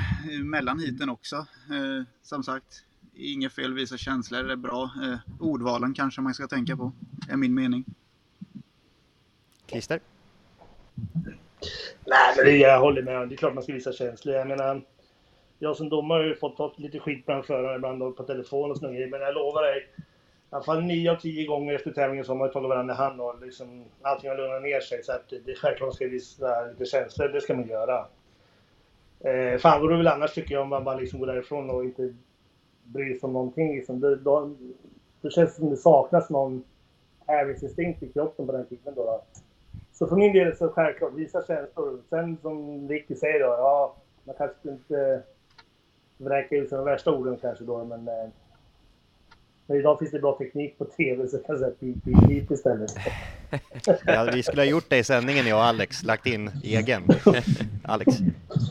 [0.44, 1.36] mellan hiten också.
[1.36, 2.84] Eh, som sagt,
[3.14, 4.42] inget fel att visa känslor.
[4.42, 4.90] Det är bra.
[5.02, 6.92] Eh, ordvalen kanske man ska tänka på,
[7.30, 7.84] är min mening.
[9.66, 10.00] Christer?
[12.06, 13.28] Nej, men det, jag håller med.
[13.28, 14.34] Det är klart man ska visa känslor.
[14.34, 14.82] Jag menar,
[15.58, 18.76] jag som domare har ju fått ta lite skit bland förare ibland på telefon och
[18.76, 19.10] sådana grejer.
[19.10, 19.88] Men jag lovar dig,
[20.52, 22.94] i alla fall nio av tio gånger efter tävlingen så har man ju tagit varandra
[22.94, 25.02] i hand och liksom, allting har lugnat ner sig.
[25.02, 27.28] Så att det är självklart man ska visa lite känslor.
[27.28, 28.06] Det ska man göra.
[29.20, 31.84] Eh, fan vore det väl annars tycker jag om man bara liksom går därifrån och
[31.84, 32.14] inte
[32.84, 33.76] bryr sig om någonting.
[33.76, 34.00] Liksom.
[34.00, 34.54] Det, då,
[35.20, 36.64] det känns som det saknas någon
[37.26, 38.94] tävlingsinstinkt i kroppen på den tiden.
[38.94, 39.22] Då, då.
[39.92, 42.00] Så för min del så självklart, visa känslor.
[42.10, 45.22] Sen som Ricky säger då, ja, man kanske inte
[46.16, 48.08] vräka ut sig de värsta orden kanske då, men...
[48.08, 48.28] Eh,
[49.72, 52.50] men idag finns det bra teknik på TV så jag kan säga pip, pip, pip
[52.50, 52.90] istället.
[54.06, 57.02] Ja, vi skulle ha gjort det i sändningen jag och Alex, lagt in egen.
[57.84, 58.12] Alex.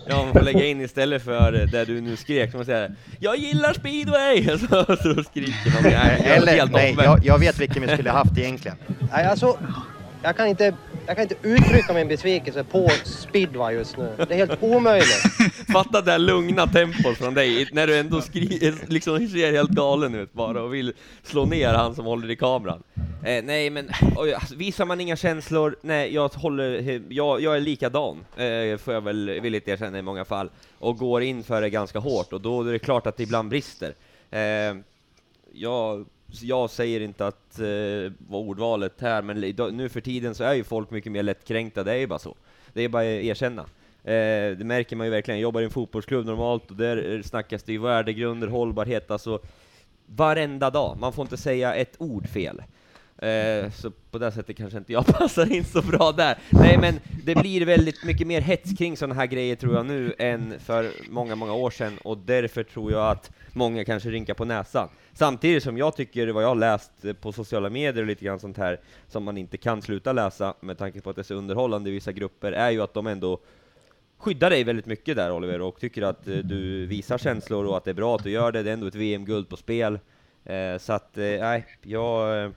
[0.08, 3.38] Ja, man får lägga in istället för det du nu skrek, så man säger Jag
[3.38, 4.44] gillar speedway!
[4.58, 5.84] Så, så skriker man.
[5.84, 8.78] Nej, jag Eller, nej, jag, jag vet vilken vi skulle ha haft egentligen.
[9.12, 9.58] Nej, alltså,
[10.24, 10.74] jag kan inte,
[11.12, 14.16] jag kan inte uttrycka min besvikelse på speedway just nu.
[14.18, 15.24] Det är helt omöjligt.
[15.74, 20.16] Fatta det här lugna tempot från dig, när du ändå skriver, liksom ser helt galen
[20.16, 20.94] ut bara och vill
[21.24, 22.84] slå ner han som håller i kameran.
[23.26, 27.60] Eh, nej men, oj, alltså, visar man inga känslor, nej jag håller, jag, jag är
[27.60, 31.70] likadan, eh, får jag väl villigt erkänna i många fall, och går in för det
[31.70, 33.94] ganska hårt, och då är det klart att det ibland brister.
[34.32, 34.76] Eh,
[35.54, 36.06] jag,
[36.42, 39.40] jag säger inte att eh, var ordvalet här, men
[39.78, 42.36] nu för tiden så är ju folk mycket mer lättkränkta, det är ju bara så.
[42.74, 43.62] Det är bara att erkänna.
[44.04, 47.22] Eh, det märker man ju verkligen, jag jobbar i en fotbollsklubb normalt, och där eh,
[47.22, 49.40] snackas det ju värdegrunder, hållbarhet, alltså
[50.06, 50.98] varenda dag.
[51.00, 52.62] Man får inte säga ett ord fel.
[53.22, 56.38] Eh, så på det sättet kanske inte jag passar in så bra där.
[56.50, 60.14] Nej, men det blir väldigt mycket mer hets kring sådana här grejer tror jag nu
[60.18, 64.46] än för många, många år sedan, och därför tror jag att många kanske rynkar på
[64.46, 64.90] näsan.
[65.14, 66.92] Samtidigt som jag tycker, vad jag har läst
[67.22, 70.78] på sociala medier och lite grann sånt här, som man inte kan sluta läsa med
[70.78, 73.40] tanke på att det är så underhållande i vissa grupper, är ju att de ändå
[74.18, 77.84] skyddar dig väldigt mycket där Oliver, och tycker att eh, du visar känslor och att
[77.84, 78.64] det är bra att du gör det.
[78.64, 80.00] Det är ändå ett VM-guld på spel.
[80.46, 82.44] Eh, så att, eh, nej, jag...
[82.44, 82.52] Eh,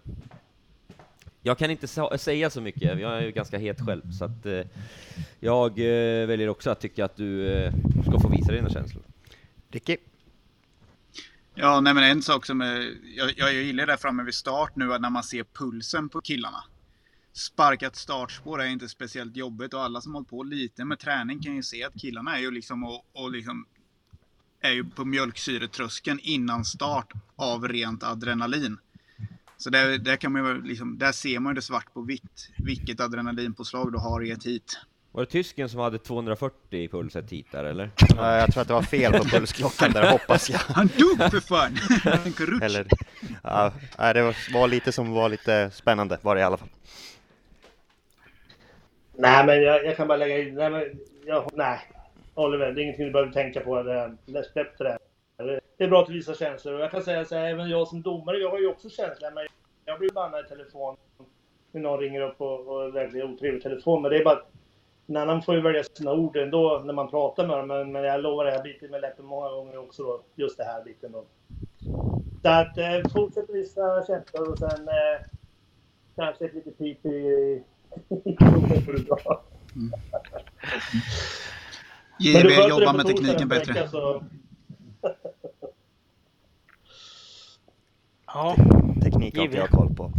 [1.46, 1.86] jag kan inte
[2.18, 4.46] säga så mycket, jag är ju ganska het själv, så att
[5.40, 5.78] jag
[6.26, 7.70] väljer också att tycka att du
[8.08, 9.02] ska få visa dina känslor.
[9.70, 9.96] Ricky?
[11.54, 14.98] Ja, nej men en sak som är, jag, jag gillar där framme vid start nu,
[14.98, 16.64] när man ser pulsen på killarna
[17.34, 21.56] sparkat startspår är inte speciellt jobbigt och alla som hållit på lite med träning kan
[21.56, 23.66] ju se att killarna är ju liksom och, och liksom
[24.60, 28.78] är ju på mjölksyretröskeln innan start av rent adrenalin.
[29.56, 33.00] Så där, där, kan man liksom, där ser man ju det svart på vitt, vilket
[33.00, 34.80] adrenalinpåslag du har i ett hit.
[35.12, 37.90] Var det tysken som hade 240 i puls ett hit där eller?
[38.16, 40.58] Ja, jag tror att det var fel på pulsklockan där hoppas jag.
[40.58, 41.76] Han dog för fan!
[42.62, 42.86] Eller,
[43.42, 43.72] ja,
[44.12, 46.68] det var lite som var lite spännande var det i alla fall.
[49.16, 50.54] Nej, men jag, jag, kan bara lägga in...
[50.54, 50.82] Nej, men,
[51.26, 51.80] jag, nej.
[52.34, 53.82] Oliver, det är ingenting du behöver tänka på.
[53.82, 54.98] Det, släpp det där.
[55.84, 56.74] Det är bra att du visar känslor.
[56.74, 59.30] Och jag kan säga så här, även jag som domare, jag har ju också känslor.
[59.34, 59.46] Men
[59.84, 60.96] jag blir bannad i telefon
[61.72, 64.02] när någon ringer upp och, och är väldigt otrevlig telefon.
[64.02, 64.50] Men det är bara att
[65.06, 67.68] en annan får ju välja sina ord ändå när man pratar med dem.
[67.68, 70.22] Men, men jag lovar, jag biter med läppen många gånger också då.
[70.34, 71.24] Just det här biten då.
[72.42, 75.20] Så att eh, fortsätt visa känslor och sen eh,
[76.16, 77.62] kanske ett litet pip i
[79.76, 79.90] Mm.
[82.20, 83.88] JB jobbar med tekniken bättre.
[88.34, 88.56] Ja.
[89.02, 90.12] Teknik har inte jag koll på.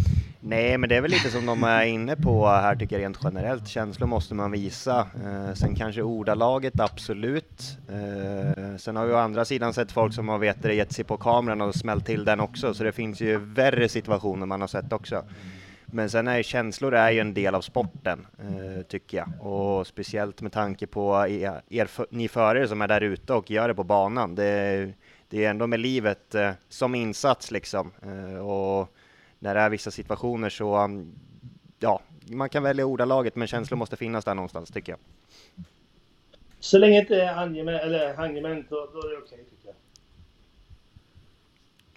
[0.48, 3.20] Nej, men det är väl lite som de är inne på här tycker jag rent
[3.24, 3.68] generellt.
[3.68, 5.00] Känslor måste man visa.
[5.00, 7.78] Eh, sen kanske ordalaget, absolut.
[7.90, 11.06] Eh, sen har vi å andra sidan sett folk som har vet det, gett sig
[11.06, 14.68] på kameran och smält till den också, så det finns ju värre situationer man har
[14.68, 15.24] sett också.
[15.86, 19.48] Men sen är känslor är ju en del av sporten, eh, tycker jag.
[19.48, 23.68] Och speciellt med tanke på er, er, ni förare som är där ute och gör
[23.68, 24.36] det på banan.
[24.36, 24.94] Det,
[25.30, 27.92] det är ändå med livet eh, som insats liksom.
[28.02, 28.96] Eh, och
[29.40, 31.16] när det är vissa situationer så, um,
[31.80, 35.00] ja, man kan välja ordalaget, men känslor måste finnas där någonstans, tycker jag.
[36.60, 39.68] Så länge det inte är angement, eller hangement, då, då är det okej, okay, tycker
[39.68, 39.76] jag.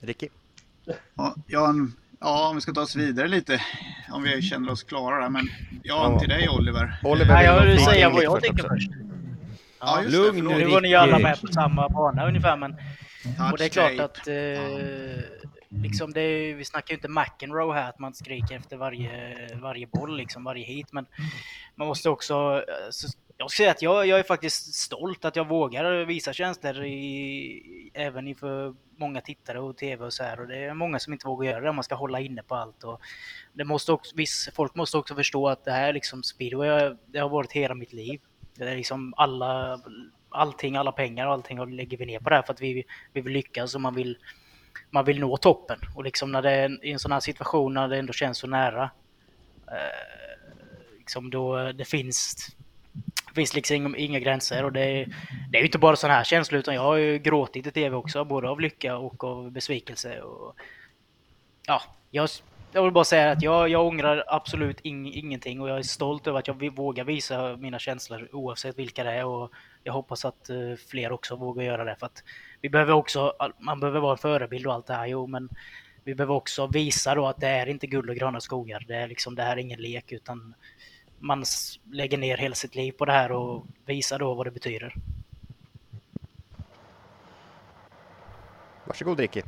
[0.09, 0.28] Ricky?
[1.46, 3.60] Ja, en Ja, om vi ska ta oss vidare lite.
[4.10, 5.28] Om vi känner oss klara där.
[5.28, 5.48] Men
[5.82, 6.18] ja, ja.
[6.18, 7.00] till dig Oliver.
[7.05, 8.90] Oliver Nej, jag vill säga vad jag tycker först.
[9.80, 10.55] Ja, ja Lugn nu.
[10.55, 12.56] Nu var ni alla med på samma bana ungefär.
[12.56, 12.76] Men,
[13.52, 17.88] och det är klart att eh, liksom det är, vi snackar ju inte McEnroe här,
[17.88, 20.92] att man skriker efter varje, varje boll, liksom varje hit.
[20.92, 21.06] Men
[21.74, 22.64] man måste också...
[22.90, 23.09] Så,
[23.40, 27.90] jag ska säga att jag, jag är faktiskt stolt att jag vågar visa känslor i,
[27.94, 30.40] även inför många tittare och tv och så här.
[30.40, 32.84] Och det är många som inte vågar göra det, man ska hålla inne på allt.
[32.84, 33.00] Och
[33.52, 37.28] det måste också, viss, folk måste också förstå att det här liksom speedway, det har
[37.28, 38.20] varit hela mitt liv.
[38.55, 39.80] Det är liksom alla,
[40.30, 43.20] allting, alla pengar och allting lägger vi ner på det här för att vi, vi
[43.20, 44.18] vill lyckas och man vill,
[44.90, 45.78] man vill nå toppen.
[45.94, 48.46] Och liksom när det är i en sån här situation när det ändå känns så
[48.46, 48.90] nära,
[49.66, 50.48] eh,
[50.98, 52.56] liksom då eh, det finns
[53.34, 55.16] finns liksom inga gränser och det är,
[55.50, 57.96] det är ju inte bara sådana här känslor utan jag har ju gråtit i tv
[57.96, 60.20] också, både av lycka och av besvikelse.
[60.20, 60.56] Och,
[61.66, 62.28] ja, jag,
[62.73, 66.27] jag vill bara säga att jag, jag ångrar absolut ing, ingenting och jag är stolt
[66.27, 69.53] över att jag vågar visa mina känslor oavsett vilka det är och
[69.85, 70.57] jag hoppas att eh,
[70.89, 72.23] fler också vågar göra det för att
[72.61, 75.49] vi behöver också, man behöver vara en förebild och allt det här, jo men
[76.05, 78.85] vi behöver också visa då att det är inte guld och gröna skogar.
[78.89, 80.55] Det är liksom, det här är ingen lek utan
[81.19, 81.45] man
[81.93, 84.95] lägger ner hela sitt liv på det här och visar då vad det betyder.
[88.85, 89.43] Varsågod Ricky.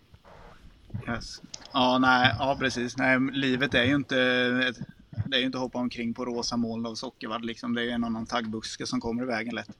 [1.08, 1.42] Yes.
[1.72, 2.96] Ja, nej, ja precis.
[2.96, 4.20] Nej, livet är ju inte
[4.68, 4.76] ett,
[5.26, 7.74] det är ju inte att hoppa omkring på rosa moln av sockervadd liksom.
[7.74, 9.78] Det är ju en annan taggbuske som kommer i vägen lätt.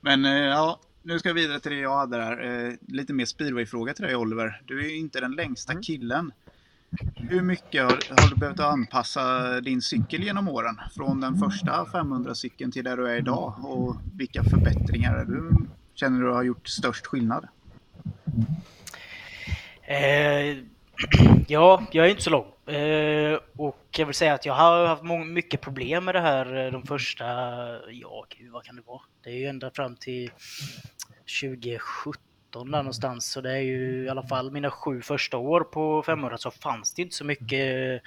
[0.00, 2.66] Men eh, ja, nu ska jag vidare till det jag hade där.
[2.66, 4.62] Eh, lite mer speedway-fråga till dig Oliver.
[4.64, 5.82] Du är ju inte den längsta mm.
[5.82, 6.32] killen.
[7.14, 10.80] Hur mycket har, har, du behövt anpassa din cykel genom åren?
[10.94, 13.54] Från den första 500-cykeln till där du är idag?
[13.62, 17.48] Och vilka förbättringar du, känner du har gjort störst skillnad?
[19.86, 20.56] Eh,
[21.48, 22.74] ja, jag är inte så lång.
[22.74, 26.72] Eh, och jag vill säga att jag har haft mycket problem med det här eh,
[26.72, 27.24] de första,
[27.90, 29.00] ja gud vad kan det vara?
[29.24, 30.30] Det är ju ända fram till
[31.42, 32.20] 2017
[32.52, 33.32] där någonstans.
[33.32, 36.94] Så det är ju i alla fall mina sju första år på 500 så fanns
[36.94, 38.02] det inte så mycket,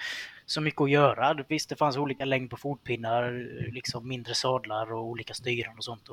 [0.45, 1.37] så mycket att göra.
[1.47, 6.09] Visst, det fanns olika längd på fotpinnar, liksom mindre sadlar och olika styren och sånt.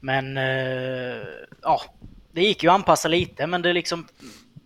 [0.00, 1.26] Men eh,
[1.62, 1.80] ja,
[2.32, 4.06] det gick ju att anpassa lite, men det liksom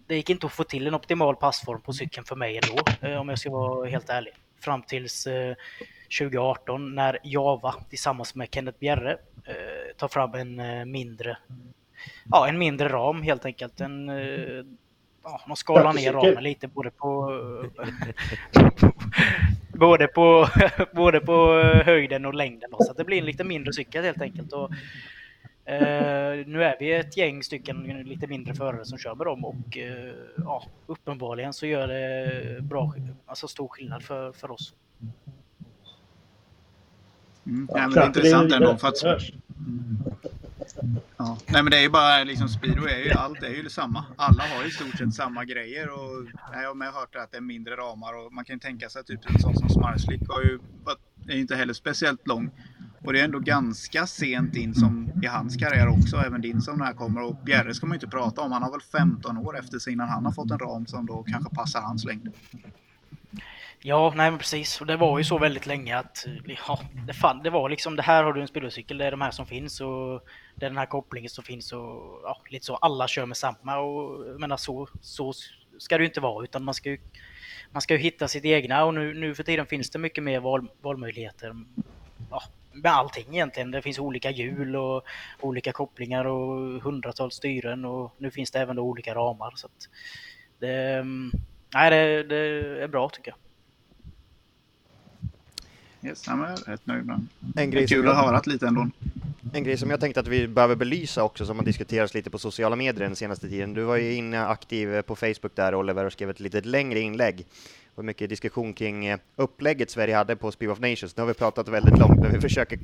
[0.06, 3.20] det gick inte att få till en optimal passform på cykeln för mig ändå, eh,
[3.20, 4.32] om jag ska vara helt ärlig.
[4.60, 5.28] Fram tills
[6.18, 9.12] 2018 eh, när Java tillsammans med Kenneth Bjerre
[9.44, 11.38] eh, ta fram en mindre,
[12.30, 13.80] ja en mindre ram helt enkelt.
[13.80, 14.08] En,
[15.24, 17.40] ja, man skalar ner ramen lite både på
[19.78, 20.48] både på,
[20.94, 24.22] både på höjden och längden då, så att det blir en lite mindre cykel helt
[24.22, 24.52] enkelt.
[24.52, 24.70] Och,
[25.64, 29.78] eh, nu är vi ett gäng stycken lite mindre förare som kör med dem och
[29.78, 32.94] eh, ja, uppenbarligen så gör det bra,
[33.26, 34.74] alltså stor skillnad för, för oss.
[37.46, 37.68] Mm.
[37.72, 39.02] Ja, men det är intressant ändå för att...
[41.16, 41.38] Ja.
[41.46, 44.04] Nej men det är ju bara liksom speedway, är ju, allt är ju samma.
[44.16, 47.36] Alla har ju i stort sett samma grejer och jag har med hört att det
[47.36, 50.42] är mindre ramar och man kan ju tänka sig typ en sån som Smarslick har
[50.42, 50.58] ju,
[51.28, 52.50] är inte heller speciellt lång.
[53.04, 56.78] Och det är ändå ganska sent in som i hans karriär också, även din som
[56.78, 57.22] när kommer.
[57.22, 60.08] Och Bjerre ska man inte prata om, han har väl 15 år efter sig innan
[60.08, 62.32] han har fått en ram som då kanske passar hans längd.
[63.86, 64.80] Ja, nej men precis.
[64.80, 66.26] Och det var ju så väldigt länge att
[66.68, 69.20] ja, det, fan, det var liksom det här har du en spelarcykel, det är de
[69.20, 70.24] här som finns och
[70.54, 72.76] det är den här kopplingen som finns och ja, lite så.
[72.76, 75.32] Alla kör med samma och jag menar så, så
[75.78, 76.98] ska det ju inte vara utan man ska ju,
[77.72, 80.40] man ska ju hitta sitt egna och nu, nu för tiden finns det mycket mer
[80.40, 81.56] val, valmöjligheter.
[82.30, 82.42] Ja,
[82.74, 83.70] med allting egentligen.
[83.70, 85.04] Det finns olika hjul och
[85.40, 89.52] olika kopplingar och hundratals styren och nu finns det även då olika ramar.
[89.56, 89.68] Så
[90.58, 91.04] det,
[91.74, 92.36] nej, det, det
[92.82, 93.38] är bra tycker jag.
[96.10, 97.26] Yes, jag är rätt nöjd med
[97.56, 98.88] en grej Kul att höra lite ändå.
[99.52, 102.38] En grej som jag tänkte att vi behöver belysa också, som har diskuterats lite på
[102.38, 103.74] sociala medier den senaste tiden.
[103.74, 107.46] Du var ju inne aktiv på Facebook där, Oliver, och skrev ett lite längre inlägg.
[107.94, 111.16] Och mycket diskussion kring eh, upplägget Sverige hade på Speed of Nations.
[111.16, 112.78] Nu har vi pratat väldigt långt, men vi försöker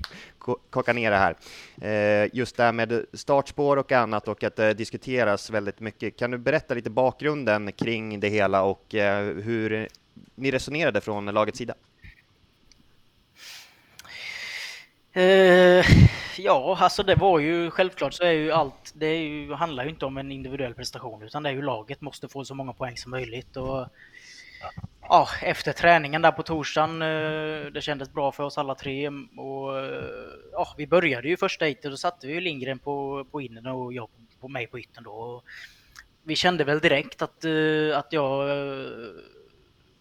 [0.70, 1.36] kocka ner det här.
[1.80, 6.16] Eh, just det här med startspår och annat och att det diskuteras väldigt mycket.
[6.16, 9.88] Kan du berätta lite bakgrunden kring det hela och eh, hur
[10.34, 11.74] ni resonerade från lagets sida?
[15.16, 15.84] Uh,
[16.38, 19.90] ja, alltså det var ju självklart så är ju allt, det är ju, handlar ju
[19.90, 22.96] inte om en individuell prestation utan det är ju laget måste få så många poäng
[22.96, 23.56] som möjligt.
[23.56, 23.86] Och,
[25.10, 29.08] ja, efter träningen där på torsdagen, eh, det kändes bra för oss alla tre.
[29.36, 30.04] Och eh,
[30.52, 34.08] ja, vi började ju första heatet och satte vi Lindgren på, på innen och jag
[34.40, 35.42] på mig på ytten då.
[36.22, 38.50] Vi kände väl direkt att, eh, att jag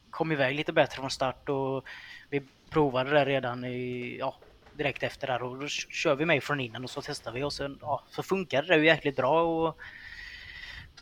[0.10, 1.86] kom iväg lite bättre från start och
[2.30, 4.36] vi provade det redan i, ja,
[4.74, 5.44] direkt efter där.
[5.44, 8.24] Och då kör vi mig från innan och så testar vi och sen ja, så
[8.24, 9.42] funkade det ju jäkligt bra.
[9.42, 9.78] Och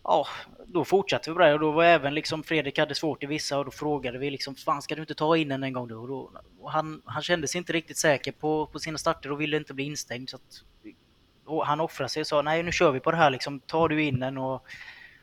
[0.03, 0.27] ja,
[0.65, 3.65] då fortsatte vi bra och då var även liksom Fredrik hade svårt i vissa och
[3.65, 6.01] då frågade vi liksom fan ska du inte ta in en gång då?
[6.01, 9.41] Och då och han, han kände sig inte riktigt säker på, på sina starter och
[9.41, 10.29] ville inte bli instängd.
[10.29, 10.63] Så att
[11.65, 14.03] han offrade sig och sa nej nu kör vi på det här liksom, tar du
[14.03, 14.65] in en och,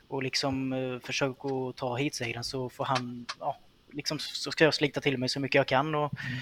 [0.08, 3.58] och liksom eh, försök att ta hitsegern så får han, ja,
[3.92, 5.94] liksom så ska jag slita till mig så mycket jag kan.
[5.94, 6.40] Och mm.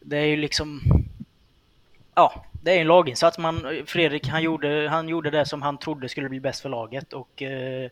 [0.00, 0.80] det är ju liksom...
[2.14, 3.38] Ja, det är en laginsats.
[3.38, 7.12] Man, Fredrik han gjorde, han gjorde det som han trodde skulle bli bäst för laget
[7.12, 7.90] och eh,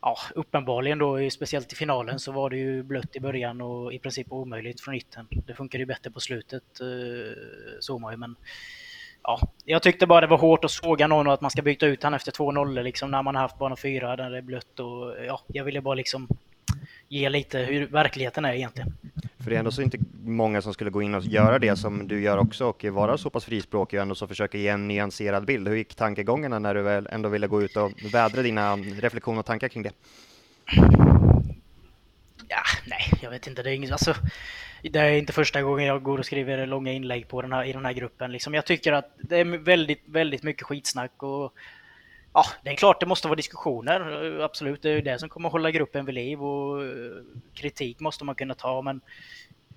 [0.00, 3.98] ja, uppenbarligen då, speciellt i finalen, så var det ju blött i början och i
[3.98, 5.28] princip omöjligt från ytten.
[5.30, 7.36] Det funkade ju bättre på slutet, eh,
[7.80, 8.36] såg man ju, men
[9.22, 11.86] ja, jag tyckte bara det var hårt att såga någon och att man ska byta
[11.86, 14.80] ut han efter 2-0 liksom när man har haft bana 4 där det är blött
[14.80, 16.28] och ja, jag ville bara liksom
[17.10, 18.92] ge lite hur verkligheten är egentligen.
[19.38, 22.08] För det är ändå så inte många som skulle gå in och göra det som
[22.08, 25.44] du gör också och vara så pass frispråkig och ändå så försöka ge en nyanserad
[25.44, 25.68] bild.
[25.68, 29.46] Hur gick tankegångarna när du väl ändå ville gå ut och vädra dina reflektioner och
[29.46, 29.92] tankar kring det?
[32.48, 33.62] Ja, nej, jag vet inte.
[33.62, 34.14] Det är, inget, alltså,
[34.82, 37.72] det är inte första gången jag går och skriver långa inlägg på den här, i
[37.72, 38.32] den här gruppen.
[38.32, 41.54] Liksom, jag tycker att det är väldigt, väldigt mycket skitsnack och
[42.32, 44.82] Ja, det är klart det måste vara diskussioner, eh, absolut.
[44.82, 47.22] Det är ju det som kommer att hålla gruppen vid liv och eh,
[47.54, 49.00] kritik måste man kunna ta, men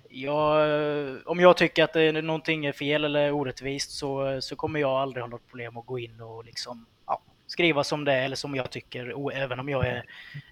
[0.08, 4.80] jag, eh, om jag tycker att det, någonting är fel eller orättvist så, så kommer
[4.80, 8.24] jag aldrig ha något problem att gå in och liksom, ja, skriva som det är
[8.24, 10.04] eller som jag tycker, även om jag är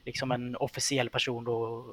[0.04, 1.84] liksom en officiell person då,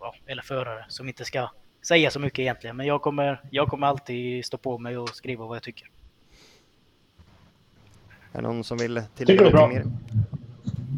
[0.00, 1.48] ja, eller förare som inte ska
[1.88, 2.76] säga så mycket egentligen.
[2.76, 5.90] Men jag kommer, jag kommer alltid stå på mig och skriva vad jag tycker.
[8.32, 9.84] Är det någon som vill tillägga något mer?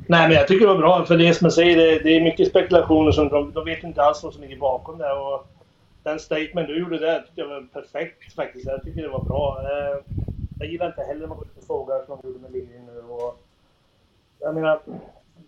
[0.08, 1.04] Nej, men jag tycker det var bra.
[1.04, 4.02] För det som jag säger, det, det är mycket spekulationer som de, de vet inte
[4.02, 5.12] alls vad som ligger bakom det.
[5.12, 5.46] Och
[6.02, 8.66] den statement du gjorde där tyckte jag var perfekt faktiskt.
[8.66, 9.62] Jag tycker det var bra.
[9.62, 10.16] Eh,
[10.58, 12.86] jag gillar inte heller när man går ut och frågar som de gjorde med Liljen
[12.86, 13.00] nu.
[13.00, 13.38] Och,
[14.38, 14.80] jag menar,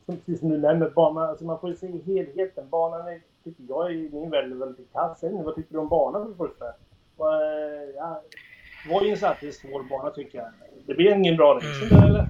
[0.07, 2.69] precis som du nämner, banan, alltså man får ju se helheten.
[2.69, 5.19] Banan är, tycker jag i min värld väldigt kass.
[5.23, 6.65] Vad tycker du om banan för det första?
[7.17, 8.23] Och, eh, ja,
[8.89, 10.49] Vojens är en svår bana tycker jag.
[10.87, 12.05] Det blir ingen bra racing mm.
[12.05, 12.29] eller?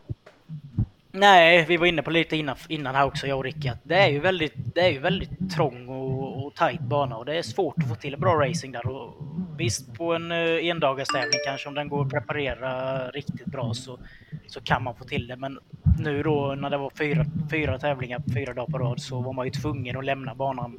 [1.14, 3.76] Nej, vi var inne på lite innan, innan här också, jag och Rickard.
[3.82, 7.38] Det är ju väldigt, det är ju väldigt trång och, och tight bana och det
[7.38, 8.86] är svårt att få till en bra racing där.
[8.86, 9.14] Och
[9.58, 13.98] visst på en uh, endagarstävling kanske om den går att preparera riktigt bra så,
[14.46, 15.36] så kan man få till det.
[15.36, 15.58] Men
[15.98, 19.46] nu då när det var fyra, fyra tävlingar fyra dagar på rad så var man
[19.46, 20.76] ju tvungen att lämna banan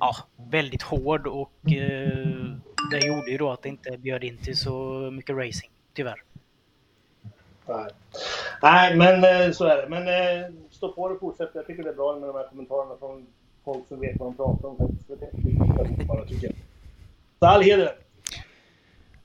[0.00, 0.16] ja,
[0.50, 2.56] väldigt hård och uh,
[2.90, 4.74] det gjorde ju då att det inte bjöd in till så
[5.12, 6.22] mycket racing, tyvärr.
[7.66, 7.90] Nej,
[8.62, 9.88] Nej men så är det.
[9.88, 11.50] Men stå på och fortsätt.
[11.54, 13.26] Jag tycker det är bra med de här kommentarerna från
[13.64, 14.98] folk som vet vad de pratar om.
[17.38, 18.07] Så all heder!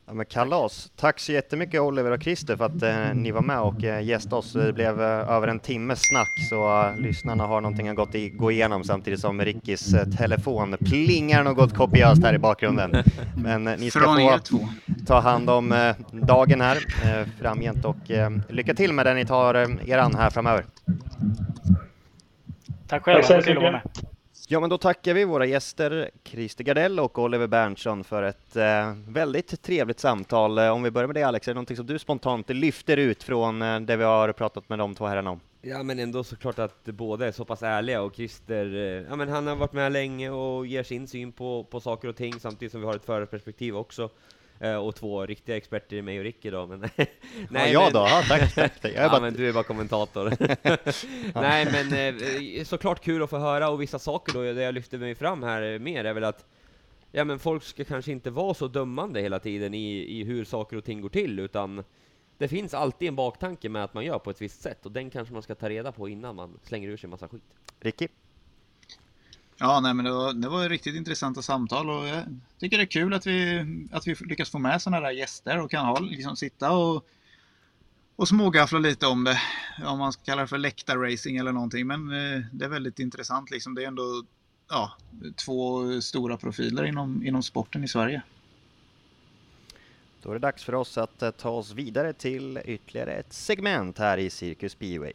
[0.05, 0.91] Ja, men kalas!
[0.95, 4.35] Tack så jättemycket Oliver och Christer för att eh, ni var med och eh, gästade
[4.35, 4.53] oss.
[4.53, 8.29] Det blev eh, över en timmes snack så eh, lyssnarna har någonting att gått i,
[8.29, 13.03] gå igenom samtidigt som Rickis eh, telefon plingar något kopiöst här i bakgrunden.
[13.37, 14.39] Men eh, ni ska få
[15.07, 18.11] ta hand om eh, dagen här eh, framgent och
[18.49, 19.55] lycka till med det ni tar
[19.89, 20.65] er an här framöver.
[22.87, 23.81] Tack själva, Tack vara med.
[24.47, 28.93] Ja, men då tackar vi våra gäster Christer Gardell och Oliver Berntsson för ett eh,
[29.07, 30.57] väldigt trevligt samtal.
[30.57, 33.23] Eh, om vi börjar med dig Alex, är det någonting som du spontant lyfter ut
[33.23, 35.39] från eh, det vi har pratat med de två herrarna om?
[35.61, 39.29] Ja, men ändå såklart att båda är så pass ärliga och Christer, eh, ja men
[39.29, 42.71] han har varit med länge och ger sin syn på, på saker och ting samtidigt
[42.71, 44.09] som vi har ett förarperspektiv också.
[44.63, 46.67] Eh, och två riktiga experter i mig och Ricky då.
[46.67, 47.07] Men nej,
[47.49, 47.99] ja, jag då?
[47.99, 48.73] Ja, tack, tack.
[48.81, 49.21] Jag ja, bara...
[49.21, 50.33] men du är bara kommentator.
[51.41, 54.97] nej, men eh, såklart kul att få höra och vissa saker då, det jag lyfter
[54.97, 56.45] mig fram här mer är väl att
[57.11, 60.77] ja, men folk ska kanske inte vara så dömande hela tiden i, i hur saker
[60.77, 61.83] och ting går till, utan
[62.37, 65.09] det finns alltid en baktanke med att man gör på ett visst sätt och den
[65.09, 67.43] kanske man ska ta reda på innan man slänger ur sig massa skit.
[67.79, 68.07] Ricky?
[69.57, 72.23] Ja, nej, men det var, det var riktigt intressanta samtal och jag
[72.59, 75.71] tycker det är kul att vi, att vi lyckas få med sådana där gäster och
[75.71, 77.07] kan ha, liksom, sitta och,
[78.15, 79.41] och smågaffla lite om det.
[79.85, 81.87] Om man ska kalla det för läktarracing eller någonting.
[81.87, 83.51] Men eh, det är väldigt intressant.
[83.51, 83.75] Liksom.
[83.75, 84.23] Det är ändå
[84.69, 84.97] ja,
[85.45, 88.21] två stora profiler inom, inom sporten i Sverige.
[90.21, 93.97] Då är det dags för oss att eh, ta oss vidare till ytterligare ett segment
[93.97, 95.13] här i Cirkus Speedway.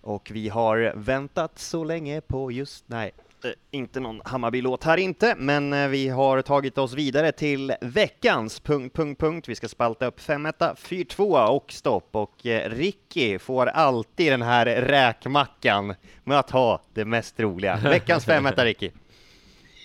[0.00, 3.12] Och vi har väntat så länge på just, nej,
[3.44, 8.60] eh, inte någon Hammarby-låt här inte, men eh, vi har tagit oss vidare till veckans
[8.60, 9.48] punkt, punkt, punkt.
[9.48, 14.42] Vi ska spalta upp 5 4 2 och stopp och eh, Ricky får alltid den
[14.42, 15.94] här räkmackan
[16.24, 17.76] med att ha det mest roliga.
[17.76, 18.90] Veckans 5 Ricky.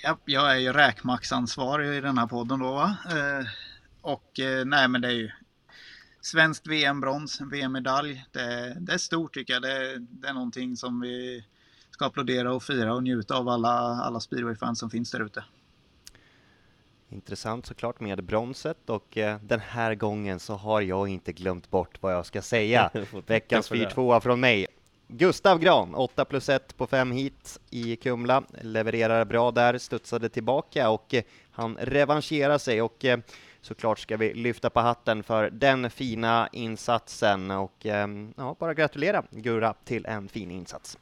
[0.04, 2.98] Ja, jag är ju räkmacksansvarig i den här podden då va.
[4.02, 4.32] och
[4.66, 5.32] nej men det är ju
[6.26, 8.26] svenskt VM-brons, VM-medalj.
[8.32, 9.62] Det, det, är stort tycker jag.
[9.62, 11.46] Det, det, är någonting som vi
[11.92, 13.70] ska applådera och fira och njuta av alla,
[14.04, 15.44] alla speedway-fans som finns där ute.
[17.10, 21.98] Intressant såklart med bronset och eh, den här gången så har jag inte glömt bort
[22.02, 22.92] vad jag ska säga.
[23.28, 24.68] Veckans 4-2 från mig.
[25.08, 30.90] Gustav Gran, 8 plus 1 på 5 hit i Kumla, levererar bra där, studsade tillbaka
[30.90, 33.20] och eh, han revanscherar sig och eh,
[33.66, 39.24] såklart ska vi lyfta på hatten för den fina insatsen och ehm, ja, bara gratulera
[39.30, 40.98] Gurra till en fin insats.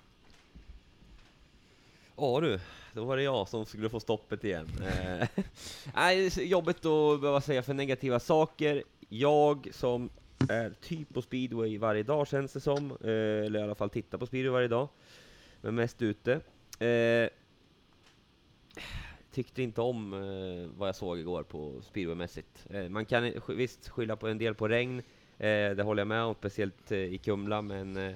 [2.18, 2.60] Ja du,
[2.94, 4.68] då var det jag som skulle få stoppet igen.
[4.82, 5.28] Eh,
[5.96, 8.84] nej, jobbigt att behöva säga för negativa saker.
[9.10, 10.10] Jag som
[10.50, 14.18] är typ på speedway varje dag känns det som, eh, eller i alla fall tittar
[14.18, 14.88] på speedway varje dag,
[15.62, 16.32] men mest ute.
[16.80, 17.30] Eh,
[19.34, 22.68] Tyckte inte om eh, vad jag såg igår på speedwaymässigt.
[22.70, 25.00] Eh, man kan visst skylla på en del på regn,
[25.38, 28.16] eh, det håller jag med om, speciellt eh, i Kumla, men eh,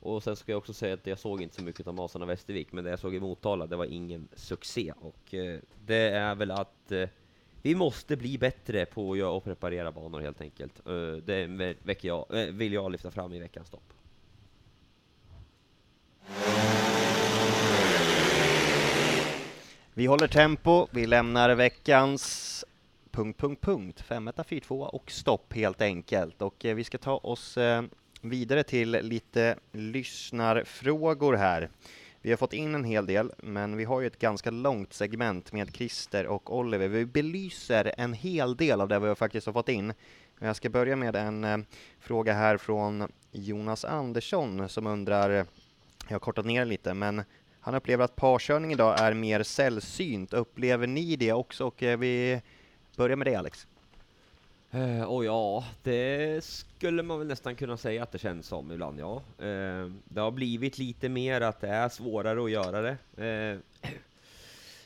[0.00, 2.72] och sen ska jag också säga att jag såg inte så mycket av Masarna Västervik,
[2.72, 4.92] men det jag såg i Motala, det var ingen succé.
[5.00, 7.08] Och eh, det är väl att eh,
[7.62, 10.86] vi måste bli bättre på att göra och preparera banor helt enkelt.
[10.86, 11.46] Eh, det
[11.82, 13.92] väcker jag, eh, vill jag lyfta fram i veckans stopp.
[19.98, 22.64] Vi håller tempo, vi lämnar veckans
[23.10, 26.42] punkt, punkt, punkt, 5, 4, 2 och stopp helt enkelt.
[26.42, 27.82] Och eh, vi ska ta oss eh,
[28.20, 31.70] vidare till lite lyssnarfrågor här.
[32.20, 35.52] Vi har fått in en hel del, men vi har ju ett ganska långt segment
[35.52, 36.88] med Christer och Oliver.
[36.88, 39.92] Vi belyser en hel del av det vi faktiskt har fått in.
[40.38, 41.58] Jag ska börja med en eh,
[42.00, 45.30] fråga här från Jonas Andersson som undrar,
[46.08, 47.22] jag har kortat ner lite, men
[47.66, 50.32] han upplever att parkörning idag är mer sällsynt.
[50.32, 51.66] Upplever ni det också?
[51.66, 52.42] Och eh, vi
[52.96, 53.66] börjar med dig Alex.
[54.74, 59.00] Uh, och ja, det skulle man väl nästan kunna säga att det känns som ibland,
[59.00, 59.22] ja.
[59.42, 62.96] Uh, det har blivit lite mer att det är svårare att göra det.
[63.24, 63.90] Uh,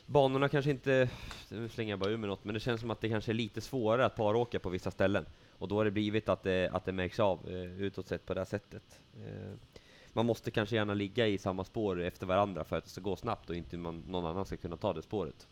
[0.05, 1.09] banorna kanske inte,
[1.49, 3.33] nu slänger jag bara ur med något, men det känns som att det kanske är
[3.33, 5.25] lite svårare att paråka på vissa ställen.
[5.57, 8.33] Och då har det blivit att det, att det märks av uh, utåt sett på
[8.33, 8.99] det här sättet
[10.13, 13.15] man måste kanske gärna ligga i samma spår efter varandra för att det ska gå
[13.15, 15.47] snabbt och inte man, någon annan ska kunna ta det spåret.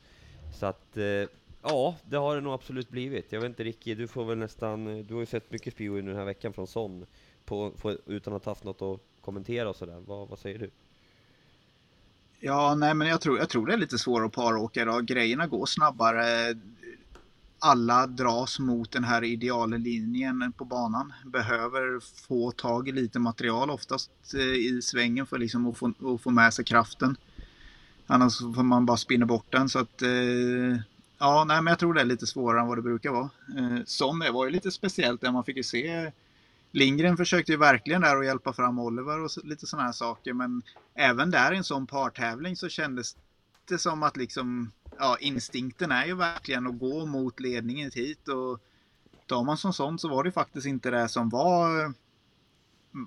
[0.59, 1.27] Så att, eh,
[1.61, 3.31] ja, det har det nog absolut blivit.
[3.31, 6.01] Jag vet inte Ricky, du får väl nästan, eh, du har ju sett mycket Speedway
[6.01, 7.05] den här veckan från Son,
[7.45, 10.03] på, på, utan att ha haft något att kommentera och sådär.
[10.05, 10.69] Vad, vad säger du?
[12.39, 15.05] Ja, nej men jag tror, jag tror det är lite svårare att paråka idag.
[15.05, 16.55] Grejerna går snabbare.
[17.59, 21.13] Alla dras mot den här ideallinjen på banan.
[21.25, 26.21] Behöver få tag i lite material oftast eh, i svängen för liksom att, få, att
[26.21, 27.17] få med sig kraften.
[28.07, 29.69] Annars får man bara spinna bort den.
[29.69, 30.79] Så att, eh,
[31.17, 33.29] ja, nej, men jag tror det är lite svårare än vad det brukar vara.
[33.57, 36.11] Eh, som det var ju lite speciellt där man fick ju se
[36.71, 40.33] Lindgren försökte ju verkligen där att hjälpa fram Oliver och lite sådana här saker.
[40.33, 40.61] Men
[40.95, 43.15] även där i en sån partävling så kändes
[43.65, 48.27] det som att liksom, ja, instinkten är ju verkligen att gå mot ledningen hit.
[48.27, 48.59] Och
[49.25, 51.93] tar man som sånt så var det faktiskt inte det som var,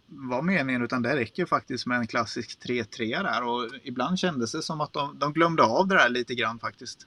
[0.06, 0.82] var meningen.
[0.82, 3.48] Utan det räcker faktiskt med en klassisk 3-3 där.
[3.48, 7.06] Och ibland kändes det som att de, de glömde av det där lite grann faktiskt.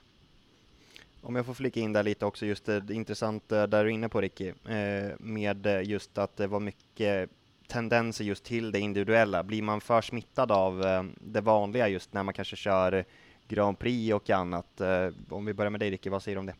[1.20, 3.94] Om jag får flika in där lite också, just det, det intressanta där du är
[3.94, 7.30] inne på Ricky, eh, med just att det var mycket
[7.68, 9.42] tendenser just till det individuella.
[9.42, 13.04] Blir man för smittad av eh, det vanliga just när man kanske kör
[13.48, 14.80] Grand Prix och annat?
[14.80, 16.54] Eh, om vi börjar med dig Ricky, vad säger du om det?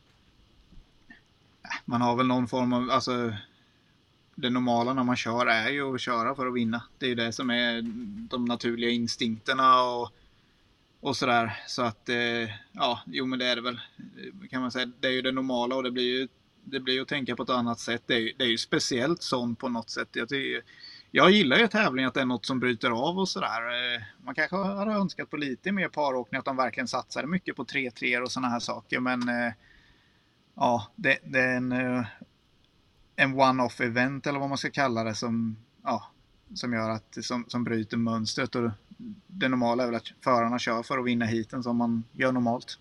[1.85, 3.33] Man har väl någon form av, alltså
[4.35, 6.83] det normala när man kör är ju att köra för att vinna.
[6.99, 7.83] Det är ju det som är
[8.31, 10.13] de naturliga instinkterna och
[11.01, 11.63] och sådär.
[11.67, 13.81] Så att, eh, ja, jo men det är det väl.
[13.99, 14.91] Eh, kan man säga.
[15.01, 16.29] Det är ju det normala och det blir ju,
[16.65, 18.03] det blir ju att tänka på ett annat sätt.
[18.07, 20.09] Det är ju, det är ju speciellt sånt på något sätt.
[20.13, 20.63] Jag, tycker,
[21.11, 23.95] jag gillar ju tävling att det är något som bryter av och sådär.
[23.95, 27.65] Eh, man kanske hade önskat på lite mer paråkning, att de verkligen satsade mycket på
[27.65, 29.01] 3-3 och sådana här saker.
[29.01, 29.53] Men eh,
[30.55, 32.07] ja, det, det är en, eh,
[33.17, 36.11] en one-off event eller vad man ska kalla det som, ja,
[36.55, 38.55] som gör att, som, som bryter mönstret.
[38.55, 38.71] Och
[39.27, 42.79] det normala är väl att förarna kör för att vinna hiten som man gör normalt.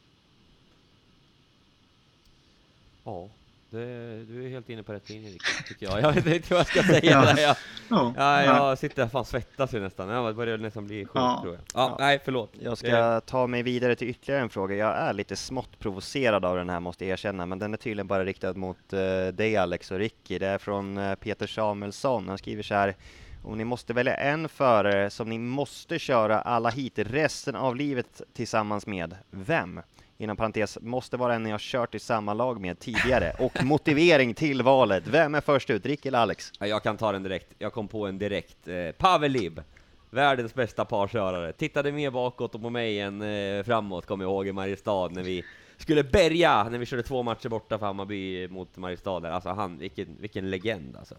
[3.03, 3.29] Ja,
[3.75, 5.29] det, du är helt inne på rätt linje
[5.67, 6.01] tycker jag.
[6.01, 7.21] Jag vet inte vad jag ska säga ja.
[7.21, 7.41] där.
[7.41, 7.55] Jag,
[7.89, 8.13] ja.
[8.17, 10.09] ja, jag sitter här fan svettas ju nästan.
[10.09, 11.39] Jag börjar nästan bli sjuk ja.
[11.41, 11.61] tror jag.
[11.61, 12.53] Ja, ja, nej förlåt.
[12.59, 14.75] Jag ska ta mig vidare till ytterligare en fråga.
[14.75, 18.07] Jag är lite smått provocerad av den här måste jag erkänna, men den är tydligen
[18.07, 18.99] bara riktad mot uh,
[19.33, 20.39] dig Alex och Ricky.
[20.39, 22.29] Det är från uh, Peter Samuelsson.
[22.29, 22.95] Han skriver så här
[23.45, 28.21] om ni måste välja en förare som ni måste köra alla hit resten av livet
[28.33, 29.81] tillsammans med, vem?
[30.17, 33.33] Inom parentes, måste vara en ni har kört i samma lag med tidigare.
[33.39, 35.07] Och motivering till valet.
[35.07, 36.51] Vem är först ut, Rick eller Alex?
[36.59, 37.47] Jag kan ta den direkt.
[37.59, 38.67] Jag kom på en direkt.
[38.67, 39.61] Eh, Pavel Lib.
[40.09, 41.53] Världens bästa parkörare.
[41.53, 45.23] Tittade mer bakåt och på mig än eh, framåt, kommer jag ihåg, i Mariestad när
[45.23, 45.43] vi
[45.77, 49.17] skulle bärga, när vi körde två matcher borta för Hammarby mot Mariestad.
[49.17, 51.15] Alltså han, vilken, vilken legend alltså.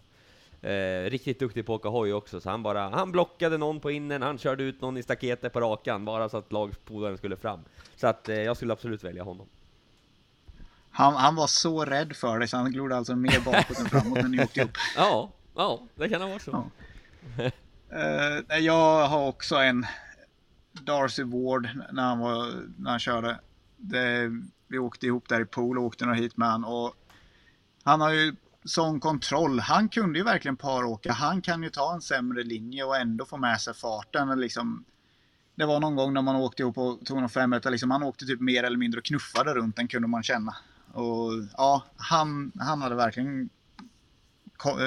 [0.63, 3.91] Eh, riktigt duktig på att åka hoj också, så han bara, han blockade någon på
[3.91, 7.61] innen, han körde ut någon i staketet på rakan, bara så att lagpolaren skulle fram.
[7.97, 9.47] Så att eh, jag skulle absolut välja honom.
[10.91, 14.19] Han, han var så rädd för dig så han glodde alltså mer bakåt än framåt
[14.23, 14.77] när ni åkte upp.
[14.97, 16.71] Ja, ja, det kan ha varit så.
[17.39, 17.51] Ja.
[18.51, 19.87] eh, jag har också en
[20.73, 23.41] Darcy Ward när han, var, när han körde.
[23.77, 24.31] Det,
[24.69, 26.95] vi åkte ihop där i pool och åkte några hit med han och
[27.83, 28.35] han har ju
[28.67, 29.61] sån kontroll.
[29.61, 31.13] Han kunde ju verkligen paråka.
[31.13, 34.41] Han kan ju ta en sämre linje och ändå få med sig farten.
[34.41, 34.85] Liksom,
[35.55, 36.77] det var någon gång när man åkte ihop
[37.11, 40.23] någon femmeter, liksom, han åkte typ mer eller mindre och knuffade runt den kunde man
[40.23, 40.57] känna.
[40.93, 43.49] Och ja, han, han hade verkligen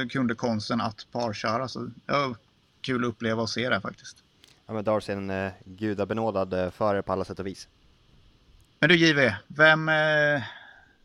[0.10, 1.68] kunde konsten att parköra.
[1.68, 2.36] Så det var
[2.82, 4.24] kul att uppleva och se det faktiskt.
[4.66, 7.68] Ja men Darcy är en eh, gudabenådad eh, förare på alla sätt och vis.
[8.80, 10.44] Men du JW, vem eh,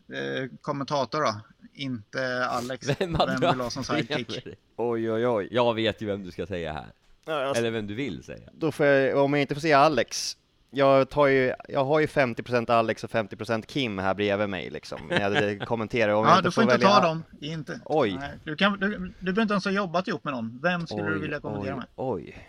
[0.08, 1.34] eh, kommentator då?
[1.74, 2.88] inte Alex.
[3.00, 4.46] Vem, vem vill ha som sidekick?
[4.76, 5.48] Oj, oj, oj.
[5.50, 6.86] Jag vet ju vem du ska säga här.
[7.24, 8.50] Ja, alltså, Eller vem du vill säga.
[8.52, 10.36] Då får jag, om jag inte får säga Alex,
[10.70, 14.98] jag, tar ju, jag har ju 50% Alex och 50% Kim här bredvid mig liksom.
[15.10, 17.00] Jag kommenterar om ja, jag inte du får, får inte välja...
[17.00, 17.22] ta dem.
[17.40, 17.80] Inte.
[17.84, 18.16] Oj.
[18.20, 20.60] Nej, du, kan, du, du behöver inte ens ha jobbat ihop med någon.
[20.62, 21.86] Vem skulle oj, du vilja kommentera oj, med?
[21.96, 22.48] Oj.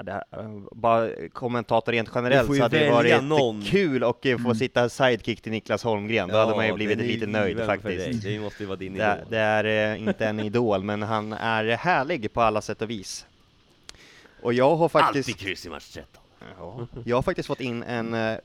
[0.00, 3.62] Ja, det här, bara kommentator rent generellt så hade det varit någon.
[3.62, 4.54] kul att få mm.
[4.54, 6.28] sitta sidekick till Niklas Holmgren.
[6.28, 8.22] Då ja, hade man ju blivit lite nöjd faktiskt.
[8.22, 9.06] Det måste ju vara din idol.
[9.06, 12.90] Det, det är eh, inte en idol, men han är härlig på alla sätt och
[12.90, 13.26] vis.
[14.42, 15.28] Och jag har faktiskt...
[15.28, 16.22] Alltid kryss i match 13.
[16.58, 18.38] Ja, jag har faktiskt fått in en uh,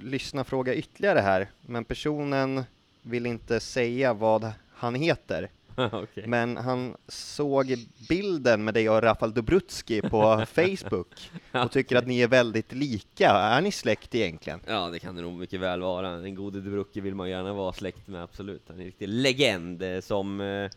[0.00, 2.64] lyssnarfråga ytterligare här, men personen
[3.02, 5.48] vill inte säga vad han heter.
[6.02, 6.26] okay.
[6.26, 7.74] Men han såg
[8.08, 13.30] bilden med dig och Rafal Dobrutski på Facebook och tycker att ni är väldigt lika.
[13.30, 14.60] Är ni släkt egentligen?
[14.66, 16.08] Ja, det kan det nog mycket väl vara.
[16.08, 18.62] En gode Dobrutski vill man gärna vara släkt med, absolut.
[18.66, 20.40] Han är en riktig legend eh, som...
[20.40, 20.70] Eh,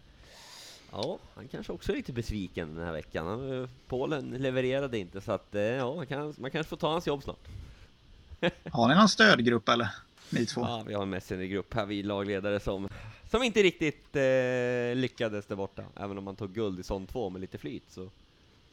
[0.91, 3.67] Ja, han kanske också är lite besviken den här veckan.
[3.87, 7.47] Polen levererade inte, så att ja, man, kan, man kanske får ta hans jobb snart.
[8.71, 9.89] Har ni någon stödgrupp eller?
[10.29, 10.61] Ni två?
[10.61, 12.89] Ja, vi har en Messenger-grupp här, vi lagledare som,
[13.29, 15.85] som inte riktigt eh, lyckades där borta.
[15.95, 18.09] Även om man tog guld i sån två med lite flyt så,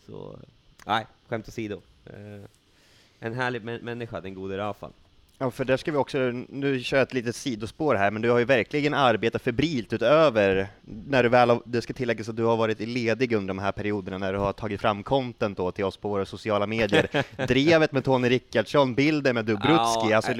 [0.06, 0.38] så
[0.86, 1.82] nej, skämt åsido.
[2.06, 2.44] Eh,
[3.18, 4.92] en härlig människa, den gode Rafal.
[5.38, 8.30] Ja, för där ska vi också, nu kör jag ett litet sidospår här, men du
[8.30, 12.56] har ju verkligen arbetat febrilt utöver, när du väl, det ska tilläggas att du har
[12.56, 15.96] varit ledig under de här perioderna, när du har tagit fram content då till oss
[15.96, 17.24] på våra sociala medier.
[17.46, 20.32] Drevet med Tony Rickardsson, bilden med Dubrutski, ja, alltså,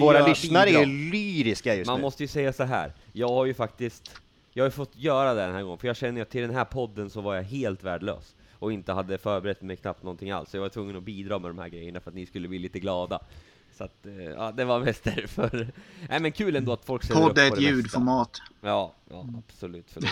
[0.00, 0.82] våra lyssnare bidrag.
[0.82, 2.02] är lyriska just Man nu.
[2.02, 4.10] måste ju säga så här, jag har ju faktiskt,
[4.52, 6.54] jag har ju fått göra det den här gången, för jag känner att till den
[6.54, 10.50] här podden så var jag helt värdelös och inte hade förberett mig knappt någonting alls.
[10.50, 12.58] Så jag var tvungen att bidra med de här grejerna för att ni skulle bli
[12.58, 13.20] lite glada.
[13.76, 15.68] Så att, eh, ja, det var mest därför.
[16.08, 18.42] Nej men kul ändå att folk ställer Podd är ett ljudformat.
[18.60, 20.10] Ja, ja, absolut, förlåt.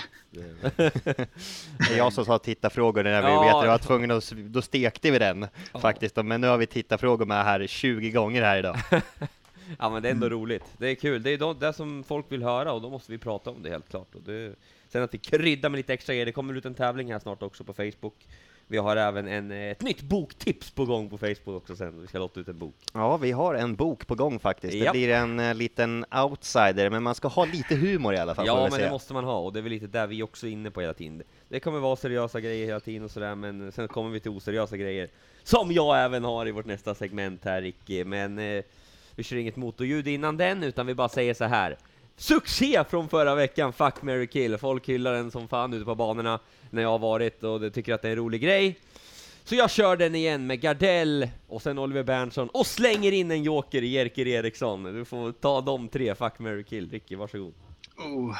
[1.78, 4.30] det är jag som sa tittarfrågor när vi ja, vet att jag var tvungen att,
[4.30, 5.80] då stekte vi den ja.
[5.80, 6.16] faktiskt.
[6.16, 8.76] Men nu har vi tittarfrågor med här 20 gånger här idag.
[9.78, 10.64] ja men det är ändå roligt.
[10.78, 11.22] Det är kul.
[11.22, 13.88] Det är det som folk vill höra och då måste vi prata om det helt
[13.88, 14.14] klart.
[14.14, 14.54] Och det,
[14.88, 16.26] sen att vi kryddar med lite extra grejer.
[16.26, 18.26] Det kommer ut en tävling här snart också på Facebook.
[18.66, 22.06] Vi har även en, eh, ett nytt boktips på gång på Facebook också sen, vi
[22.06, 22.74] ska låta ut en bok.
[22.92, 24.74] Ja, vi har en bok på gång faktiskt.
[24.74, 24.86] Japp.
[24.86, 28.46] Det blir en uh, liten outsider, men man ska ha lite humor i alla fall.
[28.46, 28.84] Ja, men säga.
[28.84, 30.80] det måste man ha, och det är väl lite där vi också är inne på
[30.80, 31.22] hela tiden.
[31.48, 34.76] Det kommer vara seriösa grejer hela tiden och sådär, men sen kommer vi till oseriösa
[34.76, 35.08] grejer.
[35.42, 38.04] Som jag även har i vårt nästa segment här, Ricky.
[38.04, 38.62] Men uh,
[39.14, 41.76] vi kör inget motorljud innan den, utan vi bara säger så här.
[42.16, 44.58] Succé från förra veckan, Fuck, Mary kill.
[44.58, 47.94] Folk hyllar den som fan ute på banorna när jag har varit och de tycker
[47.94, 48.78] att det är en rolig grej.
[49.44, 53.42] Så jag kör den igen med Gardell och sen Oliver Berntsson och slänger in en
[53.42, 54.82] joker i Jerker Eriksson.
[54.82, 56.90] Du får ta de tre, fuck, Mary kill.
[56.90, 57.54] Ricky, varsågod.
[57.96, 58.36] Oh.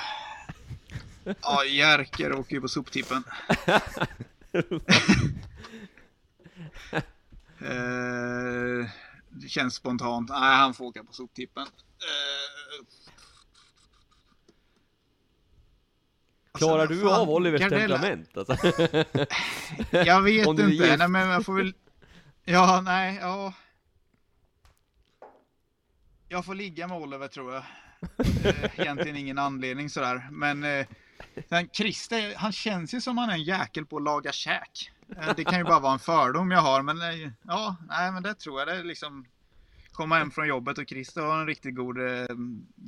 [1.43, 3.25] Ja, Jerker åker ju på soptippen.
[7.59, 8.91] eh,
[9.29, 10.29] det känns spontant.
[10.29, 11.63] Nej, han får åka på soptippen.
[11.63, 12.85] Eh,
[16.59, 17.99] Klarar alltså, du av Olivers Gardella...
[17.99, 18.37] temperament?
[18.37, 18.57] Alltså?
[20.07, 20.97] jag vet inte.
[20.97, 21.75] Nej, men jag får väl...
[22.45, 23.53] Ja, nej, ja.
[26.29, 27.63] Jag får ligga med Oliver tror jag.
[28.45, 30.29] Eh, egentligen ingen anledning sådär.
[30.31, 30.87] Men eh,
[31.49, 34.91] sen Christer, han känns ju som han är en jäkel på att laga käk.
[35.17, 38.23] Eh, det kan ju bara vara en fördom jag har, men eh, ja, nej, men
[38.23, 38.69] det tror jag.
[38.69, 39.27] Det är liksom
[39.95, 42.27] komma hem från jobbet och Christer har en riktigt god eh,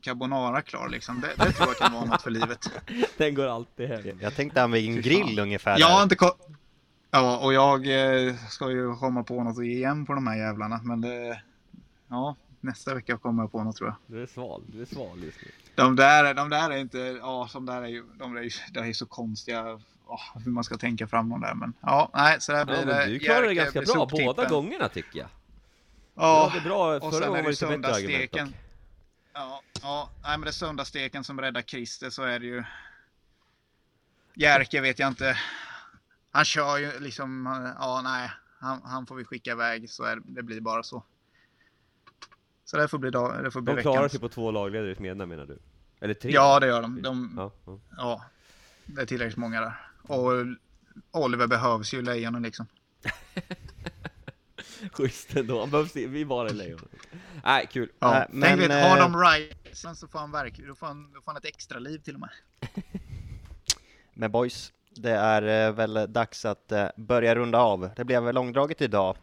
[0.03, 1.21] carbonara klar liksom.
[1.21, 2.71] Det, det tror jag kan vara något för livet.
[3.17, 4.19] Den går alltid hem.
[4.21, 5.79] Jag tänkte han en grill ungefär.
[5.79, 6.17] Jag har inte
[7.11, 10.37] Ja, och jag eh, ska ju komma på något att ge igen på de här
[10.37, 10.81] jävlarna.
[10.83, 11.43] Men det,
[12.09, 13.97] ja, nästa vecka kommer jag på något tror jag.
[14.17, 15.51] Du är sval, du är sval just nu.
[15.75, 18.81] De där, de där är inte, ja, som där är ju, de är ju, det
[18.81, 21.55] är så konstiga, oh, hur man ska tänka fram dem där.
[21.55, 23.07] Men ja, nej, så där blir ja, det.
[23.07, 25.29] Du klarar det ganska bra båda gångerna tycker jag.
[26.17, 26.97] Ja, det bra.
[26.97, 28.55] och sen är det söndagssteken.
[29.33, 32.65] Ja, ja, nej men det är söndagssteken som räddar Christer så är det ju.
[34.35, 35.39] Jerker vet jag inte.
[36.31, 37.47] Han kör ju liksom,
[37.79, 41.05] ja nej, han, han får vi skicka iväg så är, det blir bara så.
[42.65, 44.95] Så det får bli, dag, det får bli De klarar sig på två lagledare i
[44.95, 45.59] Smedna menar du?
[46.01, 46.31] Eller tre?
[46.33, 47.03] Ja, det gör de.
[47.03, 47.81] de ja, ja.
[47.97, 48.23] ja,
[48.85, 49.91] det är tillräckligt många där.
[50.03, 50.33] Och
[51.11, 52.67] Oliver behövs ju lejonen liksom.
[54.93, 56.89] Schysst ändå, han behövs vi bara lejon.
[57.45, 57.91] Nej, kul.
[57.99, 61.21] Ja, äh, men, vet, har de rightsen så får han verk, då får han, då
[61.21, 62.31] får han ett extra liv till och med.
[64.19, 67.91] Men boys, det är eh, väl dags att eh, börja runda av.
[67.97, 69.17] Det blev långdraget idag.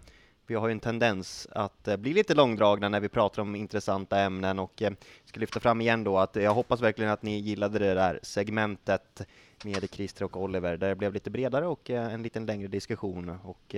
[0.47, 4.19] Vi har ju en tendens att eh, bli lite långdragna när vi pratar om intressanta
[4.19, 4.83] ämnen och
[5.25, 9.21] ska lyfta fram igen då att jag hoppas verkligen att ni gillade det där segmentet
[9.63, 10.77] med Christer och Oliver.
[10.77, 13.75] Där det blev lite bredare och en lite längre diskussion och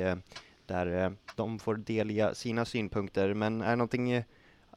[0.67, 3.33] där eh, de får delge sina synpunkter.
[3.33, 4.23] Men är det någonting eh,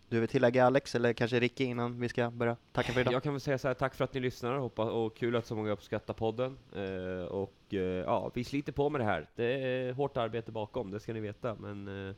[0.09, 3.15] du vill tillägga Alex, eller kanske Ricky innan vi ska börja tacka för idag?
[3.15, 5.47] Jag kan väl säga så här, tack för att ni lyssnar, hoppas, och kul att
[5.47, 6.59] så många uppskattar podden.
[6.75, 9.29] Eh, och eh, ja, vi sliter på med det här.
[9.37, 12.15] Det är hårt arbete bakom, det ska ni veta, men eh,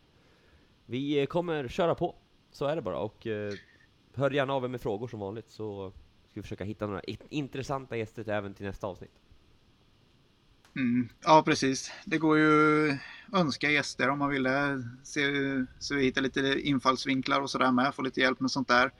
[0.86, 2.14] vi kommer köra på.
[2.50, 3.52] Så är det bara, och eh,
[4.14, 5.90] hör gärna av er med frågor som vanligt, så
[6.28, 9.20] ska vi försöka hitta några intressanta gäster även till nästa avsnitt.
[10.76, 11.92] Mm, ja, precis.
[12.04, 12.96] Det går ju
[13.32, 14.82] önska gäster om man ville.
[15.02, 15.22] Se,
[15.78, 17.94] så vi hittar lite infallsvinklar och sådär med.
[17.94, 18.90] Få lite hjälp med sånt där.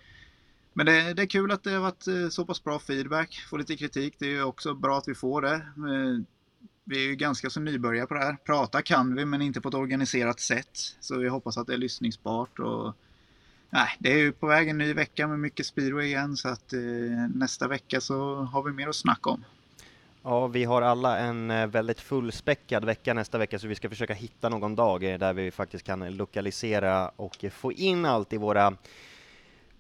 [0.73, 3.45] Men det, det, är kul att det har varit eh, så pass bra feedback.
[3.51, 4.15] Få lite kritik.
[4.19, 5.55] Det är ju också bra att vi får det.
[5.55, 6.25] Eh,
[6.85, 8.37] vi är ju ganska så nybörjare på det här.
[8.45, 10.97] Prata kan vi, men inte på ett organiserat sätt.
[11.01, 12.59] Så vi hoppas att det är lyssningsbart.
[12.59, 12.95] Och,
[13.71, 16.37] nej, det är ju på väg en ny vecka med mycket speedway igen.
[16.37, 16.81] Så att eh,
[17.35, 19.45] nästa vecka så har vi mer att snacka om.
[20.23, 24.15] Ja, vi har alla en eh, väldigt fullspäckad vecka nästa vecka, så vi ska försöka
[24.15, 28.37] hitta någon dag eh, där vi faktiskt kan lokalisera och eh, få in allt i
[28.37, 28.77] våra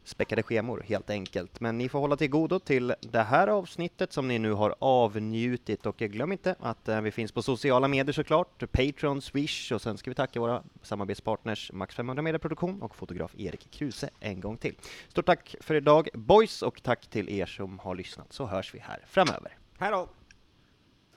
[0.05, 1.61] späckade schemor helt enkelt.
[1.61, 5.87] Men ni får hålla till godo till det här avsnittet som ni nu har avnjutit
[5.87, 10.11] och glöm inte att vi finns på sociala medier såklart, Patreon, Swish och sen ska
[10.11, 14.75] vi tacka våra samarbetspartners Max 500 Media Produktion och fotograf Erik Kruse en gång till.
[15.09, 18.79] Stort tack för idag boys och tack till er som har lyssnat så hörs vi
[18.79, 19.57] här framöver.
[19.79, 20.09] Hej då!